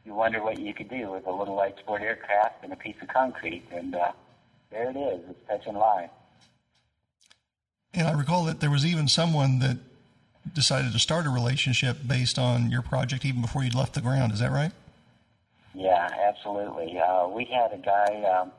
you 0.05 0.13
wonder 0.13 0.43
what 0.43 0.59
you 0.59 0.73
could 0.73 0.89
do 0.89 1.11
with 1.11 1.25
a 1.25 1.31
little 1.31 1.55
light 1.55 1.75
sport 1.79 2.03
aircraft 2.03 2.63
and 2.63 2.71
a 2.71 2.75
piece 2.75 2.95
of 3.01 3.07
concrete, 3.07 3.63
and 3.71 3.95
uh, 3.95 4.11
there 4.71 4.89
it 4.91 4.95
is. 4.97 5.21
It's 5.29 5.39
touch 5.47 5.63
and 5.65 5.77
lie. 5.77 6.09
And 7.95 8.07
I 8.07 8.11
recall 8.11 8.43
that 8.45 8.59
there 8.59 8.69
was 8.69 8.85
even 8.85 9.07
someone 9.07 9.59
that 9.59 9.77
decided 10.53 10.91
to 10.91 10.99
start 10.99 11.25
a 11.25 11.29
relationship 11.29 11.97
based 12.05 12.37
on 12.37 12.69
your 12.69 12.81
project 12.81 13.25
even 13.25 13.41
before 13.41 13.63
you'd 13.63 13.73
left 13.73 13.93
the 13.93 14.01
ground. 14.01 14.33
Is 14.33 14.39
that 14.39 14.51
right? 14.51 14.71
Yeah, 15.73 16.07
absolutely. 16.27 16.99
Uh, 16.99 17.27
we 17.27 17.45
had 17.45 17.71
a 17.73 17.77
guy. 17.77 18.23
Um, 18.23 18.51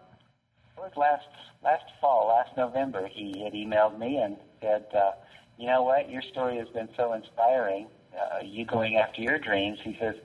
it 0.76 0.80
was 0.80 0.92
last 0.96 1.26
last 1.62 1.84
fall, 2.00 2.28
last 2.28 2.56
November. 2.56 3.08
He 3.10 3.42
had 3.42 3.52
emailed 3.52 3.98
me 3.98 4.18
and 4.18 4.36
said, 4.60 4.86
uh, 4.94 5.12
"You 5.58 5.66
know 5.66 5.82
what? 5.82 6.10
Your 6.10 6.22
story 6.22 6.56
has 6.58 6.68
been 6.68 6.88
so 6.96 7.12
inspiring. 7.12 7.88
Uh, 8.14 8.40
you 8.42 8.64
going 8.64 8.96
after 8.96 9.22
your 9.22 9.38
dreams." 9.38 9.78
He 9.82 9.96
says, 9.98 10.16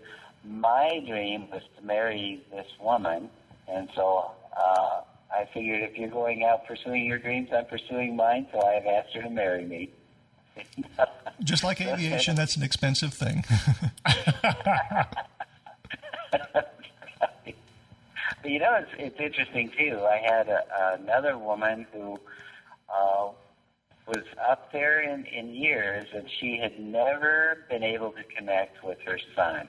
"My 0.45 1.01
dream 1.05 1.49
was 1.49 1.61
to 1.77 1.85
marry 1.85 2.41
this 2.51 2.67
woman, 2.79 3.29
and 3.67 3.89
so 3.95 4.31
uh, 4.57 5.01
I 5.33 5.47
figured 5.53 5.81
if 5.81 5.97
you're 5.97 6.09
going 6.09 6.43
out 6.43 6.67
pursuing 6.67 7.05
your 7.05 7.19
dreams, 7.19 7.49
I'm 7.55 7.65
pursuing 7.65 8.15
mine. 8.15 8.47
So 8.51 8.61
I 8.61 8.73
have 8.73 8.85
asked 8.85 9.15
her 9.15 9.21
to 9.23 9.29
marry 9.29 9.65
me." 9.65 9.89
Just 11.43 11.63
like 11.63 11.81
aviation, 11.81 12.35
that's 12.35 12.55
an 12.55 12.63
expensive 12.63 13.13
thing. 13.13 13.43
you 18.43 18.59
know, 18.59 18.75
it's 18.75 18.91
it's 18.97 19.19
interesting 19.19 19.71
too. 19.77 19.99
I 20.05 20.17
had 20.17 20.49
a, 20.49 20.97
another 21.01 21.37
woman 21.37 21.85
who 21.93 22.19
uh, 22.89 23.29
was 24.07 24.23
up 24.49 24.71
there 24.71 25.01
in 25.01 25.25
in 25.25 25.53
years, 25.53 26.05
and 26.13 26.27
she 26.39 26.57
had 26.57 26.79
never 26.79 27.65
been 27.69 27.83
able 27.83 28.11
to 28.11 28.23
connect 28.35 28.83
with 28.83 28.97
her 29.05 29.19
son. 29.35 29.67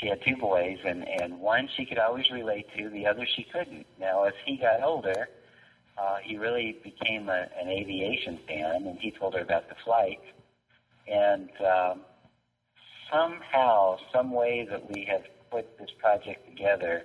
She 0.00 0.08
had 0.08 0.20
two 0.26 0.36
boys, 0.36 0.78
and 0.84 1.06
and 1.22 1.38
one 1.38 1.68
she 1.76 1.84
could 1.84 1.98
always 1.98 2.30
relate 2.30 2.66
to, 2.76 2.90
the 2.90 3.06
other 3.06 3.26
she 3.36 3.44
couldn't. 3.44 3.86
Now, 3.98 4.24
as 4.24 4.34
he 4.44 4.56
got 4.56 4.82
older, 4.82 5.28
uh, 5.96 6.16
he 6.22 6.36
really 6.36 6.80
became 6.82 7.28
a, 7.28 7.46
an 7.60 7.68
aviation 7.68 8.38
fan, 8.48 8.86
and 8.86 8.98
he 8.98 9.10
told 9.12 9.34
her 9.34 9.40
about 9.40 9.68
the 9.68 9.76
flight. 9.84 10.20
And 11.06 11.50
um, 11.60 12.00
somehow, 13.12 13.98
some 14.12 14.32
way 14.32 14.66
that 14.68 14.90
we 14.90 15.06
have 15.10 15.22
put 15.50 15.78
this 15.78 15.90
project 16.00 16.48
together, 16.48 17.02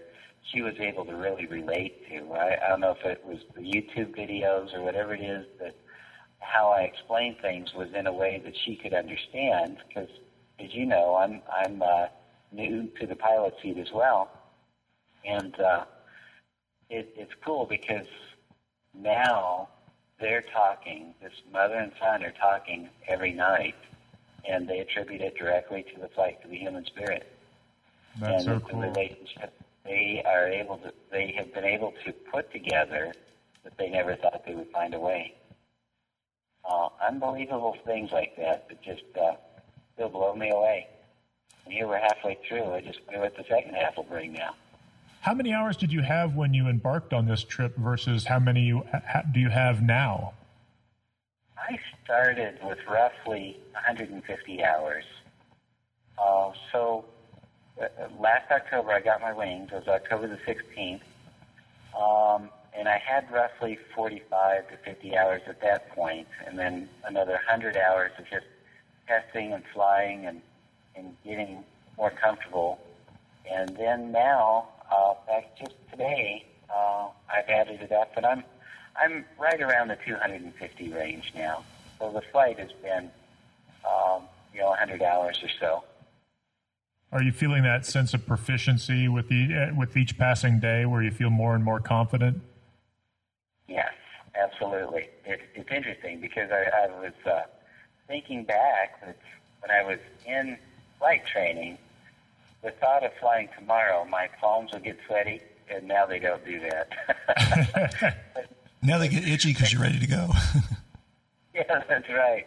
she 0.52 0.62
was 0.62 0.74
able 0.80 1.06
to 1.06 1.14
really 1.14 1.46
relate 1.46 2.08
to. 2.10 2.34
I, 2.34 2.58
I 2.66 2.70
don't 2.70 2.80
know 2.80 2.96
if 3.00 3.06
it 3.06 3.24
was 3.26 3.40
the 3.56 3.62
YouTube 3.62 4.18
videos 4.18 4.74
or 4.74 4.82
whatever 4.82 5.14
it 5.14 5.22
is 5.22 5.46
that 5.60 5.76
how 6.40 6.70
I 6.70 6.82
explained 6.82 7.36
things 7.42 7.70
was 7.76 7.90
in 7.94 8.08
a 8.08 8.14
way 8.14 8.42
that 8.44 8.54
she 8.66 8.76
could 8.76 8.94
understand. 8.94 9.78
Because, 9.88 10.10
as 10.60 10.74
you 10.74 10.86
know, 10.86 11.16
I'm 11.16 11.42
I'm 11.54 11.82
uh, 11.82 12.08
new 12.52 12.90
to 13.00 13.08
the 13.08 13.16
pilot 13.16 13.54
seat 13.62 13.78
as 13.78 13.92
well, 13.94 14.30
and 15.26 15.60
uh, 15.60 15.86
it, 16.90 17.14
it's 17.16 17.34
cool 17.46 17.66
because 17.66 18.08
now 18.94 19.70
they're 20.20 20.44
talking. 20.54 21.14
This 21.22 21.34
mother 21.52 21.76
and 21.76 21.92
son 22.00 22.24
are 22.24 22.34
talking 22.40 22.90
every 23.08 23.34
night, 23.34 23.76
and 24.48 24.68
they 24.68 24.80
attribute 24.80 25.22
it 25.22 25.36
directly 25.38 25.86
to 25.94 26.02
the 26.02 26.10
flight 26.10 26.42
to 26.42 26.48
the 26.48 26.58
human 26.58 26.86
spirit. 26.86 27.32
That's 28.20 28.46
and 28.46 28.62
so 28.62 28.66
it's 28.66 28.74
a 28.74 28.78
relationship 28.78 29.54
they 29.86 30.24
are 30.26 30.48
able 30.48 30.78
to. 30.78 30.94
They 31.12 31.34
have 31.38 31.54
been 31.54 31.66
able 31.66 31.94
to 32.06 32.12
put 32.12 32.52
together 32.52 33.14
that 33.64 33.78
they 33.78 33.90
never 33.90 34.16
thought 34.16 34.44
they 34.46 34.56
would 34.56 34.72
find 34.72 34.94
a 34.94 35.00
way. 35.00 35.36
Uh, 36.70 36.90
unbelievable 37.08 37.76
things 37.86 38.12
like 38.12 38.36
that 38.38 38.68
that 38.70 38.82
just 38.84 39.04
uh, 39.20 39.34
still 39.94 40.10
blow 40.10 40.36
me 40.36 40.52
away. 40.52 40.88
Here 41.70 41.88
we're 41.88 42.00
halfway 42.00 42.38
through. 42.48 42.74
I 42.74 42.82
just 42.82 43.00
wonder 43.06 43.22
what 43.22 43.38
the 43.38 43.44
second 43.48 43.76
half 43.76 43.96
will 43.96 44.04
bring 44.04 44.34
now. 44.34 44.56
How 45.22 45.34
many 45.34 45.54
hours 45.54 45.78
did 45.78 45.92
you 45.92 46.02
have 46.02 46.36
when 46.36 46.54
you 46.54 46.68
embarked 46.68 47.14
on 47.14 47.28
this 47.28 47.44
trip 47.44 47.76
versus 47.78 48.26
how 48.26 48.40
many 48.40 48.62
you 48.62 48.84
ha- 48.92 49.24
do 49.32 49.40
you 49.40 49.50
have 49.50 49.82
now? 49.82 50.34
I 51.58 51.78
started 52.04 52.58
with 52.64 52.80
roughly 52.90 53.60
150 53.74 54.64
hours. 54.64 55.04
Uh, 56.18 56.52
so 56.72 57.06
uh, 57.82 57.88
last 58.20 58.50
October 58.52 58.92
I 58.92 59.02
got 59.02 59.22
my 59.22 59.34
wings. 59.34 59.70
It 59.72 59.76
was 59.76 59.88
October 59.88 60.28
the 60.28 60.40
16th. 60.52 61.02
Um, 62.00 62.50
and 62.78 62.88
I 62.88 62.98
had 62.98 63.30
roughly 63.32 63.78
45 63.96 64.70
to 64.70 64.78
50 64.78 65.18
hours 65.18 65.42
at 65.48 65.62
that 65.62 65.90
point, 65.90 66.28
and 66.48 66.58
then 66.58 66.88
another 67.04 67.34
100 67.34 67.76
hours 67.76 68.12
of 68.18 68.26
just 68.30 68.46
testing 69.08 69.54
and 69.54 69.64
flying 69.74 70.26
and, 70.26 70.42
and 71.00 71.16
getting 71.24 71.64
more 71.98 72.12
comfortable. 72.12 72.80
And 73.50 73.76
then 73.76 74.12
now, 74.12 74.68
uh, 74.92 75.14
back 75.26 75.58
just 75.58 75.76
today, 75.90 76.46
uh, 76.74 77.08
I've 77.34 77.50
added 77.50 77.82
it 77.82 77.92
up, 77.92 78.12
and 78.16 78.26
I'm 78.26 78.44
I'm 79.02 79.26
right 79.40 79.62
around 79.62 79.88
the 79.88 79.98
250 80.06 80.90
range 80.90 81.32
now. 81.36 81.64
So 82.00 82.12
the 82.12 82.22
flight 82.32 82.60
has 82.60 82.72
been, 82.84 83.10
um, 83.86 84.24
you 84.54 84.60
know, 84.60 84.70
100 84.70 85.02
hours 85.02 85.40
or 85.42 85.50
so. 85.60 85.84
Are 87.12 87.24
you 87.24 87.32
feeling 87.32 87.64
that 87.64 87.86
sense 87.86 88.14
of 88.14 88.28
proficiency 88.28 89.08
with 89.08 89.30
the 89.30 89.72
with 89.76 89.98
each 89.98 90.18
passing 90.18 90.60
day, 90.60 90.86
where 90.86 91.02
you 91.02 91.12
feel 91.12 91.30
more 91.30 91.56
and 91.56 91.64
more 91.64 91.80
confident? 91.80 92.42
Yes, 93.68 93.92
absolutely. 94.36 95.10
It, 95.26 95.42
it's 95.56 95.72
interesting 95.72 96.20
because 96.20 96.52
I, 96.52 96.84
I 96.84 96.88
was 97.00 97.14
uh, 97.26 97.42
thinking 98.08 98.44
back 98.44 99.02
that 99.04 99.18
when 99.62 99.72
I 99.72 99.84
was 99.84 100.00
in 100.26 100.58
flight 101.00 101.26
training, 101.26 101.78
the 102.62 102.72
thought 102.72 103.04
of 103.04 103.12
flying 103.20 103.50
tomorrow, 103.58 104.06
my 104.06 104.30
palms 104.40 104.72
will 104.74 104.80
get 104.80 104.98
sweaty, 105.08 105.42
and 105.70 105.88
now 105.88 106.06
they 106.06 106.20
don't 106.20 106.44
do 106.46 106.60
that. 106.60 108.24
now 108.84 108.98
they 108.98 109.08
get 109.08 109.28
itchy 109.28 109.54
because 109.54 109.72
you're 109.72 109.82
ready 109.82 110.00
to 110.00 110.08
go. 110.08 110.30
yeah, 111.56 111.84
that's 111.88 112.10
right. 112.10 112.46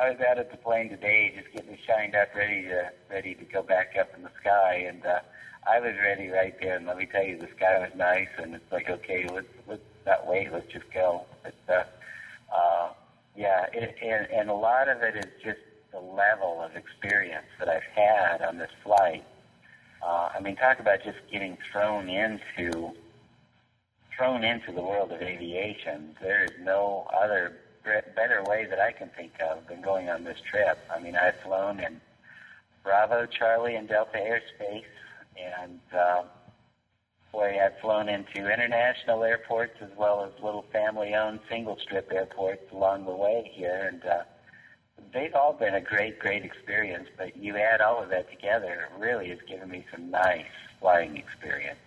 I 0.00 0.10
was 0.10 0.20
out 0.20 0.38
at 0.38 0.50
the 0.50 0.56
plane 0.56 0.90
today, 0.90 1.32
just 1.36 1.52
getting 1.54 1.78
shined 1.86 2.14
up, 2.14 2.34
ready 2.34 2.62
to 2.64 2.90
ready 3.10 3.34
to 3.34 3.44
go 3.44 3.62
back 3.62 3.94
up 3.98 4.12
in 4.16 4.22
the 4.22 4.30
sky, 4.40 4.84
and 4.88 5.04
uh, 5.06 5.20
I 5.66 5.80
was 5.80 5.94
ready 6.02 6.28
right 6.28 6.54
there. 6.60 6.76
And 6.76 6.86
let 6.86 6.98
me 6.98 7.06
tell 7.06 7.22
you, 7.22 7.38
the 7.38 7.48
sky 7.56 7.78
was 7.78 7.90
nice, 7.96 8.28
and 8.38 8.54
it's 8.54 8.72
like, 8.72 8.90
okay, 8.90 9.26
let's 9.32 9.46
let's 9.66 9.82
not 10.04 10.26
wait, 10.26 10.52
let's 10.52 10.70
just 10.70 10.90
go. 10.92 11.24
But 11.42 11.54
uh, 11.68 12.54
uh, 12.54 12.88
yeah, 13.36 13.66
it, 13.72 13.96
and, 14.02 14.26
and 14.30 14.50
a 14.50 14.54
lot 14.54 14.88
of 14.88 15.00
it 15.02 15.16
is 15.16 15.30
just 15.42 15.60
the 15.94 16.00
level 16.00 16.60
of 16.60 16.74
experience 16.74 17.46
that 17.60 17.68
I've 17.68 17.88
had 17.94 18.42
on 18.42 18.58
this 18.58 18.70
flight. 18.82 19.24
Uh, 20.02 20.28
I 20.34 20.40
mean, 20.40 20.56
talk 20.56 20.80
about 20.80 21.02
just 21.04 21.18
getting 21.30 21.56
thrown 21.70 22.08
into 22.08 22.90
thrown 24.16 24.44
into 24.44 24.72
the 24.72 24.82
world 24.82 25.12
of 25.12 25.22
aviation. 25.22 26.16
There 26.20 26.44
is 26.44 26.50
no 26.60 27.08
other 27.22 27.56
better 28.14 28.42
way 28.44 28.66
that 28.68 28.80
I 28.80 28.92
can 28.92 29.10
think 29.16 29.32
of 29.40 29.66
than 29.68 29.82
going 29.82 30.08
on 30.08 30.24
this 30.24 30.38
trip. 30.50 30.78
I 30.94 31.00
mean, 31.00 31.16
I've 31.16 31.34
flown 31.44 31.80
in 31.80 32.00
Bravo, 32.82 33.26
Charlie, 33.26 33.76
and 33.76 33.88
Delta 33.88 34.18
airspace, 34.18 34.84
and 35.36 35.80
uh, 35.92 36.22
boy, 37.32 37.58
I've 37.62 37.78
flown 37.80 38.08
into 38.08 38.52
international 38.52 39.24
airports 39.24 39.74
as 39.80 39.90
well 39.96 40.24
as 40.24 40.42
little 40.42 40.64
family-owned 40.72 41.40
single-strip 41.50 42.12
airports 42.12 42.62
along 42.72 43.06
the 43.06 43.14
way 43.14 43.50
here, 43.52 43.90
and 43.92 44.04
uh, 44.04 44.22
they've 45.14 45.34
all 45.34 45.52
been 45.52 45.74
a 45.74 45.80
great, 45.80 46.18
great 46.18 46.44
experience. 46.44 47.08
But 47.16 47.36
you 47.36 47.56
add 47.56 47.80
all 47.80 48.02
of 48.02 48.10
that 48.10 48.30
together, 48.30 48.88
it 48.90 49.00
really 49.00 49.28
has 49.28 49.38
given 49.48 49.70
me 49.70 49.86
some 49.92 50.10
nice 50.10 50.44
flying 50.80 51.16
experience. 51.16 51.78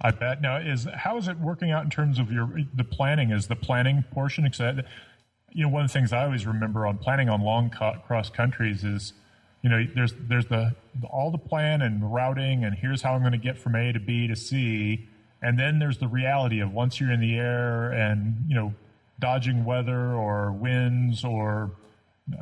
I 0.00 0.10
bet. 0.10 0.40
Now, 0.40 0.58
is 0.58 0.86
how 0.94 1.16
is 1.16 1.26
it 1.26 1.38
working 1.38 1.70
out 1.70 1.84
in 1.84 1.90
terms 1.90 2.18
of 2.18 2.30
your 2.30 2.60
the 2.74 2.84
planning? 2.84 3.30
Is 3.30 3.48
the 3.48 3.56
planning 3.56 4.04
portion 4.12 4.44
excited? 4.44 4.84
You 5.52 5.64
know, 5.64 5.68
one 5.70 5.84
of 5.84 5.88
the 5.88 5.92
things 5.92 6.12
I 6.12 6.24
always 6.24 6.46
remember 6.46 6.86
on 6.86 6.98
planning 6.98 7.28
on 7.28 7.40
long 7.40 7.70
co- 7.70 7.98
cross 8.06 8.28
countries 8.28 8.84
is, 8.84 9.14
you 9.62 9.70
know, 9.70 9.86
there's 9.94 10.12
there's 10.28 10.46
the 10.46 10.76
all 11.10 11.30
the 11.30 11.38
plan 11.38 11.80
and 11.80 12.12
routing, 12.12 12.64
and 12.64 12.74
here's 12.74 13.00
how 13.02 13.14
I'm 13.14 13.20
going 13.20 13.32
to 13.32 13.38
get 13.38 13.58
from 13.58 13.74
A 13.74 13.90
to 13.92 13.98
B 13.98 14.26
to 14.26 14.36
C, 14.36 15.08
and 15.40 15.58
then 15.58 15.78
there's 15.78 15.98
the 15.98 16.08
reality 16.08 16.60
of 16.60 16.72
once 16.72 17.00
you're 17.00 17.10
in 17.10 17.20
the 17.20 17.38
air 17.38 17.90
and 17.90 18.36
you 18.48 18.54
know, 18.54 18.74
dodging 19.20 19.64
weather 19.64 20.12
or 20.14 20.52
winds 20.52 21.24
or 21.24 21.70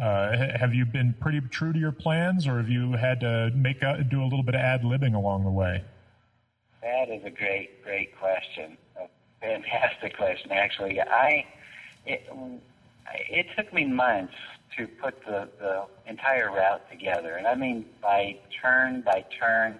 Uh, 0.01 0.35
have 0.59 0.73
you 0.73 0.87
been 0.87 1.13
pretty 1.21 1.43
true 1.51 1.71
to 1.71 1.79
your 1.79 1.93
plans, 1.93 2.47
or 2.47 2.57
have 2.57 2.71
you 2.71 2.93
had 2.93 3.21
to 3.21 3.51
make 3.55 3.83
a, 3.83 4.03
do 4.03 4.23
a 4.23 4.25
little 4.25 4.43
bit 4.43 4.55
of 4.55 4.61
ad 4.63 4.83
libbing 4.83 5.15
along 5.15 5.45
the 5.45 5.51
way? 5.51 5.85
That 6.81 7.11
is 7.11 7.23
a 7.23 7.29
great, 7.31 7.85
great 7.85 8.19
question. 8.19 8.79
A 8.99 9.09
fantastic 9.43 10.17
question, 10.23 10.53
actually. 10.53 11.03
I 11.03 11.45
it, 12.07 12.27
it 13.29 13.47
took 13.57 13.75
me 13.75 13.85
months 13.85 14.33
to 14.79 14.87
put 14.87 15.23
the, 15.27 15.51
the 15.59 15.85
entire 16.07 16.51
route 16.51 16.91
together, 16.91 17.35
and 17.37 17.47
I 17.47 17.55
mean 17.55 17.85
by 18.01 18.39
turn 18.63 19.03
by 19.03 19.27
turn, 19.39 19.79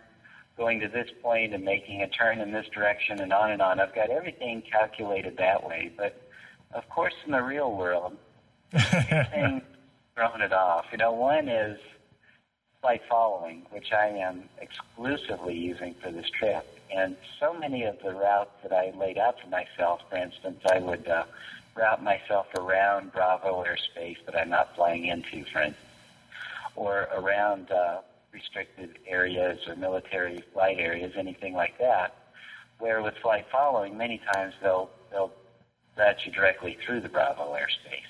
going 0.59 0.81
to 0.81 0.89
this 0.89 1.09
point 1.23 1.55
and 1.55 1.65
making 1.65 2.03
a 2.03 2.09
turn 2.09 2.41
in 2.41 2.53
this 2.53 2.67
direction, 2.75 3.21
and 3.21 3.33
on 3.33 3.53
and 3.53 3.63
on. 3.63 3.81
I've 3.81 3.95
got 3.95 4.11
everything 4.11 4.63
calculated 4.71 5.39
that 5.39 5.67
way, 5.67 5.91
but 5.97 6.24
of 6.75 6.89
course, 6.89 7.15
in 7.25 7.33
the 7.33 7.43
real 7.43 7.73
world, 7.73 8.17
things 8.71 9.63
thrown 10.15 10.41
it 10.41 10.53
off. 10.53 10.87
You 10.93 10.99
know, 10.99 11.13
one 11.13 11.49
is 11.49 11.79
flight 12.81 13.03
following, 13.09 13.63
which 13.71 13.93
I 13.93 14.09
am 14.09 14.45
exclusively 14.61 15.57
using 15.57 15.95
for 16.03 16.11
this 16.11 16.29
trip. 16.39 16.67
And 16.95 17.17
so 17.41 17.55
many 17.55 17.85
of 17.85 17.97
the 18.05 18.13
routes 18.13 18.51
that 18.63 18.73
I 18.73 18.93
laid 18.97 19.19
out 19.19 19.37
for 19.41 19.49
myself, 19.49 20.03
for 20.11 20.17
instance, 20.17 20.61
I 20.71 20.81
would 20.81 21.09
uh, 21.09 21.25
route 21.75 22.03
myself 22.03 22.47
around 22.59 23.13
Bravo 23.13 23.65
airspace 23.65 24.19
that 24.27 24.37
I'm 24.37 24.51
not 24.51 24.75
flying 24.77 25.07
into, 25.07 25.45
for 25.51 25.63
instance, 25.63 25.77
or 26.77 27.09
around 27.15 27.71
uh, 27.71 27.99
restricted 28.33 28.99
areas 29.07 29.61
or 29.67 29.77
military 29.77 30.45
flight 30.53 30.79
areas, 30.79 31.13
anything 31.17 31.55
like 31.55 31.79
that. 31.79 32.15
Where 32.81 33.03
with 33.03 33.15
flight 33.23 33.47
following, 33.51 33.97
many 33.97 34.21
times 34.35 34.53
they'll 34.61 34.91
they'll 35.11 35.33
route 35.97 36.17
you 36.25 36.33
directly 36.33 36.77
through 36.85 37.01
the 37.01 37.09
Bravo 37.09 37.55
airspace. 37.55 38.01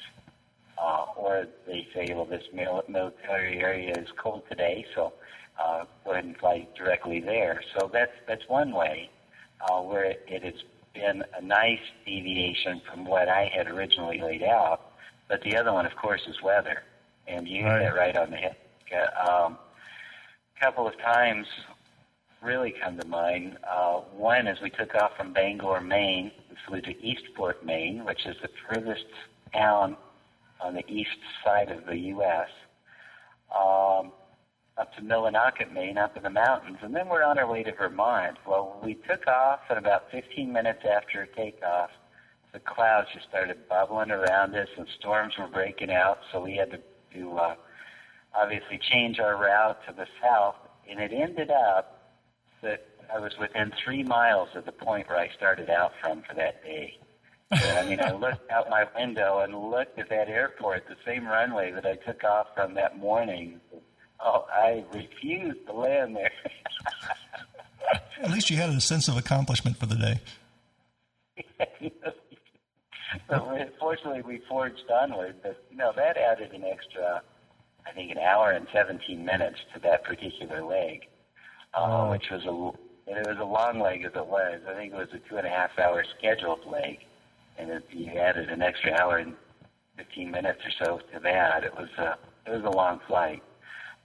Uh, 0.76 1.06
or 1.16 1.46
they 1.66 1.86
say, 1.94 2.12
well, 2.14 2.24
this 2.24 2.42
military 2.52 3.60
area 3.60 3.92
is 3.96 4.08
cold 4.16 4.42
today, 4.48 4.84
so 4.94 5.12
uh, 5.62 5.84
go 6.04 6.12
ahead 6.12 6.24
and 6.24 6.36
fly 6.36 6.66
directly 6.76 7.20
there. 7.20 7.62
So 7.78 7.88
that's 7.92 8.12
that's 8.26 8.48
one 8.48 8.72
way 8.72 9.08
uh, 9.60 9.80
where 9.80 10.04
it, 10.04 10.24
it 10.26 10.42
has 10.42 10.62
been 10.92 11.24
a 11.36 11.42
nice 11.42 11.80
deviation 12.04 12.80
from 12.90 13.04
what 13.04 13.28
I 13.28 13.50
had 13.54 13.68
originally 13.68 14.20
laid 14.20 14.42
out. 14.42 14.92
But 15.28 15.42
the 15.42 15.56
other 15.56 15.72
one, 15.72 15.86
of 15.86 15.96
course, 15.96 16.22
is 16.28 16.42
weather, 16.42 16.82
and 17.26 17.48
you 17.48 17.64
right. 17.64 17.80
hit 17.80 17.84
that 17.84 17.96
right 17.96 18.16
on 18.16 18.30
the 18.30 18.36
head. 18.36 18.56
Um, 19.28 19.58
a 20.56 20.60
couple 20.60 20.86
of 20.86 20.96
times 20.98 21.46
really 22.42 22.74
come 22.82 22.98
to 22.98 23.06
mind. 23.06 23.56
Uh, 23.68 24.00
one 24.16 24.46
is 24.46 24.60
we 24.60 24.70
took 24.70 24.94
off 24.94 25.16
from 25.16 25.32
Bangor, 25.32 25.80
Maine. 25.80 26.30
We 26.54 26.58
flew 26.68 26.80
to 26.82 27.04
Eastport, 27.04 27.66
Maine, 27.66 28.04
which 28.04 28.26
is 28.26 28.36
the 28.40 28.48
furthest 28.68 29.06
town 29.52 29.96
on 30.60 30.74
the 30.74 30.86
east 30.88 31.18
side 31.44 31.68
of 31.70 31.84
the 31.86 31.96
U.S. 31.96 32.48
Um, 33.52 34.12
up 34.78 34.94
to 34.94 35.02
Millinocket, 35.02 35.72
Maine, 35.72 35.98
up 35.98 36.16
in 36.16 36.22
the 36.22 36.30
mountains, 36.30 36.78
and 36.82 36.94
then 36.94 37.08
we're 37.08 37.24
on 37.24 37.38
our 37.38 37.50
way 37.50 37.64
to 37.64 37.72
Vermont. 37.72 38.36
Well, 38.46 38.80
we 38.84 38.94
took 38.94 39.26
off, 39.26 39.60
and 39.68 39.78
about 39.78 40.10
15 40.12 40.52
minutes 40.52 40.80
after 40.88 41.26
takeoff, 41.26 41.90
the 42.52 42.60
clouds 42.60 43.08
just 43.12 43.26
started 43.28 43.68
bubbling 43.68 44.12
around 44.12 44.54
us, 44.54 44.68
and 44.78 44.86
storms 45.00 45.34
were 45.36 45.48
breaking 45.48 45.90
out. 45.90 46.18
So 46.30 46.40
we 46.40 46.54
had 46.56 46.70
to, 46.70 46.78
to 47.18 47.36
uh, 47.36 47.54
obviously 48.32 48.78
change 48.92 49.18
our 49.18 49.36
route 49.36 49.78
to 49.88 49.94
the 49.94 50.06
south, 50.22 50.56
and 50.88 51.00
it 51.00 51.10
ended 51.12 51.50
up 51.50 52.12
that 52.62 52.93
I 53.12 53.18
was 53.18 53.32
within 53.38 53.72
three 53.84 54.02
miles 54.02 54.48
of 54.54 54.64
the 54.64 54.72
point 54.72 55.08
where 55.08 55.18
I 55.18 55.28
started 55.36 55.70
out 55.70 55.92
from 56.00 56.22
for 56.22 56.34
that 56.34 56.62
day. 56.62 56.98
I 57.50 57.86
mean, 57.88 58.00
I 58.00 58.12
looked 58.16 58.50
out 58.50 58.68
my 58.70 58.86
window 58.96 59.40
and 59.40 59.54
looked 59.70 59.98
at 59.98 60.08
that 60.10 60.28
airport, 60.28 60.86
the 60.88 60.96
same 61.06 61.26
runway 61.26 61.72
that 61.72 61.86
I 61.86 61.96
took 61.96 62.24
off 62.24 62.48
from 62.54 62.74
that 62.74 62.98
morning. 62.98 63.60
Oh, 64.20 64.46
I 64.52 64.84
refused 64.92 65.66
to 65.66 65.72
land 65.72 66.16
there. 66.16 66.30
at 68.22 68.30
least 68.30 68.50
you 68.50 68.56
had 68.56 68.70
a 68.70 68.80
sense 68.80 69.08
of 69.08 69.16
accomplishment 69.16 69.76
for 69.76 69.86
the 69.86 69.96
day. 69.96 70.20
so, 73.28 73.68
fortunately, 73.78 74.22
we 74.22 74.40
forged 74.48 74.82
onward, 74.90 75.36
but 75.42 75.62
you 75.70 75.76
know 75.76 75.92
that 75.96 76.16
added 76.16 76.52
an 76.52 76.64
extra, 76.64 77.22
I 77.86 77.92
think, 77.92 78.10
an 78.12 78.18
hour 78.18 78.52
and 78.52 78.66
17 78.72 79.24
minutes 79.24 79.58
to 79.74 79.80
that 79.80 80.04
particular 80.04 80.62
leg, 80.64 81.08
uh, 81.74 82.06
which 82.08 82.24
was 82.30 82.44
a 82.44 82.93
it 83.06 83.26
was 83.26 83.38
a 83.40 83.44
long 83.44 83.80
leg 83.80 84.04
as 84.04 84.12
it 84.14 84.26
was. 84.26 84.60
I 84.68 84.74
think 84.74 84.92
it 84.92 84.96
was 84.96 85.08
a 85.12 85.18
two 85.28 85.36
and 85.36 85.46
a 85.46 85.50
half 85.50 85.78
hour 85.78 86.04
scheduled 86.18 86.66
leg 86.66 86.98
and 87.58 87.70
if 87.70 87.82
you 87.90 88.06
added 88.18 88.50
an 88.50 88.62
extra 88.62 88.92
hour 89.00 89.18
and 89.18 89.34
15 89.96 90.30
minutes 90.30 90.60
or 90.64 90.84
so 90.84 90.98
to 91.12 91.20
that, 91.20 91.64
it 91.64 91.74
was 91.74 91.88
a 91.98 92.02
uh, 92.02 92.14
it 92.46 92.50
was 92.50 92.64
a 92.64 92.76
long 92.76 93.00
flight. 93.06 93.42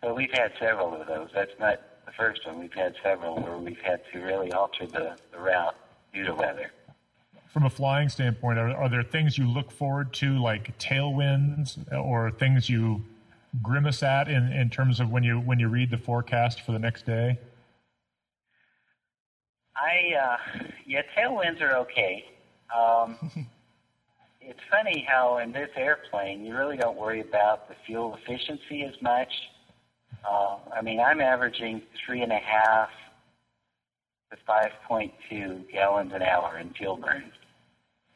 But 0.01 0.15
we've 0.15 0.31
had 0.31 0.53
several 0.59 0.93
of 0.93 1.05
those. 1.07 1.27
That's 1.35 1.51
not 1.59 1.81
the 2.05 2.13
first 2.13 2.47
one. 2.47 2.57
We've 2.57 2.71
had 2.71 2.95
several 3.03 3.35
where 3.35 3.57
we've 3.57 3.81
had 3.83 3.99
to 4.13 4.19
really 4.19 4.53
alter 4.53 4.87
the, 4.87 5.17
the 5.33 5.39
route 5.39 5.75
due 6.13 6.23
to 6.23 6.33
weather. 6.33 6.71
From 7.49 7.65
a 7.65 7.69
flying 7.69 8.07
standpoint, 8.07 8.57
are, 8.57 8.69
are 8.69 8.87
there 8.87 9.03
things 9.03 9.37
you 9.37 9.45
look 9.45 9.71
forward 9.71 10.13
to, 10.13 10.41
like 10.41 10.77
tailwinds, 10.79 11.77
or 11.93 12.31
things 12.31 12.69
you 12.69 13.03
grimace 13.61 14.03
at 14.03 14.29
in, 14.29 14.53
in 14.53 14.69
terms 14.69 15.01
of 15.01 15.09
when 15.09 15.23
you 15.23 15.39
when 15.39 15.59
you 15.59 15.67
read 15.67 15.89
the 15.89 15.97
forecast 15.97 16.61
for 16.61 16.71
the 16.71 16.79
next 16.79 17.05
day? 17.05 17.37
I 19.79 20.15
uh, 20.15 20.37
yeah, 20.85 21.01
tailwinds 21.17 21.61
are 21.61 21.77
okay. 21.77 22.25
Um, 22.75 23.17
it's 24.41 24.59
funny 24.69 25.05
how 25.07 25.37
in 25.37 25.51
this 25.51 25.69
airplane 25.75 26.45
you 26.45 26.55
really 26.55 26.77
don't 26.77 26.97
worry 26.97 27.21
about 27.21 27.67
the 27.69 27.75
fuel 27.85 28.17
efficiency 28.21 28.83
as 28.83 28.99
much. 29.01 29.31
Uh, 30.29 30.57
I 30.75 30.81
mean, 30.81 30.99
I'm 30.99 31.21
averaging 31.21 31.81
three 32.05 32.21
and 32.21 32.31
a 32.31 32.39
half 32.39 32.89
to 34.31 34.37
5.2 34.47 35.71
gallons 35.71 36.11
an 36.13 36.21
hour 36.21 36.57
in 36.57 36.73
fuel 36.73 36.97
burn. 36.97 37.31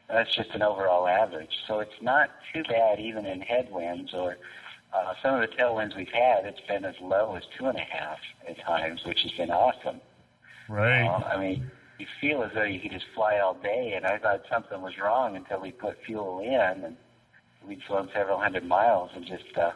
That's 0.10 0.34
just 0.36 0.52
an 0.52 0.62
overall 0.62 1.08
average. 1.08 1.52
So 1.68 1.80
it's 1.80 2.02
not 2.02 2.30
too 2.54 2.64
bad 2.64 3.00
even 3.00 3.26
in 3.26 3.42
headwinds 3.42 4.14
or 4.14 4.38
uh, 4.94 5.14
some 5.24 5.36
of 5.36 5.42
the 5.42 5.56
tailwinds 5.56 5.96
we've 5.96 6.08
had, 6.10 6.46
it's 6.46 6.62
been 6.68 6.86
as 6.86 6.94
low 7.02 7.36
as 7.36 7.44
two 7.58 7.66
and 7.66 7.78
a 7.78 7.82
half 7.82 8.20
at 8.48 8.60
times, 8.60 9.02
which 9.06 9.22
has 9.24 9.32
been 9.32 9.50
awesome. 9.50 10.00
Right. 10.68 11.06
Uh, 11.06 11.24
I 11.26 11.40
mean, 11.40 11.72
you 12.00 12.06
feel 12.20 12.44
as 12.44 12.52
though 12.54 12.64
you 12.64 12.80
could 12.80 12.92
just 12.92 13.06
fly 13.16 13.40
all 13.40 13.56
day. 13.56 13.94
And 13.96 14.06
I 14.06 14.18
thought 14.18 14.44
something 14.52 14.82
was 14.82 14.94
wrong 14.98 15.36
until 15.36 15.62
we 15.62 15.72
put 15.72 15.98
fuel 16.06 16.40
in, 16.40 16.84
and 16.84 16.98
we'd 17.68 17.82
flown 17.88 18.10
several 18.14 18.40
hundred 18.40 18.66
miles 18.66 19.12
and 19.16 19.26
just 19.26 19.58
uh, 19.58 19.72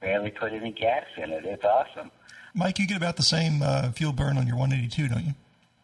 barely 0.00 0.30
put 0.30 0.52
any 0.52 0.72
gas 0.72 1.04
in 1.16 1.30
it. 1.30 1.44
It's 1.44 1.64
awesome. 1.64 2.10
Mike, 2.54 2.78
you 2.78 2.86
get 2.86 2.96
about 2.96 3.16
the 3.16 3.22
same 3.22 3.62
uh, 3.62 3.90
fuel 3.92 4.12
burn 4.12 4.38
on 4.38 4.46
your 4.46 4.56
182, 4.56 5.08
don't 5.08 5.26
you? 5.26 5.34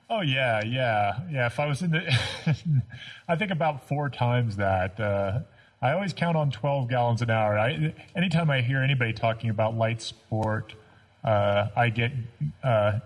Oh 0.08 0.20
yeah, 0.20 0.62
yeah, 0.64 1.20
yeah. 1.30 1.46
If 1.46 1.58
I 1.58 1.66
was 1.66 1.80
in 1.82 1.90
the, 1.90 2.18
I 3.28 3.36
think 3.36 3.50
about 3.50 3.88
four 3.88 4.08
times 4.10 4.56
that. 4.56 4.98
Uh, 5.00 5.40
I 5.80 5.94
always 5.94 6.12
count 6.12 6.36
on 6.36 6.52
12 6.52 6.88
gallons 6.88 7.22
an 7.22 7.30
hour. 7.30 7.58
I, 7.58 7.92
anytime 8.14 8.50
I 8.50 8.60
hear 8.60 8.78
anybody 8.78 9.12
talking 9.12 9.50
about 9.50 9.76
light 9.76 10.00
sport, 10.00 10.74
uh, 11.24 11.70
I 11.74 11.88
get 11.88 12.12
uh, 12.62 13.00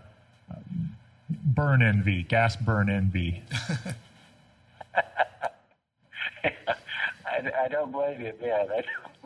burn 1.46 1.80
envy, 1.82 2.24
gas 2.24 2.56
burn 2.56 2.90
envy. 2.90 3.42
I, 6.44 7.64
I, 7.64 7.68
don't 7.68 7.92
blame 7.92 8.20
you, 8.20 8.32
man. 8.40 8.66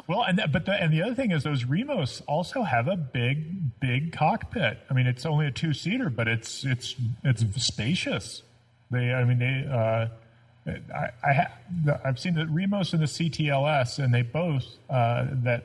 Well, 0.07 0.25
and 0.25 0.39
that, 0.39 0.53
but 0.53 0.67
the, 0.67 0.73
and 0.73 0.93
the 0.93 1.03
other 1.03 1.15
thing 1.15 1.31
is 1.31 1.45
those 1.45 1.65
Remos 1.65 2.23
also 2.27 2.63
have 2.63 2.89
a 2.89 2.97
big, 2.97 3.81
big 3.81 4.13
cockpit. 4.13 4.79
I 4.91 4.95
mean, 4.95 5.07
it's 5.07 5.25
only 5.25 5.47
a 5.47 5.51
two 5.51 5.73
seater, 5.73 6.11
but 6.11 6.29
it's 6.29 6.65
it's 6.65 6.97
it's 7.25 7.45
spacious. 7.65 8.43
They, 8.91 9.13
I 9.13 9.25
mean, 9.25 9.39
they. 9.39 9.67
Uh, 9.71 10.09
I, 10.95 11.11
I 11.25 11.33
ha- 11.33 12.01
I've 12.05 12.19
seen 12.19 12.35
the 12.35 12.47
Remos 12.47 12.93
and 12.93 13.01
the 13.01 13.07
CTLS, 13.07 14.03
and 14.03 14.13
they 14.13 14.23
both 14.23 14.65
uh, 14.89 15.27
that 15.45 15.65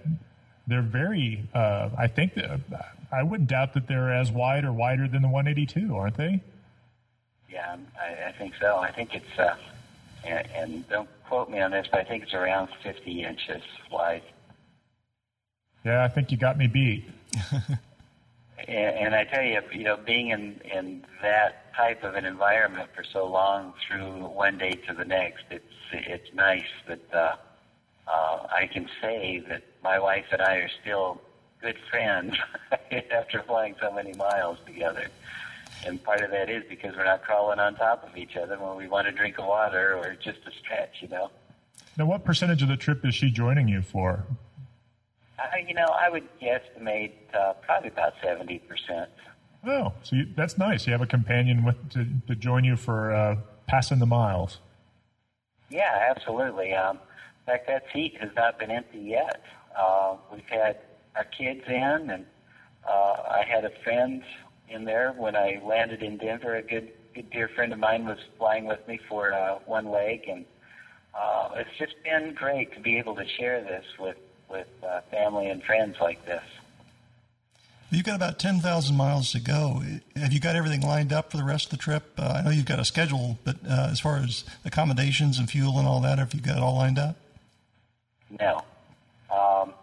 they're 0.68 0.82
very. 0.82 1.48
Uh, 1.54 1.90
I 1.98 2.08
think 2.08 2.36
that, 2.36 2.60
I 3.12 3.24
wouldn't 3.24 3.50
doubt 3.50 3.74
that 3.74 3.88
they're 3.88 4.14
as 4.14 4.32
wide 4.32 4.66
or 4.66 4.74
wider 4.74 5.08
than 5.08 5.22
the 5.22 5.28
182, 5.28 5.96
aren't 5.96 6.18
they? 6.18 6.42
Yeah, 7.50 7.78
I, 8.02 8.30
I 8.30 8.32
think 8.34 8.54
so. 8.60 8.78
I 8.78 8.92
think 8.92 9.14
it's, 9.14 9.40
uh, 9.40 9.56
and, 10.24 10.48
and 10.56 10.90
don't 10.90 11.10
quote 11.28 11.50
me 11.50 11.62
on 11.62 11.72
this, 11.72 11.88
but 11.90 12.02
I 12.02 12.04
think 12.04 12.24
it's 12.24 12.34
around 12.34 12.70
50 12.84 13.24
inches 13.24 13.62
wide. 13.92 14.24
Yeah, 15.84 16.04
I 16.04 16.08
think 16.08 16.32
you 16.32 16.38
got 16.38 16.58
me 16.58 16.68
beat. 16.68 17.06
and, 18.68 18.96
and 18.98 19.16
I 19.16 19.24
tell 19.26 19.44
you, 19.44 19.62
you 19.72 19.84
know, 19.84 19.98
being 19.98 20.30
in 20.30 20.60
in 20.64 21.06
that 21.22 21.74
type 21.76 22.04
of 22.04 22.16
an 22.16 22.26
environment 22.26 22.90
for 22.96 23.04
so 23.04 23.28
long, 23.28 23.74
through 23.88 24.26
one 24.28 24.58
day 24.58 24.72
to 24.88 24.94
the 24.94 25.06
next, 25.06 25.44
it's 25.52 25.64
it's 25.92 26.34
nice 26.34 26.64
that 26.88 27.14
uh, 27.14 27.36
uh, 28.08 28.48
I 28.52 28.68
can 28.72 28.90
say 29.02 29.44
that 29.48 29.64
my 29.84 30.00
wife 30.00 30.26
and 30.32 30.42
I 30.42 30.56
are 30.56 30.72
still 30.82 31.22
good 31.62 31.78
friends 31.90 32.36
after 33.12 33.44
flying 33.44 33.76
so 33.82 33.92
many 33.92 34.14
miles 34.14 34.58
together. 34.66 35.08
And 35.86 36.02
part 36.04 36.22
of 36.22 36.32
that 36.32 36.50
is 36.50 36.64
because 36.68 36.96
we're 36.96 37.06
not 37.06 37.24
crawling 37.24 37.60
on 37.60 37.76
top 37.76 38.08
of 38.08 38.18
each 38.18 38.36
other 38.36 38.58
when 38.58 38.76
we 38.76 38.88
want 38.88 39.08
a 39.08 39.12
drink 39.12 39.38
of 39.38 39.46
water 39.46 39.96
or 39.96 40.16
just 40.16 40.40
a 40.48 40.52
stretch, 40.52 41.02
you 41.02 41.08
know. 41.08 41.30
Now, 41.98 42.06
what 42.06 42.26
percentage 42.26 42.62
of 42.62 42.68
the 42.68 42.78
trip 42.78 43.06
is 43.06 43.16
she 43.16 43.30
joining 43.30 43.68
you 43.68 43.82
for? 43.82 44.26
Uh, 45.38 45.58
you 45.68 45.74
know, 45.74 45.86
I 45.86 46.10
would 46.10 46.28
guesstimate 46.40 47.14
uh, 47.34 47.54
probably 47.62 47.90
about 47.90 48.14
seventy 48.24 48.60
percent. 48.60 49.10
Oh, 49.66 49.94
so 50.04 50.16
you, 50.16 50.28
that's 50.36 50.58
nice. 50.58 50.86
You 50.86 50.94
have 50.94 51.02
a 51.02 51.08
companion 51.08 51.64
with 51.64 51.90
to, 51.92 52.06
to 52.28 52.36
join 52.36 52.64
you 52.64 52.76
for 52.76 53.14
uh, 53.14 53.36
passing 53.68 54.00
the 54.00 54.06
miles. 54.06 54.60
Yeah, 55.70 56.08
absolutely. 56.10 56.74
Um, 56.74 56.98
in 56.98 57.54
fact, 57.54 57.68
that 57.68 57.84
seat 57.94 58.18
has 58.20 58.30
not 58.36 58.60
been 58.60 58.72
empty 58.72 59.00
yet. 59.00 59.42
Uh, 59.78 60.16
we've 60.32 60.48
had 60.48 60.78
our 61.16 61.24
kids 61.26 61.62
in, 61.68 62.10
and 62.10 62.26
uh, 62.88 63.16
I 63.30 63.44
had 63.48 63.66
a 63.66 63.72
friend 63.84 64.24
in 64.70 64.86
there 64.86 65.14
when 65.14 65.36
I 65.36 65.62
landed 65.64 66.04
in 66.04 66.18
Denver. 66.18 66.56
A 66.56 66.62
good, 66.62 66.92
good 67.14 67.30
dear 67.30 67.48
friend 67.48 67.74
of 67.74 67.80
mine 67.80 68.06
was 68.06 68.20
flying 68.38 68.66
with 68.66 68.86
me 68.88 69.00
for 69.08 69.34
uh, 69.34 69.60
one 69.66 69.90
leg, 69.90 70.28
and 70.28 70.46
uh, 71.18 71.50
it's 71.56 71.78
just 71.78 71.96
been 72.04 72.34
great 72.34 72.74
to 72.74 72.80
be 72.80 72.98
able 72.98 73.16
to 73.16 73.28
share 73.28 73.62
this 73.62 73.86
with 74.00 74.18
with 74.50 74.68
uh, 74.88 75.02
family 75.10 75.48
and 75.50 75.64
friends 75.64 75.98
like 76.00 76.24
this. 76.26 76.44
You've 77.92 78.06
got 78.06 78.16
about 78.16 78.40
10,000 78.40 78.96
miles 78.96 79.32
to 79.32 79.40
go. 79.40 79.82
Have 80.16 80.34
you 80.34 80.40
got 80.40 80.56
everything 80.56 80.82
lined 80.82 81.14
up 81.14 81.32
for 81.32 81.38
the 81.38 81.44
rest 81.44 81.66
of 81.66 81.72
the 81.72 81.78
trip? 81.78 82.04
Uh, 82.18 82.36
I 82.38 82.42
know 82.42 82.50
you've 82.50 82.66
got 82.66 82.80
a 82.80 82.86
schedule, 82.86 83.38
but 83.44 83.58
uh, 83.68 83.88
as 83.92 84.00
far 84.00 84.18
as 84.18 84.44
accommodations 84.66 85.40
and 85.40 85.50
fuel 85.50 85.78
and 85.80 85.88
all 85.88 86.02
that, 86.02 86.18
have 86.18 86.34
you 86.34 86.42
got 86.42 86.58
it 86.58 86.64
all 86.64 86.76
lined 86.76 87.00
up? 87.00 87.16
No. 88.40 88.64
Um, 89.32 89.74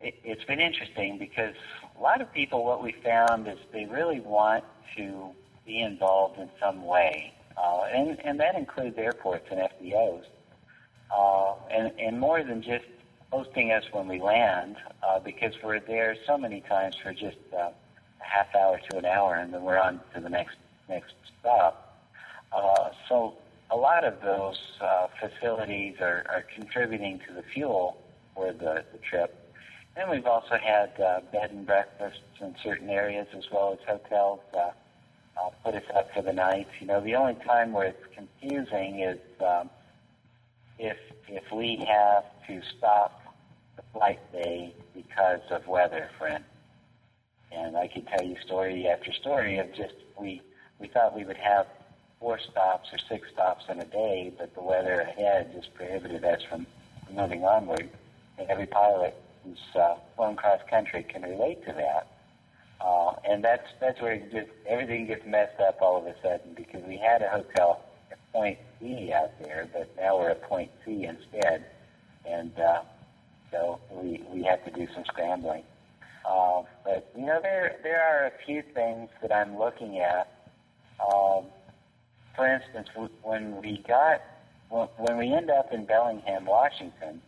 it, 0.00 0.14
it's 0.24 0.44
been 0.44 0.60
interesting 0.60 1.18
because 1.18 1.54
a 1.98 2.00
lot 2.00 2.20
of 2.20 2.32
people, 2.32 2.64
what 2.64 2.82
we 2.82 2.94
found 3.04 3.46
is 3.46 3.58
they 3.72 3.84
really 3.84 4.20
want 4.20 4.64
to 4.96 5.30
be 5.66 5.80
involved 5.80 6.38
in 6.38 6.48
some 6.60 6.84
way, 6.84 7.34
uh, 7.56 7.82
and, 7.92 8.18
and 8.24 8.40
that 8.40 8.54
includes 8.54 8.96
airports 8.96 9.46
and 9.50 9.60
FBOs. 9.60 10.24
Uh, 11.14 11.54
and, 11.70 11.92
and 11.98 12.18
more 12.18 12.42
than 12.42 12.62
just 12.62 12.84
hosting 13.30 13.72
us 13.72 13.84
when 13.92 14.08
we 14.08 14.20
land, 14.20 14.76
uh, 15.06 15.18
because 15.18 15.52
we're 15.62 15.80
there 15.80 16.16
so 16.26 16.38
many 16.38 16.60
times 16.62 16.96
for 17.02 17.12
just 17.12 17.36
uh, 17.52 17.70
a 18.20 18.24
half 18.24 18.54
hour 18.54 18.80
to 18.90 18.98
an 18.98 19.04
hour, 19.04 19.34
and 19.34 19.52
then 19.52 19.62
we're 19.62 19.78
on 19.78 20.00
to 20.14 20.20
the 20.20 20.28
next 20.28 20.56
next 20.88 21.14
stop. 21.40 22.08
Uh, 22.52 22.90
so 23.08 23.34
a 23.70 23.76
lot 23.76 24.04
of 24.04 24.20
those 24.22 24.58
uh, 24.80 25.06
facilities 25.20 25.96
are, 26.00 26.24
are 26.28 26.44
contributing 26.54 27.20
to 27.28 27.34
the 27.34 27.42
fuel 27.42 28.02
for 28.34 28.52
the, 28.52 28.84
the 28.92 28.98
trip. 28.98 29.39
And 29.96 30.10
we've 30.10 30.26
also 30.26 30.56
had 30.56 30.92
uh, 31.00 31.20
bed 31.32 31.50
and 31.50 31.66
breakfasts 31.66 32.20
in 32.40 32.54
certain 32.62 32.88
areas 32.88 33.26
as 33.36 33.44
well 33.52 33.72
as 33.72 33.78
hotels 33.86 34.40
uh, 34.54 34.70
uh, 35.40 35.50
put 35.64 35.74
us 35.74 35.82
up 35.94 36.12
for 36.14 36.22
the 36.22 36.32
night. 36.32 36.68
You 36.80 36.86
know, 36.86 37.00
the 37.00 37.16
only 37.16 37.34
time 37.34 37.72
where 37.72 37.88
it's 37.88 38.04
confusing 38.14 39.00
is 39.00 39.18
um, 39.44 39.70
if 40.78 40.96
if 41.28 41.50
we 41.52 41.84
have 41.88 42.24
to 42.46 42.62
stop 42.76 43.20
the 43.76 43.82
flight 43.92 44.20
day 44.32 44.74
because 44.94 45.40
of 45.50 45.66
weather, 45.66 46.08
friend. 46.18 46.44
And 47.52 47.76
I 47.76 47.88
can 47.88 48.04
tell 48.04 48.24
you 48.24 48.36
story 48.44 48.86
after 48.86 49.12
story 49.12 49.58
of 49.58 49.72
just 49.74 49.94
we 50.18 50.40
we 50.78 50.86
thought 50.88 51.16
we 51.16 51.24
would 51.24 51.36
have 51.36 51.66
four 52.20 52.38
stops 52.38 52.88
or 52.92 52.98
six 53.08 53.28
stops 53.32 53.64
in 53.68 53.80
a 53.80 53.84
day, 53.86 54.32
but 54.38 54.54
the 54.54 54.62
weather 54.62 55.00
ahead 55.00 55.52
just 55.52 55.74
prohibited 55.74 56.24
us 56.24 56.42
from 56.48 56.66
moving 57.12 57.44
onward. 57.44 57.88
And 58.38 58.48
every 58.48 58.66
pilot 58.66 59.14
who's 59.44 59.58
uh, 59.74 59.94
flown 60.16 60.36
cross 60.36 60.60
country 60.68 61.02
can 61.02 61.22
relate 61.22 61.64
to 61.66 61.72
that. 61.72 62.06
Uh, 62.80 63.12
and 63.28 63.44
that's 63.44 63.66
that's 63.80 64.00
where 64.00 64.12
it 64.12 64.32
just 64.32 64.48
everything 64.66 65.06
gets 65.06 65.24
messed 65.26 65.60
up 65.60 65.78
all 65.82 65.98
of 65.98 66.06
a 66.06 66.14
sudden 66.22 66.54
because 66.56 66.82
we 66.86 66.96
had 66.96 67.20
a 67.20 67.28
hotel 67.28 67.82
at 68.10 68.32
point 68.32 68.58
B 68.80 69.12
out 69.14 69.30
there, 69.42 69.68
but 69.72 69.90
now 69.98 70.18
we're 70.18 70.30
at 70.30 70.42
point 70.42 70.70
C 70.84 71.04
instead, 71.04 71.66
and 72.24 72.58
uh, 72.58 72.82
so 73.50 73.80
we 73.90 74.24
we 74.32 74.42
have 74.44 74.64
to 74.64 74.70
do 74.70 74.86
some 74.94 75.04
scrambling. 75.04 75.62
Uh, 76.26 76.62
but 76.84 77.10
you 77.14 77.26
know 77.26 77.38
there 77.42 77.76
there 77.82 78.02
are 78.02 78.26
a 78.26 78.32
few 78.46 78.62
things 78.74 79.10
that 79.20 79.32
I'm 79.32 79.58
looking 79.58 79.98
at. 79.98 80.32
Um, 81.00 81.44
for 82.34 82.46
instance, 82.46 82.88
when 83.22 83.60
we 83.60 83.84
got 83.86 84.22
when 84.70 85.18
we 85.18 85.34
end 85.34 85.50
up 85.50 85.72
in 85.72 85.84
Bellingham, 85.84 86.46
Washington, 86.46 87.20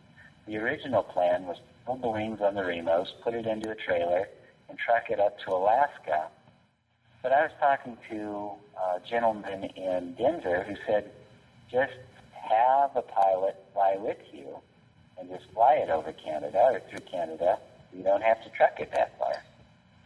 the 0.47 0.57
original 0.57 1.03
plan 1.03 1.45
was 1.45 1.57
pull 1.85 1.97
the 1.97 2.09
wings 2.09 2.39
on 2.41 2.55
the 2.55 2.63
Remos, 2.63 3.13
put 3.23 3.33
it 3.33 3.45
into 3.45 3.69
a 3.69 3.75
trailer, 3.75 4.27
and 4.69 4.77
truck 4.77 5.09
it 5.09 5.19
up 5.19 5.37
to 5.39 5.51
Alaska. 5.51 6.27
But 7.21 7.31
I 7.31 7.43
was 7.43 7.51
talking 7.59 7.97
to 8.09 8.51
a 8.77 8.99
gentleman 9.07 9.63
in 9.63 10.13
Denver 10.15 10.63
who 10.67 10.75
said, 10.85 11.11
just 11.71 11.93
have 12.31 12.91
a 12.95 13.01
pilot 13.01 13.55
fly 13.73 13.95
with 13.97 14.17
you 14.31 14.59
and 15.17 15.29
just 15.29 15.45
fly 15.53 15.75
it 15.75 15.89
over 15.89 16.11
Canada 16.13 16.59
or 16.73 16.81
through 16.89 17.05
Canada. 17.09 17.57
You 17.93 18.03
don't 18.03 18.23
have 18.23 18.43
to 18.43 18.49
truck 18.49 18.79
it 18.79 18.91
that 18.91 19.17
far. 19.17 19.35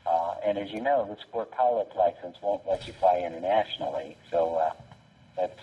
Uh, 0.06 0.36
and 0.46 0.58
as 0.58 0.72
you 0.72 0.82
know, 0.82 1.06
the 1.10 1.20
sport 1.22 1.52
pilot 1.52 1.90
license 1.98 2.38
won't 2.42 2.62
let 2.68 2.88
you 2.88 2.94
fly 2.94 3.22
internationally. 3.26 4.16
So 4.32 4.56
uh, 4.56 4.72
that's 5.36 5.60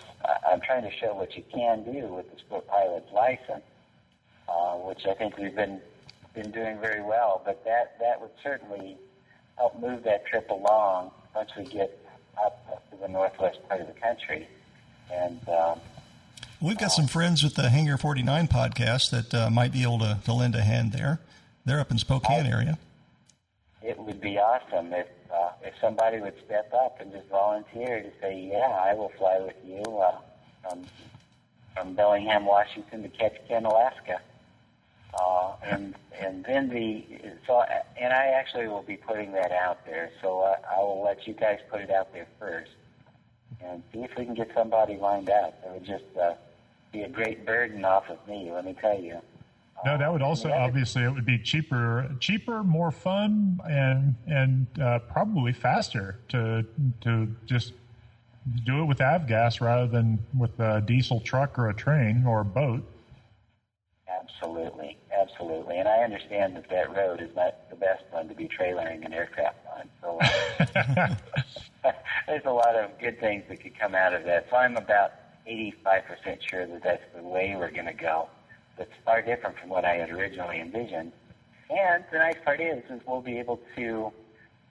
I'm 0.49 0.61
trying 0.61 0.83
to 0.83 0.91
show 0.91 1.13
what 1.15 1.35
you 1.35 1.43
can 1.53 1.83
do 1.83 2.07
with 2.07 2.31
the 2.31 2.37
sport 2.39 2.67
pilot's 2.67 3.11
license, 3.11 3.63
uh, 4.47 4.75
which 4.75 5.05
I 5.05 5.13
think 5.13 5.37
we've 5.37 5.55
been 5.55 5.81
been 6.35 6.51
doing 6.51 6.79
very 6.79 7.01
well. 7.01 7.41
But 7.43 7.63
that 7.65 7.97
that 7.99 8.21
would 8.21 8.31
certainly 8.43 8.97
help 9.57 9.79
move 9.79 10.03
that 10.03 10.25
trip 10.25 10.49
along 10.49 11.11
once 11.33 11.49
we 11.57 11.63
get 11.65 11.97
up 12.43 12.89
to 12.91 12.97
the 12.97 13.07
northwest 13.07 13.59
part 13.67 13.81
of 13.81 13.87
the 13.87 13.93
country. 13.93 14.47
And 15.11 15.39
um, 15.49 15.79
we've 16.61 16.77
got 16.77 16.91
some 16.91 17.07
friends 17.07 17.43
with 17.43 17.55
the 17.55 17.69
Hangar 17.69 17.97
49 17.97 18.47
podcast 18.47 19.09
that 19.11 19.33
uh, 19.33 19.49
might 19.49 19.71
be 19.71 19.83
able 19.83 19.99
to, 19.99 20.19
to 20.25 20.33
lend 20.33 20.55
a 20.55 20.61
hand 20.61 20.91
there. 20.91 21.19
They're 21.63 21.79
up 21.79 21.91
in 21.91 21.97
Spokane 21.97 22.45
I, 22.45 22.49
area. 22.49 22.77
It 23.81 23.97
would 23.99 24.21
be 24.21 24.37
awesome 24.37 24.93
if 24.93 25.07
uh, 25.33 25.51
if 25.63 25.73
somebody 25.81 26.19
would 26.19 26.35
step 26.45 26.71
up 26.73 26.99
and 27.01 27.11
just 27.11 27.27
volunteer 27.29 28.01
to 28.01 28.11
say, 28.21 28.49
"Yeah, 28.51 28.67
I 28.67 28.93
will 28.93 29.11
fly 29.17 29.39
with 29.39 29.55
you 29.65 29.81
uh, 29.99 30.17
from 30.63 30.85
from 31.75 31.93
Bellingham, 31.93 32.45
Washington 32.45 33.03
to 33.03 33.09
Ketchikan, 33.09 33.65
Alaska." 33.65 34.21
Uh, 35.15 35.53
and 35.63 35.95
and 36.19 36.43
then 36.45 36.69
the 36.69 37.05
so 37.47 37.63
and 37.97 38.13
I 38.13 38.27
actually 38.27 38.67
will 38.67 38.81
be 38.81 38.97
putting 38.97 39.31
that 39.33 39.51
out 39.51 39.85
there. 39.85 40.11
So 40.21 40.41
I, 40.41 40.55
I 40.75 40.79
will 40.79 41.03
let 41.03 41.25
you 41.27 41.33
guys 41.33 41.59
put 41.69 41.81
it 41.81 41.89
out 41.89 42.11
there 42.13 42.27
first, 42.39 42.71
and 43.63 43.81
see 43.93 44.03
if 44.03 44.11
we 44.17 44.25
can 44.25 44.33
get 44.33 44.51
somebody 44.53 44.97
lined 44.97 45.29
up. 45.29 45.57
It 45.65 45.71
would 45.71 45.85
just 45.85 46.05
uh, 46.21 46.33
be 46.91 47.03
a 47.03 47.09
great 47.09 47.45
burden 47.45 47.85
off 47.85 48.09
of 48.09 48.17
me. 48.27 48.51
Let 48.51 48.65
me 48.65 48.75
tell 48.79 48.99
you. 48.99 49.21
No, 49.85 49.97
that 49.97 50.11
would 50.11 50.21
also 50.21 50.51
obviously 50.51 51.03
it 51.03 51.13
would 51.13 51.25
be 51.25 51.37
cheaper, 51.37 52.09
cheaper, 52.19 52.63
more 52.63 52.91
fun, 52.91 53.59
and 53.69 54.15
and 54.25 54.67
uh, 54.81 54.99
probably 54.99 55.53
faster 55.53 56.17
to 56.29 56.65
to 57.01 57.27
just 57.45 57.73
do 58.63 58.81
it 58.81 58.85
with 58.85 58.99
avgas 58.99 59.59
rather 59.59 59.87
than 59.87 60.19
with 60.37 60.59
a 60.59 60.81
diesel 60.81 61.19
truck 61.19 61.57
or 61.59 61.69
a 61.69 61.73
train 61.73 62.25
or 62.25 62.41
a 62.41 62.45
boat. 62.45 62.83
Absolutely, 64.21 64.97
absolutely. 65.17 65.77
And 65.77 65.87
I 65.87 66.03
understand 66.03 66.55
that 66.55 66.69
that 66.69 66.95
road 66.95 67.21
is 67.21 67.35
not 67.35 67.69
the 67.69 67.75
best 67.75 68.03
one 68.11 68.27
to 68.27 68.35
be 68.35 68.47
trailering 68.47 69.05
an 69.05 69.13
aircraft 69.13 69.57
on. 69.75 69.89
So 70.01 70.19
uh, 70.21 71.91
there's 72.27 72.45
a 72.45 72.51
lot 72.51 72.75
of 72.75 72.97
good 72.99 73.19
things 73.19 73.43
that 73.49 73.61
could 73.61 73.77
come 73.77 73.95
out 73.95 74.13
of 74.13 74.23
that. 74.25 74.47
So 74.49 74.57
I'm 74.57 74.77
about 74.77 75.11
85% 75.47 76.37
sure 76.49 76.65
that 76.67 76.83
that's 76.83 77.03
the 77.15 77.23
way 77.23 77.55
we're 77.57 77.71
going 77.71 77.85
to 77.85 77.93
go. 77.93 78.29
That's 78.77 78.91
far 79.03 79.21
different 79.21 79.57
from 79.59 79.69
what 79.69 79.85
I 79.85 79.95
had 79.95 80.09
originally 80.09 80.59
envisioned. 80.59 81.11
And 81.69 82.03
the 82.11 82.19
nice 82.19 82.37
part 82.43 82.61
is, 82.61 82.83
is 82.89 83.01
we'll 83.07 83.21
be 83.21 83.39
able 83.39 83.59
to 83.75 84.11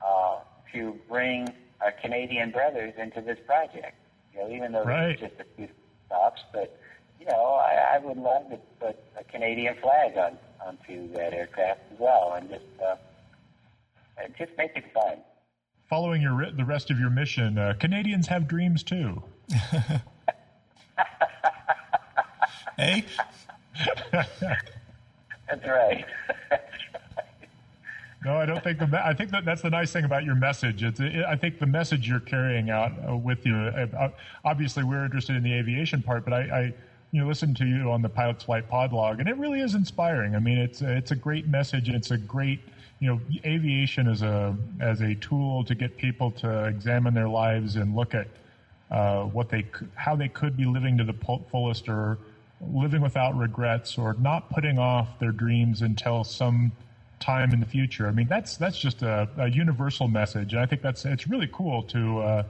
uh, 0.05 0.40
to 0.72 0.97
bring 1.09 1.49
our 1.80 1.92
Canadian 1.92 2.51
brothers 2.51 2.95
into 2.99 3.20
this 3.20 3.38
project. 3.47 3.97
You 4.32 4.40
know, 4.40 4.51
even 4.51 4.72
though 4.72 4.84
right. 4.84 5.11
it's 5.11 5.20
just 5.20 5.34
a 5.40 5.45
few 5.57 5.68
stops, 6.07 6.42
but 6.53 6.78
you 7.25 7.33
know, 7.33 7.55
I, 7.55 7.95
I 7.95 7.99
would 7.99 8.16
love 8.18 8.51
to 8.51 8.59
put 8.81 8.97
a 9.18 9.25
Canadian 9.25 9.77
flag 9.81 10.16
on 10.16 10.39
onto 10.64 11.12
that 11.12 11.33
aircraft 11.33 11.81
as 11.93 11.99
well, 11.99 12.35
and 12.37 12.49
just 12.51 12.64
uh, 12.85 12.97
just 14.39 14.53
make 14.57 14.72
it 14.77 14.85
fun. 14.93 15.18
Following 15.89 16.22
your 16.22 16.51
the 16.51 16.64
rest 16.64 16.91
of 16.91 16.99
your 16.99 17.11
mission, 17.11 17.59
uh, 17.59 17.75
Canadians 17.79 18.27
have 18.29 18.49
dreams 18.49 18.83
too. 18.83 19.22
hey. 22.77 23.05
That's 24.12 25.66
right. 25.66 26.05
No, 28.25 28.37
I 28.37 28.47
don't 28.47 28.64
think 28.64 28.79
the. 28.79 29.07
I 29.07 29.12
think 29.12 29.31
that 29.33 29.45
that's 29.45 29.61
the 29.61 29.68
nice 29.68 29.93
thing 29.93 30.05
about 30.05 30.25
your 30.25 30.35
message. 30.35 30.83
It's. 30.83 30.99
It, 30.99 31.25
I 31.29 31.37
think 31.37 31.59
the 31.59 31.66
message 31.66 32.09
you're 32.09 32.20
carrying 32.20 32.70
out 32.70 32.93
uh, 33.07 33.16
with 33.16 33.45
you. 33.45 33.55
Uh, 33.55 34.09
obviously, 34.45 34.83
we're 34.83 35.05
interested 35.05 35.37
in 35.37 35.43
the 35.43 35.53
aviation 35.53 36.03
part, 36.03 36.25
but 36.25 36.33
I, 36.33 36.41
I 36.41 36.75
you 37.15 37.27
listen 37.27 37.55
to 37.55 37.67
you 37.67 37.91
on 37.91 38.03
the 38.03 38.09
Pilot's 38.09 38.45
Flight 38.45 38.69
Podlog, 38.69 39.21
and 39.21 39.29
it 39.29 39.37
really 39.37 39.61
is 39.61 39.75
inspiring. 39.75 40.35
I 40.35 40.39
mean, 40.41 40.59
it's 40.59 40.83
it's 40.83 41.11
a 41.12 41.17
great 41.17 41.47
message, 41.47 41.89
it's 41.89 42.11
a 42.11 42.19
great, 42.19 42.61
you 42.99 43.09
know, 43.09 43.21
aviation 43.45 44.09
as 44.09 44.23
a 44.23 44.57
as 44.81 45.01
a 45.01 45.15
tool 45.17 45.65
to 45.65 45.75
get 45.75 45.97
people 45.97 46.31
to 46.33 46.65
examine 46.65 47.15
their 47.15 47.29
lives 47.29 47.77
and 47.77 47.95
look 47.95 48.15
at 48.15 48.27
uh, 48.91 49.25
what 49.25 49.49
they 49.49 49.65
how 49.95 50.17
they 50.17 50.29
could 50.29 50.57
be 50.57 50.65
living 50.65 50.99
to 50.99 51.05
the 51.05 51.15
fullest, 51.51 51.89
or 51.89 52.19
living 52.73 53.01
without 53.01 53.37
regrets 53.37 53.99
or 53.99 54.15
not 54.15 54.49
putting 54.51 54.79
off 54.79 55.19
their 55.19 55.33
dreams 55.33 55.83
until 55.83 56.25
some 56.25 56.73
time 57.21 57.53
in 57.53 57.61
the 57.61 57.67
future. 57.67 58.07
I 58.09 58.11
mean, 58.11 58.27
that's 58.29 58.57
that's 58.57 58.79
just 58.79 59.03
a, 59.03 59.29
a 59.39 59.49
universal 59.49 60.09
message, 60.09 60.53
and 60.53 60.62
I 60.62 60.67
think 60.67 60.83
that's 60.83 61.05
it's 61.05 61.27
really 61.29 61.49
cool 61.53 61.83
to 61.85 62.21
uh, 62.21 62.43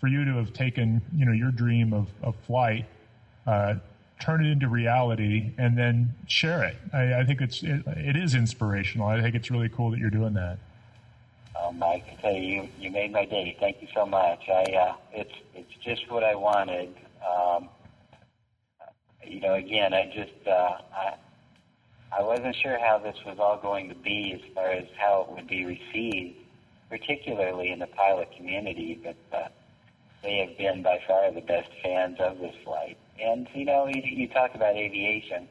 for 0.00 0.08
you 0.08 0.24
to 0.24 0.36
have 0.36 0.52
taken 0.52 1.00
you 1.14 1.24
know 1.24 1.32
your 1.32 1.50
dream 1.50 1.92
of, 1.92 2.08
of 2.22 2.34
flight, 2.46 2.86
uh, 3.46 3.74
turn 4.20 4.44
it 4.44 4.50
into 4.50 4.68
reality, 4.68 5.52
and 5.58 5.76
then 5.76 6.14
share 6.26 6.64
it. 6.64 6.76
I, 6.92 7.20
I 7.20 7.24
think 7.24 7.40
it's 7.40 7.62
it, 7.62 7.82
it 7.86 8.16
is 8.16 8.34
inspirational. 8.34 9.06
I 9.06 9.20
think 9.20 9.34
it's 9.34 9.50
really 9.50 9.68
cool 9.68 9.90
that 9.90 9.98
you're 9.98 10.10
doing 10.10 10.34
that. 10.34 10.58
Oh, 11.58 11.72
Mike, 11.72 12.04
I 12.10 12.20
tell 12.20 12.32
you, 12.32 12.62
you, 12.62 12.68
you 12.78 12.90
made 12.90 13.12
my 13.12 13.24
day. 13.24 13.56
Thank 13.58 13.80
you 13.80 13.88
so 13.94 14.06
much. 14.06 14.40
I 14.48 14.62
uh, 14.72 14.94
it's 15.12 15.32
it's 15.54 15.72
just 15.84 16.10
what 16.10 16.24
I 16.24 16.34
wanted. 16.34 16.94
Um, 17.26 17.68
you 19.24 19.40
know, 19.40 19.54
again, 19.54 19.92
I 19.92 20.06
just 20.14 20.46
uh, 20.46 20.78
I 20.94 21.14
I 22.16 22.22
wasn't 22.22 22.56
sure 22.62 22.78
how 22.78 22.98
this 22.98 23.16
was 23.26 23.38
all 23.38 23.58
going 23.58 23.88
to 23.88 23.94
be 23.94 24.32
as 24.32 24.54
far 24.54 24.70
as 24.70 24.84
how 24.96 25.26
it 25.28 25.34
would 25.34 25.48
be 25.48 25.64
received, 25.64 26.38
particularly 26.88 27.70
in 27.70 27.80
the 27.80 27.86
pilot 27.88 28.28
community. 28.36 29.00
But 29.02 29.36
uh, 29.36 29.48
they 30.22 30.38
have 30.38 30.58
been 30.58 30.82
by 30.82 31.00
far 31.06 31.30
the 31.30 31.40
best 31.40 31.70
fans 31.82 32.16
of 32.20 32.38
this 32.38 32.54
flight. 32.64 32.96
And 33.22 33.48
you 33.54 33.64
know, 33.64 33.86
you, 33.86 34.02
you 34.04 34.28
talk 34.28 34.54
about 34.54 34.76
aviation. 34.76 35.48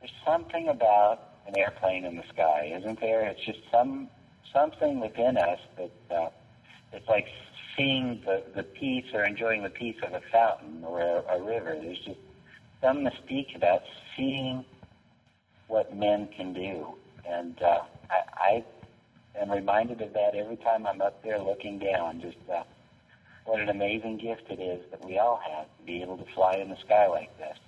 There's 0.00 0.12
something 0.24 0.68
about 0.68 1.32
an 1.46 1.56
airplane 1.56 2.04
in 2.04 2.16
the 2.16 2.24
sky, 2.32 2.72
isn't 2.78 3.00
there? 3.00 3.22
It's 3.26 3.44
just 3.44 3.60
some 3.70 4.08
something 4.52 5.00
within 5.00 5.36
us 5.36 5.58
that 5.76 6.14
uh, 6.14 6.28
it's 6.92 7.08
like 7.08 7.26
seeing 7.76 8.20
the 8.24 8.42
the 8.54 8.62
peace 8.62 9.06
or 9.14 9.24
enjoying 9.24 9.62
the 9.62 9.70
peace 9.70 9.96
of 10.02 10.12
a 10.12 10.20
fountain 10.30 10.84
or 10.84 11.00
a, 11.00 11.36
a 11.36 11.42
river. 11.42 11.76
There's 11.80 11.98
just 11.98 12.18
some 12.80 12.98
mystique 13.04 13.56
about 13.56 13.82
seeing 14.16 14.64
what 15.68 15.96
men 15.96 16.28
can 16.36 16.52
do, 16.52 16.86
and 17.26 17.60
uh, 17.62 17.80
I, 18.10 18.64
I 19.34 19.40
am 19.40 19.50
reminded 19.50 20.00
of 20.02 20.12
that 20.12 20.34
every 20.34 20.56
time 20.56 20.86
I'm 20.86 21.00
up 21.00 21.22
there 21.22 21.38
looking 21.38 21.78
down. 21.78 22.20
Just 22.20 22.36
uh, 22.52 22.64
what 23.44 23.60
an 23.60 23.68
amazing 23.68 24.18
gift 24.18 24.44
it 24.50 24.60
is 24.60 24.80
that 24.90 25.04
we 25.04 25.18
all 25.18 25.40
have 25.50 25.64
to 25.64 25.84
be 25.84 26.02
able 26.02 26.16
to 26.16 26.24
fly 26.34 26.54
in 26.54 26.68
the 26.68 26.76
sky 26.76 27.06
like 27.06 27.36
this. 27.38 27.58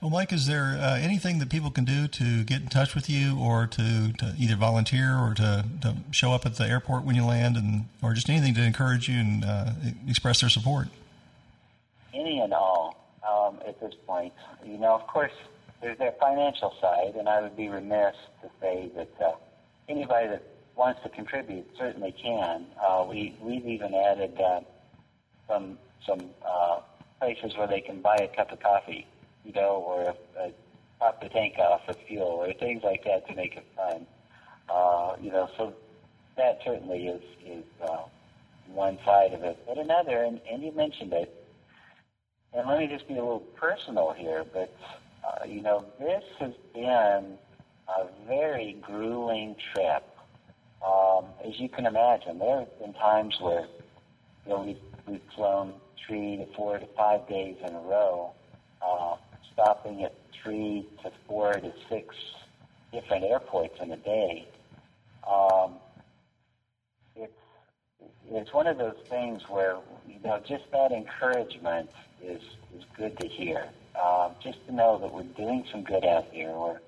Well, 0.00 0.10
Mike, 0.10 0.32
is 0.32 0.46
there 0.46 0.78
uh, 0.80 0.96
anything 0.96 1.40
that 1.40 1.50
people 1.50 1.72
can 1.72 1.84
do 1.84 2.06
to 2.06 2.44
get 2.44 2.62
in 2.62 2.68
touch 2.68 2.94
with 2.94 3.10
you, 3.10 3.36
or 3.36 3.66
to, 3.66 4.12
to 4.12 4.34
either 4.38 4.54
volunteer, 4.54 5.18
or 5.18 5.34
to, 5.34 5.64
to, 5.82 5.96
show 6.12 6.32
up 6.32 6.46
at 6.46 6.54
the 6.54 6.64
airport 6.64 7.02
when 7.02 7.16
you 7.16 7.24
land, 7.24 7.56
and 7.56 7.86
or 8.00 8.12
just 8.12 8.30
anything 8.30 8.54
to 8.54 8.62
encourage 8.62 9.08
you 9.08 9.18
and 9.18 9.44
uh, 9.44 9.72
express 10.06 10.40
their 10.40 10.50
support? 10.50 10.86
Any 12.14 12.38
and 12.38 12.52
all 12.52 12.96
um, 13.28 13.58
at 13.66 13.80
this 13.80 13.92
point. 14.06 14.32
You 14.64 14.78
know, 14.78 14.94
of 14.94 15.04
course, 15.08 15.32
there's 15.82 15.98
their 15.98 16.14
financial 16.20 16.72
side, 16.80 17.16
and 17.18 17.28
I 17.28 17.42
would 17.42 17.56
be 17.56 17.68
remiss 17.68 18.14
to 18.42 18.50
say 18.60 18.90
that 18.94 19.10
uh, 19.20 19.32
anybody 19.88 20.28
that 20.28 20.42
wants 20.78 21.02
to 21.02 21.08
contribute 21.08 21.66
certainly 21.76 22.14
can. 22.22 22.64
Uh, 22.80 23.04
we 23.06 23.36
we've 23.42 23.66
even 23.66 23.92
added 23.94 24.40
uh, 24.40 24.60
some 25.48 25.76
some 26.06 26.30
uh, 26.48 26.78
places 27.20 27.56
where 27.58 27.66
they 27.66 27.80
can 27.80 28.00
buy 28.00 28.16
a 28.16 28.28
cup 28.28 28.52
of 28.52 28.60
coffee, 28.60 29.06
you 29.44 29.52
know, 29.52 29.82
or 29.86 30.02
a, 30.02 30.46
a 30.46 30.52
top 31.00 31.20
the 31.20 31.28
tank 31.28 31.58
off 31.58 31.82
with 31.88 31.98
fuel, 32.06 32.22
or 32.22 32.52
things 32.54 32.82
like 32.84 33.04
that 33.04 33.26
to 33.28 33.34
make 33.34 33.56
it 33.56 33.66
fun. 33.76 34.06
Uh, 34.70 35.16
you 35.20 35.32
know, 35.32 35.50
so 35.56 35.74
that 36.36 36.60
certainly 36.64 37.08
is 37.08 37.22
is 37.44 37.64
uh, 37.82 38.04
one 38.72 38.98
side 39.04 39.34
of 39.34 39.42
it. 39.42 39.58
But 39.66 39.78
another, 39.78 40.22
and, 40.22 40.40
and 40.50 40.62
you 40.62 40.70
mentioned 40.72 41.12
it, 41.12 41.34
and 42.52 42.68
let 42.68 42.78
me 42.78 42.86
just 42.86 43.08
be 43.08 43.14
a 43.14 43.16
little 43.16 43.40
personal 43.56 44.14
here, 44.16 44.44
but 44.52 44.72
uh, 45.26 45.44
you 45.44 45.60
know, 45.60 45.84
this 45.98 46.22
has 46.38 46.52
been 46.72 47.36
a 47.88 48.06
very 48.28 48.76
grueling 48.80 49.56
trip 49.74 50.04
um, 50.86 51.26
as 51.44 51.58
you 51.58 51.68
can 51.68 51.86
imagine, 51.86 52.38
there 52.38 52.60
have 52.60 52.78
been 52.78 52.94
times 52.94 53.36
where 53.40 53.66
you 54.46 54.52
know 54.52 54.62
we've, 54.62 54.80
we've 55.06 55.20
flown 55.34 55.74
three 56.06 56.36
to 56.36 56.46
four 56.54 56.78
to 56.78 56.86
five 56.96 57.28
days 57.28 57.56
in 57.66 57.74
a 57.74 57.80
row, 57.80 58.32
uh, 58.80 59.16
stopping 59.52 60.04
at 60.04 60.14
three 60.42 60.86
to 61.02 61.10
four 61.26 61.54
to 61.54 61.72
six 61.88 62.14
different 62.92 63.24
airports 63.24 63.74
in 63.82 63.90
a 63.90 63.96
day. 63.96 64.46
Um, 65.28 65.74
it's 67.16 67.32
it's 68.30 68.52
one 68.52 68.66
of 68.66 68.78
those 68.78 68.96
things 69.08 69.42
where 69.48 69.78
you 70.06 70.20
know 70.24 70.40
just 70.46 70.64
that 70.72 70.92
encouragement 70.92 71.90
is 72.22 72.42
is 72.76 72.84
good 72.96 73.18
to 73.18 73.26
hear. 73.26 73.68
Uh, 74.00 74.30
just 74.40 74.64
to 74.66 74.72
know 74.72 74.96
that 74.98 75.12
we're 75.12 75.24
doing 75.24 75.64
some 75.72 75.82
good 75.82 76.04
out 76.04 76.30
there, 76.32 76.50
or 76.50 76.80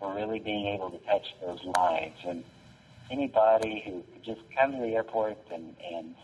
we're 0.00 0.14
really 0.14 0.38
being 0.38 0.66
able 0.66 0.90
to 0.90 0.98
touch 1.06 1.24
those 1.40 1.64
lives 1.64 2.16
and 2.26 2.44
anybody 3.10 3.82
who 3.84 4.02
could 4.12 4.24
just 4.24 4.40
come 4.58 4.72
to 4.72 4.78
the 4.78 4.94
airport 4.94 5.38
and, 5.52 5.74
and 5.92 6.14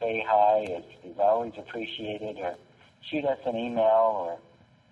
say 0.00 0.24
hi 0.26 0.64
is, 0.64 0.84
is 1.04 1.16
always 1.18 1.52
appreciated, 1.58 2.36
or 2.38 2.54
shoot 3.10 3.24
us 3.24 3.38
an 3.46 3.56
email, 3.56 4.12
or 4.14 4.38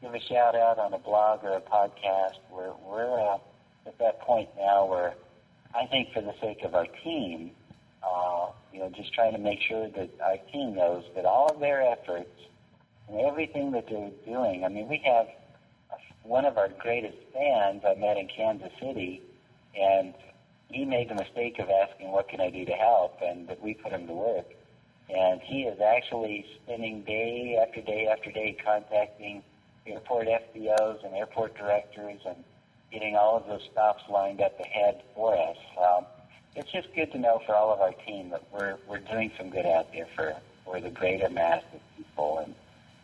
give 0.00 0.14
a 0.14 0.20
shout 0.20 0.54
out 0.54 0.78
on 0.78 0.92
a 0.92 0.98
blog 0.98 1.44
or 1.44 1.56
a 1.56 1.60
podcast. 1.60 2.38
We're, 2.50 2.72
we're 2.86 3.20
uh, 3.20 3.38
at 3.86 3.98
that 3.98 4.20
point 4.20 4.48
now 4.58 4.86
where 4.86 5.14
I 5.74 5.86
think 5.86 6.12
for 6.12 6.22
the 6.22 6.34
sake 6.40 6.62
of 6.64 6.74
our 6.74 6.86
team, 7.02 7.50
uh, 8.02 8.46
you 8.72 8.80
know, 8.80 8.90
just 8.94 9.12
trying 9.14 9.32
to 9.32 9.38
make 9.38 9.60
sure 9.68 9.88
that 9.88 10.10
our 10.22 10.36
team 10.52 10.74
knows 10.74 11.04
that 11.16 11.24
all 11.24 11.50
of 11.52 11.60
their 11.60 11.82
efforts 11.82 12.30
and 13.08 13.20
everything 13.20 13.72
that 13.72 13.86
they're 13.88 14.10
doing. 14.26 14.64
I 14.64 14.68
mean, 14.68 14.88
we 14.88 15.02
have 15.04 15.26
one 16.22 16.44
of 16.44 16.56
our 16.56 16.68
greatest 16.68 17.16
fans 17.32 17.82
I 17.86 17.94
met 17.98 18.16
in 18.16 18.28
Kansas 18.34 18.72
City, 18.80 19.22
and 19.78 20.14
he 20.74 20.84
made 20.84 21.08
the 21.08 21.14
mistake 21.14 21.58
of 21.60 21.70
asking, 21.70 22.10
"What 22.10 22.28
can 22.28 22.40
I 22.40 22.50
do 22.50 22.64
to 22.64 22.72
help?" 22.72 23.22
and 23.22 23.46
that 23.46 23.62
we 23.62 23.74
put 23.74 23.92
him 23.92 24.06
to 24.08 24.12
work. 24.12 24.46
And 25.08 25.40
he 25.40 25.64
is 25.64 25.80
actually 25.80 26.44
spending 26.56 27.02
day 27.02 27.56
after 27.60 27.80
day 27.80 28.08
after 28.08 28.32
day 28.32 28.56
contacting 28.64 29.42
airport 29.86 30.26
FBOs 30.26 31.04
and 31.04 31.14
airport 31.14 31.54
directors 31.54 32.20
and 32.26 32.42
getting 32.90 33.14
all 33.16 33.36
of 33.36 33.46
those 33.46 33.62
stops 33.70 34.02
lined 34.08 34.40
up 34.40 34.58
ahead 34.58 35.02
for 35.14 35.36
us. 35.36 35.58
Um, 35.78 36.06
it's 36.56 36.70
just 36.72 36.92
good 36.94 37.12
to 37.12 37.18
know 37.18 37.40
for 37.46 37.54
all 37.54 37.72
of 37.72 37.80
our 37.80 37.92
team 37.92 38.30
that 38.30 38.42
we're 38.52 38.76
we're 38.88 38.98
doing 38.98 39.30
some 39.38 39.50
good 39.50 39.66
out 39.66 39.92
there 39.92 40.06
for 40.16 40.34
for 40.64 40.80
the 40.80 40.90
greater 40.90 41.28
mass 41.28 41.62
of 41.72 41.80
people 41.96 42.38
and 42.38 42.54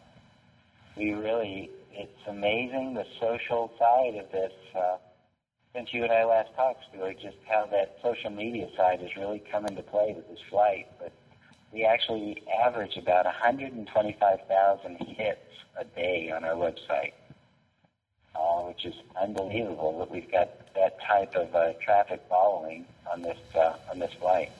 we 0.97 1.15
really, 1.15 1.71
it's 1.93 2.29
amazing 2.29 2.95
the 2.95 3.07
social 3.21 3.73
side 3.79 4.15
of 4.17 4.31
this. 4.31 4.53
Uh, 4.73 4.99
since 5.75 5.93
you 5.93 6.03
and 6.03 6.13
I 6.13 6.25
last 6.25 6.55
talked, 6.57 6.85
Stuart, 6.91 7.19
just 7.21 7.37
how 7.49 7.67
that 7.71 7.99
social 8.03 8.31
media 8.31 8.69
side 8.77 9.01
has 9.01 9.15
really 9.17 9.43
come 9.51 9.67
into 9.67 9.83
play 9.83 10.15
with 10.17 10.29
this 10.29 10.39
flight. 10.49 10.87
But 10.99 11.13
we 11.73 11.85
actually 11.85 12.43
average 12.65 12.97
about 12.97 13.27
125,000 13.27 14.97
hits 14.97 15.41
a 15.79 15.85
day 15.85 16.31
on 16.35 16.45
our 16.45 16.55
website, 16.55 17.13
uh, 18.35 18.63
which 18.63 18.85
is 18.85 18.95
unbelievable 19.21 19.99
that 19.99 20.11
we've 20.11 20.31
got 20.31 20.75
that 20.75 20.99
type 21.07 21.35
of 21.35 21.55
uh, 21.55 21.73
traffic 21.85 22.23
following 22.29 22.87
on 23.13 23.23
this 23.23 23.39
uh, 23.55 23.75
on 23.91 23.99
this 23.99 24.13
flight. 24.15 24.51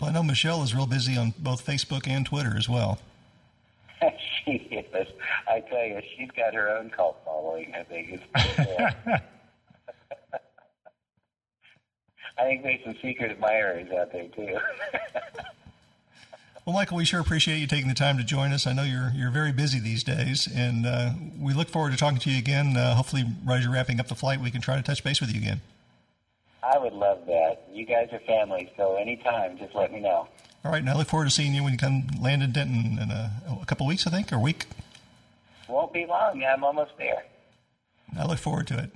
Well, 0.00 0.10
I 0.10 0.12
know 0.12 0.22
Michelle 0.22 0.62
is 0.62 0.74
real 0.74 0.86
busy 0.86 1.16
on 1.16 1.34
both 1.38 1.66
Facebook 1.66 2.06
and 2.06 2.24
Twitter 2.24 2.56
as 2.56 2.68
well. 2.68 3.00
she 4.44 4.52
is. 4.52 5.08
I 5.48 5.60
tell 5.60 5.84
you, 5.84 6.00
she's 6.16 6.30
got 6.30 6.54
her 6.54 6.68
own 6.68 6.90
cult 6.90 7.18
following. 7.24 7.74
I 7.74 7.82
think. 7.82 8.20
It's 12.27 12.27
I 12.38 12.44
think 12.44 12.62
there's 12.62 12.82
some 12.84 12.96
secret 13.02 13.30
admirers 13.30 13.90
out 13.90 14.12
there 14.12 14.28
too. 14.28 14.56
well, 16.64 16.74
Michael, 16.74 16.96
we 16.96 17.04
sure 17.04 17.20
appreciate 17.20 17.58
you 17.58 17.66
taking 17.66 17.88
the 17.88 17.94
time 17.94 18.16
to 18.18 18.24
join 18.24 18.52
us. 18.52 18.66
I 18.66 18.72
know 18.72 18.84
you're 18.84 19.12
you're 19.14 19.30
very 19.30 19.52
busy 19.52 19.80
these 19.80 20.04
days, 20.04 20.48
and 20.52 20.86
uh, 20.86 21.12
we 21.40 21.52
look 21.52 21.68
forward 21.68 21.92
to 21.92 21.98
talking 21.98 22.18
to 22.20 22.30
you 22.30 22.38
again. 22.38 22.76
Uh, 22.76 22.94
hopefully, 22.94 23.24
right 23.44 23.58
as 23.58 23.64
you're 23.64 23.72
wrapping 23.72 23.98
up 23.98 24.06
the 24.06 24.14
flight, 24.14 24.40
we 24.40 24.50
can 24.50 24.60
try 24.60 24.76
to 24.76 24.82
touch 24.82 25.02
base 25.02 25.20
with 25.20 25.32
you 25.32 25.40
again. 25.40 25.60
I 26.62 26.78
would 26.78 26.92
love 26.92 27.26
that. 27.26 27.62
You 27.72 27.84
guys 27.84 28.08
are 28.12 28.20
family, 28.20 28.70
so 28.76 28.96
anytime, 28.96 29.58
just 29.58 29.74
let 29.74 29.92
me 29.92 30.00
know. 30.00 30.28
All 30.64 30.72
right, 30.72 30.80
and 30.80 30.90
I 30.90 30.96
look 30.96 31.08
forward 31.08 31.26
to 31.26 31.30
seeing 31.30 31.54
you 31.54 31.62
when 31.64 31.72
you 31.72 31.78
come 31.78 32.08
land 32.20 32.42
in 32.42 32.52
Denton 32.52 32.98
in 33.00 33.10
a, 33.10 33.32
a 33.62 33.66
couple 33.66 33.86
weeks, 33.86 34.06
I 34.06 34.10
think, 34.10 34.32
or 34.32 34.36
a 34.36 34.40
week. 34.40 34.66
Won't 35.68 35.88
won't 35.88 35.92
be 35.92 36.06
long. 36.06 36.44
I'm 36.44 36.64
almost 36.64 36.92
there. 36.98 37.24
I 38.18 38.26
look 38.26 38.38
forward 38.38 38.66
to 38.68 38.78
it. 38.78 38.90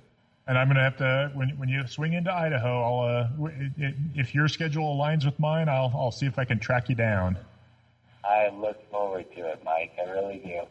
And 0.46 0.58
I'm 0.58 0.66
going 0.66 0.76
to 0.76 0.82
have 0.82 0.96
to 0.96 1.30
when 1.34 1.50
when 1.50 1.68
you 1.68 1.86
swing 1.86 2.14
into 2.14 2.32
Idaho, 2.32 2.82
I'll 2.82 3.40
uh, 3.40 3.48
if 4.14 4.34
your 4.34 4.48
schedule 4.48 4.96
aligns 4.96 5.24
with 5.24 5.38
mine, 5.38 5.68
I'll 5.68 5.92
I'll 5.94 6.10
see 6.10 6.26
if 6.26 6.38
I 6.38 6.44
can 6.44 6.58
track 6.58 6.88
you 6.88 6.96
down. 6.96 7.38
I 8.24 8.48
look 8.48 8.90
forward 8.90 9.26
to 9.36 9.46
it, 9.52 9.62
Mike. 9.64 9.92
I 10.00 10.10
really 10.10 10.38
do. 10.38 10.62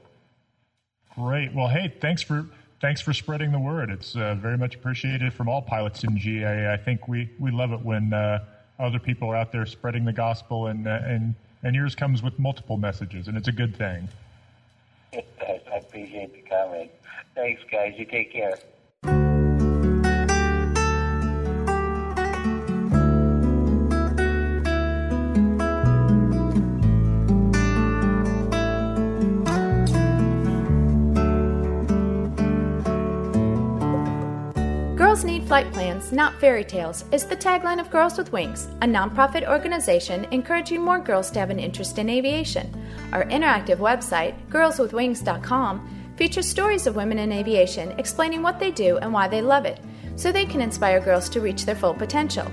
Great. 1.16 1.54
Well, 1.54 1.68
hey, 1.68 1.94
thanks 2.02 2.22
for 2.22 2.46
thanks 2.82 3.00
for 3.00 3.14
spreading 3.14 3.52
the 3.52 3.60
word. 3.60 3.90
It's 3.90 4.16
uh, 4.16 4.36
very 4.36 4.58
much 4.58 4.76
appreciated 4.76 5.34
from 5.34 5.48
all 5.48 5.62
pilots 5.62 6.04
in 6.04 6.18
GA. 6.18 6.74
I 6.74 6.78
think 6.78 7.08
we, 7.08 7.30
we 7.40 7.52
love 7.52 7.72
it 7.72 7.82
when 7.82 8.12
uh, 8.12 8.44
other 8.80 9.00
people 9.00 9.30
are 9.30 9.36
out 9.36 9.52
there 9.52 9.66
spreading 9.66 10.04
the 10.04 10.14
gospel, 10.14 10.68
and 10.68 10.88
uh, 10.88 11.00
and 11.04 11.36
and 11.64 11.76
yours 11.76 11.96
comes 11.96 12.22
with 12.22 12.38
multiple 12.40 12.78
messages, 12.78 13.28
and 13.28 13.38
it's 13.38 13.48
a 13.48 13.54
good 13.54 13.76
thing. 13.76 14.10
I 15.14 15.76
appreciate 15.76 16.34
the 16.34 16.42
comment. 16.50 16.92
Thanks, 17.36 17.62
guys. 17.72 17.94
You 17.98 18.06
take 18.06 18.34
care. 18.34 18.58
Flight 35.48 35.72
Plans, 35.74 36.12
Not 36.12 36.40
Fairy 36.40 36.64
Tales 36.64 37.04
is 37.12 37.26
the 37.26 37.36
tagline 37.36 37.80
of 37.80 37.90
Girls 37.90 38.18
with 38.18 38.32
Wings, 38.32 38.66
a 38.82 38.86
nonprofit 38.86 39.48
organization 39.48 40.26
encouraging 40.32 40.82
more 40.82 41.00
girls 41.00 41.30
to 41.32 41.40
have 41.40 41.50
an 41.50 41.60
interest 41.60 41.98
in 41.98 42.10
aviation. 42.10 42.74
Our 43.12 43.26
interactive 43.26 43.78
website, 43.78 44.36
girlswithwings.com, 44.50 46.14
features 46.16 46.48
stories 46.48 46.88
of 46.88 46.96
women 46.96 47.20
in 47.20 47.32
aviation 47.32 47.92
explaining 48.00 48.42
what 48.42 48.60
they 48.60 48.72
do 48.72 48.98
and 49.00 49.12
why 49.12 49.28
they 49.28 49.42
love 49.42 49.66
it, 49.66 49.80
so 50.16 50.32
they 50.32 50.46
can 50.46 50.62
inspire 50.62 51.02
girls 51.02 51.28
to 51.30 51.42
reach 51.42 51.66
their 51.66 51.76
full 51.76 51.94
potential. 51.94 52.50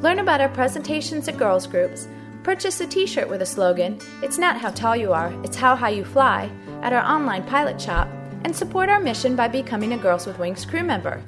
Learn 0.00 0.18
about 0.18 0.40
our 0.40 0.48
presentations 0.48 1.28
at 1.28 1.38
girls 1.38 1.66
groups, 1.66 2.08
purchase 2.42 2.80
a 2.80 2.86
t 2.86 3.06
shirt 3.06 3.28
with 3.28 3.42
a 3.42 3.46
slogan, 3.46 4.00
It's 4.22 4.38
not 4.38 4.58
how 4.58 4.70
tall 4.70 4.96
you 4.96 5.12
are, 5.12 5.32
it's 5.44 5.56
how 5.56 5.76
high 5.76 5.90
you 5.90 6.04
fly, 6.04 6.50
at 6.82 6.92
our 6.92 7.04
online 7.04 7.44
pilot 7.44 7.80
shop, 7.80 8.08
and 8.44 8.56
support 8.56 8.88
our 8.88 9.00
mission 9.00 9.36
by 9.36 9.46
becoming 9.46 9.92
a 9.92 9.98
Girls 9.98 10.26
with 10.26 10.38
Wings 10.38 10.64
crew 10.64 10.82
member. 10.82 11.22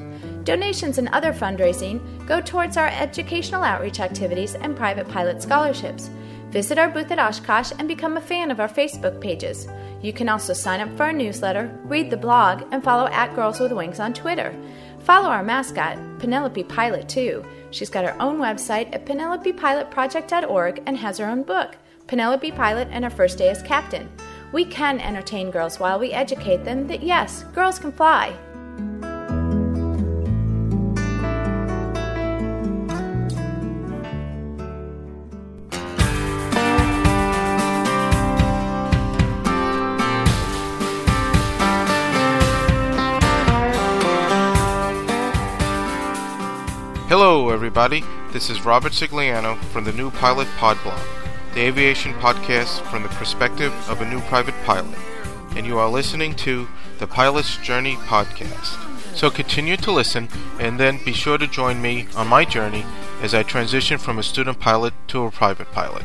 Donations 0.45 0.99
and 0.99 1.09
other 1.09 1.33
fundraising 1.33 2.27
go 2.27 2.41
towards 2.41 2.77
our 2.77 2.89
educational 2.89 3.63
outreach 3.63 4.01
activities 4.01 4.55
and 4.55 4.77
private 4.77 5.09
pilot 5.09 5.43
scholarships. 5.43 6.11
Visit 6.51 6.79
our 6.79 6.91
booth 6.91 7.11
at 7.11 7.19
Oshkosh 7.19 7.73
and 7.79 7.89
become 7.89 8.17
a 8.17 8.21
fan 8.21 8.51
of 8.51 8.61
our 8.61 8.69
Facebook 8.69 9.21
pages. 9.21 9.69
You 10.03 10.13
can 10.13 10.29
also 10.29 10.53
sign 10.53 10.81
up 10.81 10.95
for 10.97 11.05
our 11.05 11.13
newsletter, 11.13 11.79
read 11.85 12.11
the 12.11 12.17
blog, 12.17 12.65
and 12.73 12.85
follow 12.85 13.07
at 13.09 13.35
Girls 13.35 13.61
with 13.61 13.73
Wings 13.73 14.01
on 14.01 14.13
Twitter. 14.13 14.55
Follow 15.01 15.29
our 15.29 15.43
mascot, 15.43 15.97
Penelope 16.19 16.65
Pilot, 16.65 17.09
too. 17.09 17.45
She's 17.71 17.89
got 17.89 18.05
her 18.05 18.21
own 18.21 18.39
website 18.39 18.95
at 18.95 19.07
penelopepilotproject.org 19.07 20.83
and 20.87 20.97
has 20.97 21.19
her 21.19 21.27
own 21.27 21.43
book, 21.43 21.77
Penelope 22.07 22.53
Pilot 22.53 22.89
and 22.91 23.05
Her 23.05 23.11
First 23.11 23.39
Day 23.39 23.49
as 23.49 23.63
Captain. 23.63 24.11
We 24.53 24.67
can 24.67 25.01
entertain 25.01 25.51
girls 25.51 25.81
while 25.81 25.99
we 25.99 26.13
educate 26.13 26.65
them 26.65 26.87
that 26.89 27.03
yes, 27.03 27.45
girls 27.55 27.79
can 27.79 27.93
fly. 27.93 28.37
Hello, 47.33 47.49
everybody. 47.49 48.05
This 48.31 48.51
is 48.51 48.67
Robert 48.67 48.93
Sigliano 48.93 49.57
from 49.73 49.85
the 49.85 49.93
New 49.95 50.11
Pilot 50.11 50.47
Pod 50.59 50.77
Blog, 50.83 51.01
the 51.55 51.63
aviation 51.63 52.13
podcast 52.13 52.83
from 52.91 53.03
the 53.03 53.09
perspective 53.09 53.73
of 53.89 54.03
a 54.03 54.05
new 54.05 54.21
private 54.21 54.55
pilot. 54.67 54.99
And 55.57 55.65
you 55.65 55.79
are 55.79 55.89
listening 55.89 56.35
to 56.45 56.69
the 56.99 57.07
Pilot's 57.07 57.57
Journey 57.57 57.95
podcast. 57.95 58.77
So 59.17 59.31
continue 59.31 59.79
to 59.79 59.91
listen 59.91 60.29
and 60.61 60.79
then 60.79 61.03
be 61.03 61.15
sure 61.15 61.39
to 61.39 61.47
join 61.47 61.81
me 61.81 62.07
on 62.15 62.29
my 62.29 62.45
journey 62.45 62.85
as 63.23 63.33
I 63.33 63.45
transition 63.45 63.97
from 63.97 64.19
a 64.19 64.23
student 64.23 64.61
pilot 64.61 64.93
to 65.09 65.25
a 65.25 65.31
private 65.31 65.73
pilot. 65.73 66.05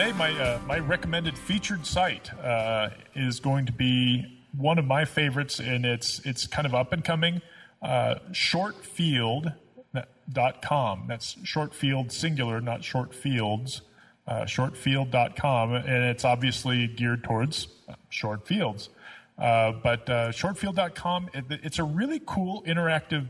Today, 0.00 0.16
my 0.16 0.32
uh, 0.40 0.58
my 0.66 0.78
recommended 0.78 1.36
featured 1.36 1.84
site 1.84 2.32
uh, 2.42 2.88
is 3.14 3.38
going 3.38 3.66
to 3.66 3.72
be 3.72 4.40
one 4.56 4.78
of 4.78 4.86
my 4.86 5.04
favorites, 5.04 5.60
and 5.60 5.84
it's 5.84 6.20
it's 6.20 6.46
kind 6.46 6.66
of 6.66 6.74
up 6.74 6.94
and 6.94 7.04
coming. 7.04 7.42
Uh, 7.82 8.14
shortfield.com. 8.32 11.04
That's 11.06 11.36
shortfield 11.44 12.12
singular, 12.12 12.62
not 12.62 12.80
shortfields. 12.80 13.82
Uh, 14.26 14.46
shortfield.com, 14.46 15.74
and 15.74 16.04
it's 16.04 16.24
obviously 16.24 16.86
geared 16.86 17.22
towards 17.22 17.68
short 18.08 18.46
fields. 18.46 18.88
Uh, 19.38 19.72
but 19.72 20.08
uh, 20.08 20.32
shortfield.com, 20.32 21.28
it, 21.34 21.44
it's 21.62 21.78
a 21.78 21.84
really 21.84 22.22
cool 22.24 22.62
interactive 22.62 23.28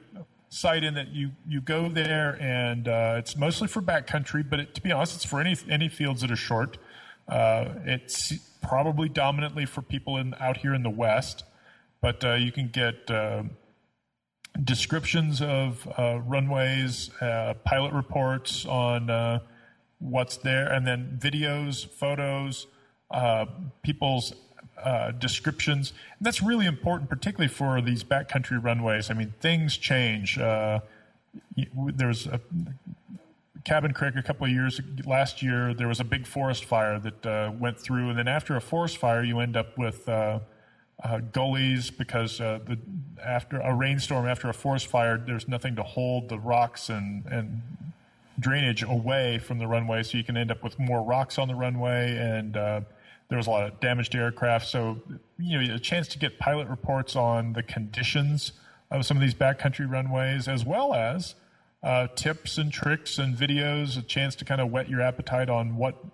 site 0.50 0.82
in 0.82 0.94
that 0.94 1.08
you 1.08 1.30
you 1.46 1.60
go 1.60 1.88
there 1.88 2.36
and 2.40 2.88
uh, 2.88 3.14
it's 3.16 3.36
mostly 3.36 3.68
for 3.68 3.80
backcountry, 3.80 4.48
but 4.48 4.60
it, 4.60 4.74
to 4.74 4.82
be 4.82 4.92
honest, 4.92 5.14
it's 5.14 5.24
for 5.24 5.40
any 5.40 5.56
any 5.68 5.88
fields 5.88 6.20
that 6.20 6.30
are 6.30 6.36
short. 6.36 6.76
Uh, 7.28 7.74
it's 7.84 8.32
probably 8.60 9.08
dominantly 9.08 9.64
for 9.64 9.80
people 9.80 10.16
in 10.16 10.34
out 10.40 10.58
here 10.58 10.74
in 10.74 10.82
the 10.82 10.90
west, 10.90 11.44
but 12.02 12.22
uh, 12.24 12.34
you 12.34 12.50
can 12.50 12.68
get 12.68 13.08
uh, 13.10 13.44
descriptions 14.64 15.40
of 15.40 15.86
uh, 15.96 16.18
runways, 16.26 17.10
uh, 17.20 17.54
pilot 17.64 17.92
reports 17.92 18.66
on 18.66 19.40
what's 20.00 20.38
there, 20.38 20.66
and 20.72 20.86
then 20.86 21.18
videos, 21.22 21.88
photos, 21.88 22.66
people's 23.82 24.34
uh, 24.84 25.10
descriptions. 25.12 25.92
And 26.18 26.26
that's 26.26 26.42
really 26.42 26.66
important, 26.66 27.10
particularly 27.10 27.52
for 27.52 27.80
these 27.80 28.04
backcountry 28.04 28.62
runways. 28.62 29.10
I 29.10 29.14
mean, 29.14 29.34
things 29.40 29.76
change. 29.76 30.38
Uh, 30.38 30.80
there 31.94 32.08
was 32.08 32.26
a 32.26 32.40
Cabin 33.64 33.92
Creek 33.92 34.16
a 34.16 34.22
couple 34.22 34.46
of 34.46 34.52
years 34.52 34.80
last 35.04 35.42
year. 35.42 35.74
There 35.74 35.88
was 35.88 36.00
a 36.00 36.04
big 36.04 36.26
forest 36.26 36.64
fire 36.64 36.98
that 36.98 37.26
uh, 37.26 37.52
went 37.58 37.78
through, 37.78 38.08
and 38.08 38.18
then 38.18 38.28
after 38.28 38.56
a 38.56 38.60
forest 38.60 38.96
fire, 38.96 39.22
you 39.22 39.38
end 39.40 39.56
up 39.56 39.76
with 39.76 40.08
uh, 40.08 40.40
uh, 41.04 41.18
gullies 41.18 41.90
because 41.90 42.38
the 42.38 42.78
after 43.22 43.60
a 43.60 43.74
rainstorm, 43.74 44.26
after 44.26 44.48
a 44.48 44.54
forest 44.54 44.86
fire, 44.86 45.18
there's 45.18 45.46
nothing 45.46 45.76
to 45.76 45.82
hold 45.82 46.28
the 46.30 46.38
rocks 46.38 46.88
and 46.88 47.26
and 47.26 47.60
drainage 48.38 48.82
away 48.82 49.38
from 49.38 49.58
the 49.58 49.66
runway, 49.66 50.02
so 50.02 50.16
you 50.16 50.24
can 50.24 50.36
end 50.36 50.50
up 50.50 50.64
with 50.64 50.78
more 50.78 51.02
rocks 51.02 51.38
on 51.38 51.46
the 51.46 51.54
runway 51.54 52.16
and 52.16 52.56
there 53.30 53.38
was 53.38 53.46
a 53.46 53.50
lot 53.50 53.66
of 53.66 53.80
damaged 53.80 54.14
aircraft. 54.14 54.66
So, 54.68 55.00
you 55.38 55.62
know, 55.62 55.74
a 55.74 55.78
chance 55.78 56.08
to 56.08 56.18
get 56.18 56.38
pilot 56.38 56.68
reports 56.68 57.16
on 57.16 57.54
the 57.54 57.62
conditions 57.62 58.52
of 58.90 59.06
some 59.06 59.16
of 59.16 59.20
these 59.20 59.34
backcountry 59.34 59.90
runways, 59.90 60.48
as 60.48 60.64
well 60.64 60.92
as 60.94 61.36
uh, 61.82 62.08
tips 62.14 62.58
and 62.58 62.72
tricks 62.72 63.18
and 63.18 63.36
videos, 63.36 63.96
a 63.96 64.02
chance 64.02 64.34
to 64.34 64.44
kind 64.44 64.60
of 64.60 64.70
whet 64.70 64.88
your 64.88 65.00
appetite 65.00 65.48
on 65.48 65.76
what 65.76 66.04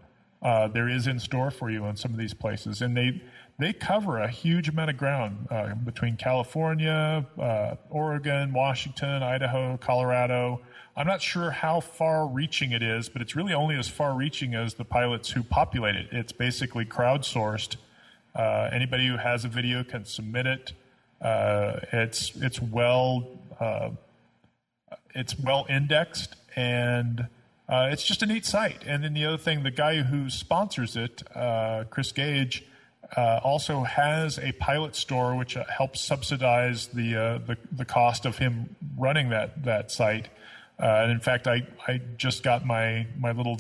uh, 0.43 0.69
there 0.69 0.89
is 0.89 1.07
in 1.07 1.19
store 1.19 1.51
for 1.51 1.71
you 1.71 1.85
on 1.85 1.97
some 1.97 2.13
of 2.13 2.19
these 2.19 2.35
places. 2.35 2.83
And 2.83 2.97
they 2.97 3.23
they 3.59 3.73
cover 3.73 4.19
a 4.19 4.29
huge 4.29 4.69
amount 4.69 4.91
of 4.91 4.99
ground 4.99 5.49
uh, 5.51 5.75
between 5.75 6.17
California, 6.17 7.27
uh, 7.41 7.77
Oregon, 7.89 8.53
Washington, 8.53 9.23
Idaho, 9.23 9.79
Colorado. 9.79 10.61
I'm 10.99 11.07
not 11.07 11.21
sure 11.21 11.51
how 11.51 11.81
far 11.81 12.27
reaching 12.27 12.73
it 12.73 12.83
is, 12.83 13.11
but 13.11 13.21
it's 13.21 13.37
really 13.37 13.53
only 13.53 13.77
as 13.77 13.87
far 13.87 14.15
reaching 14.15 14.55
as 14.55 14.75
the 14.75 14.85
pilots 14.85 15.31
who 15.31 15.43
populate 15.43 15.95
it. 15.95 16.07
It's 16.11 16.33
basically 16.33 16.87
crowdsourced. 16.87 17.77
Uh, 18.35 18.71
anybody 18.73 19.07
who 19.07 19.19
has 19.19 19.45
a 19.45 19.49
video 19.49 19.85
can 19.85 20.07
submit 20.07 20.47
it. 20.47 20.73
Uh, 21.21 21.81
it's 21.93 22.35
it's 22.37 22.63
well 22.63 23.29
uh, 23.61 23.91
it's 25.15 25.39
well 25.39 25.67
indexed 25.69 26.35
and 26.55 27.27
uh, 27.69 27.89
it's 27.91 28.05
just 28.05 28.23
a 28.23 28.27
neat 28.27 28.47
site. 28.47 28.83
And 28.87 29.05
then 29.05 29.13
the 29.13 29.27
other 29.27 29.39
thing, 29.39 29.65
the 29.65 29.71
guy 29.71 30.03
who 30.03 30.31
sponsors 30.31 30.97
it, 30.97 31.23
uh, 31.35 31.85
Chris 31.91 32.13
Gage, 32.13 32.65
uh, 33.17 33.41
also 33.43 33.83
has 33.83 34.39
a 34.39 34.53
pilot 34.53 34.97
store 34.97 35.37
which 35.37 35.59
helps 35.69 36.01
subsidize 36.01 36.87
the, 36.89 37.13
the 37.47 37.59
the 37.71 37.85
cost 37.85 38.25
of 38.25 38.39
him 38.39 38.77
running 38.97 39.29
that 39.29 39.63
that 39.65 39.91
site. 39.91 40.31
Uh, 40.79 41.01
and 41.03 41.13
in 41.13 41.21
fact, 41.21 41.47
I, 41.47 41.67
I 41.89 42.01
just 42.17 42.43
got 42.43 42.67
my, 42.67 43.07
my 43.19 43.33
little 43.33 43.59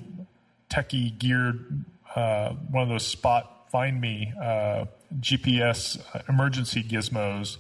techie 0.70 1.16
geared, 1.18 1.84
uh, 2.14 2.50
one 2.70 2.82
of 2.82 2.88
those 2.88 3.06
spot 3.06 3.68
find 3.70 4.00
me 4.00 4.32
uh, 4.40 4.86
GPS 5.20 6.00
emergency 6.28 6.82
gizmos, 6.82 7.58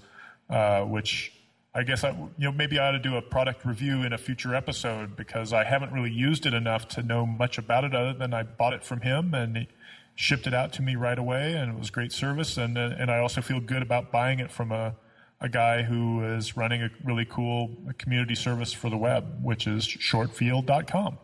uh, 0.50 0.82
which 0.82 1.32
I 1.74 1.82
guess 1.82 2.04
I, 2.04 2.10
you 2.10 2.30
know 2.38 2.52
maybe 2.52 2.78
I 2.78 2.88
ought 2.88 2.92
to 2.92 2.98
do 2.98 3.16
a 3.16 3.22
product 3.22 3.64
review 3.64 4.02
in 4.02 4.12
a 4.12 4.18
future 4.18 4.54
episode 4.54 5.16
because 5.16 5.52
I 5.52 5.64
haven't 5.64 5.92
really 5.92 6.10
used 6.10 6.46
it 6.46 6.54
enough 6.54 6.88
to 6.88 7.02
know 7.02 7.26
much 7.26 7.58
about 7.58 7.84
it 7.84 7.94
other 7.94 8.14
than 8.14 8.32
I 8.32 8.44
bought 8.44 8.72
it 8.72 8.82
from 8.82 9.02
him 9.02 9.34
and 9.34 9.56
he 9.58 9.68
shipped 10.14 10.46
it 10.46 10.54
out 10.54 10.72
to 10.74 10.82
me 10.82 10.96
right 10.96 11.18
away 11.18 11.52
and 11.52 11.72
it 11.72 11.78
was 11.78 11.90
great 11.90 12.12
service. 12.12 12.56
And 12.56 12.78
and 12.78 13.10
I 13.10 13.18
also 13.18 13.42
feel 13.42 13.60
good 13.60 13.82
about 13.82 14.10
buying 14.10 14.38
it 14.38 14.50
from 14.50 14.72
a 14.72 14.94
a 15.40 15.48
guy 15.48 15.82
who 15.82 16.24
is 16.24 16.56
running 16.56 16.82
a 16.82 16.90
really 17.04 17.24
cool 17.24 17.70
community 17.98 18.34
service 18.34 18.72
for 18.72 18.90
the 18.90 18.96
web, 18.96 19.42
which 19.42 19.66
is 19.66 19.84
shortfield.com. 19.84 21.18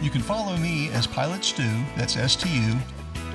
You 0.04 0.12
can 0.12 0.22
follow 0.22 0.56
me 0.58 0.90
as 0.90 1.08
Pilot 1.08 1.44
Stu, 1.44 1.68
that's 1.96 2.16
S-T-U, 2.16 2.78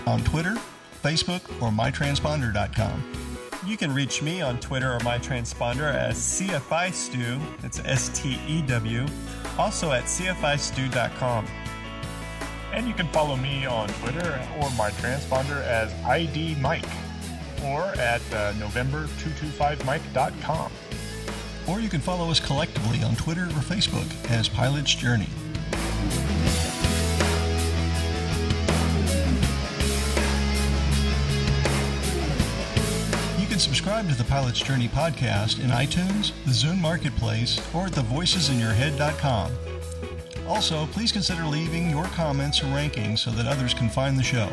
on 0.07 0.23
Twitter, 0.23 0.57
Facebook, 1.03 1.43
or 1.61 1.73
mytransponder.com. 1.73 3.22
You 3.65 3.77
can 3.77 3.95
reach 3.95 4.23
me 4.23 4.41
on 4.41 4.59
Twitter 4.59 4.93
or 4.93 4.99
my 5.01 5.19
transponder 5.19 5.95
as 5.95 6.17
CFI 6.17 6.93
Stew, 6.93 7.39
that's 7.61 7.79
S 7.81 8.09
T 8.09 8.41
E 8.49 8.63
W, 8.63 9.07
also 9.57 9.93
at 9.93 10.03
CFIStew.com. 10.05 11.47
And 12.73 12.89
you 12.89 12.95
can 12.95 13.07
follow 13.09 13.37
me 13.37 13.65
on 13.65 13.89
Twitter 13.89 14.45
or 14.59 14.69
my 14.73 14.91
transponder 14.91 15.63
as 15.63 15.93
ID 16.05 16.57
Mike 16.57 16.89
or 17.65 17.83
at 17.83 18.21
uh, 18.33 18.53
November225Mike.com. 18.55 20.73
Or 21.69 21.79
you 21.79 21.89
can 21.89 22.01
follow 22.01 22.33
us 22.33 22.41
collectively 22.41 23.05
on 23.05 23.15
Twitter 23.15 23.45
or 23.45 23.63
Facebook 23.63 24.11
as 24.29 24.49
Pilot's 24.49 24.93
Journey. 24.93 25.29
Subscribe 33.63 34.09
to 34.09 34.15
the 34.17 34.25
Pilot's 34.25 34.59
Journey 34.59 34.89
podcast 34.89 35.63
in 35.63 35.71
iTunes, 35.71 36.33
the 36.45 36.51
Zune 36.51 36.81
Marketplace, 36.81 37.61
or 37.73 37.87
at 37.87 37.93
thevoicesinyourhead.com. 37.93 39.53
Also, 40.49 40.87
please 40.87 41.13
consider 41.13 41.45
leaving 41.45 41.89
your 41.89 42.07
comments 42.07 42.61
or 42.61 42.67
rankings 42.67 43.21
so 43.21 43.31
that 43.31 43.47
others 43.47 43.73
can 43.73 43.89
find 43.89 44.19
the 44.19 44.23
show. 44.23 44.49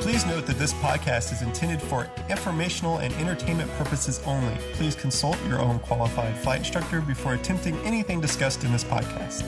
Please 0.00 0.24
note 0.24 0.46
that 0.46 0.56
this 0.56 0.72
podcast 0.74 1.32
is 1.32 1.42
intended 1.42 1.82
for 1.82 2.08
informational 2.30 2.98
and 2.98 3.12
entertainment 3.14 3.68
purposes 3.72 4.20
only. 4.24 4.54
Please 4.74 4.94
consult 4.94 5.36
your 5.48 5.58
own 5.58 5.80
qualified 5.80 6.38
flight 6.38 6.60
instructor 6.60 7.00
before 7.00 7.34
attempting 7.34 7.76
anything 7.78 8.20
discussed 8.20 8.62
in 8.62 8.70
this 8.70 8.84
podcast. 8.84 9.42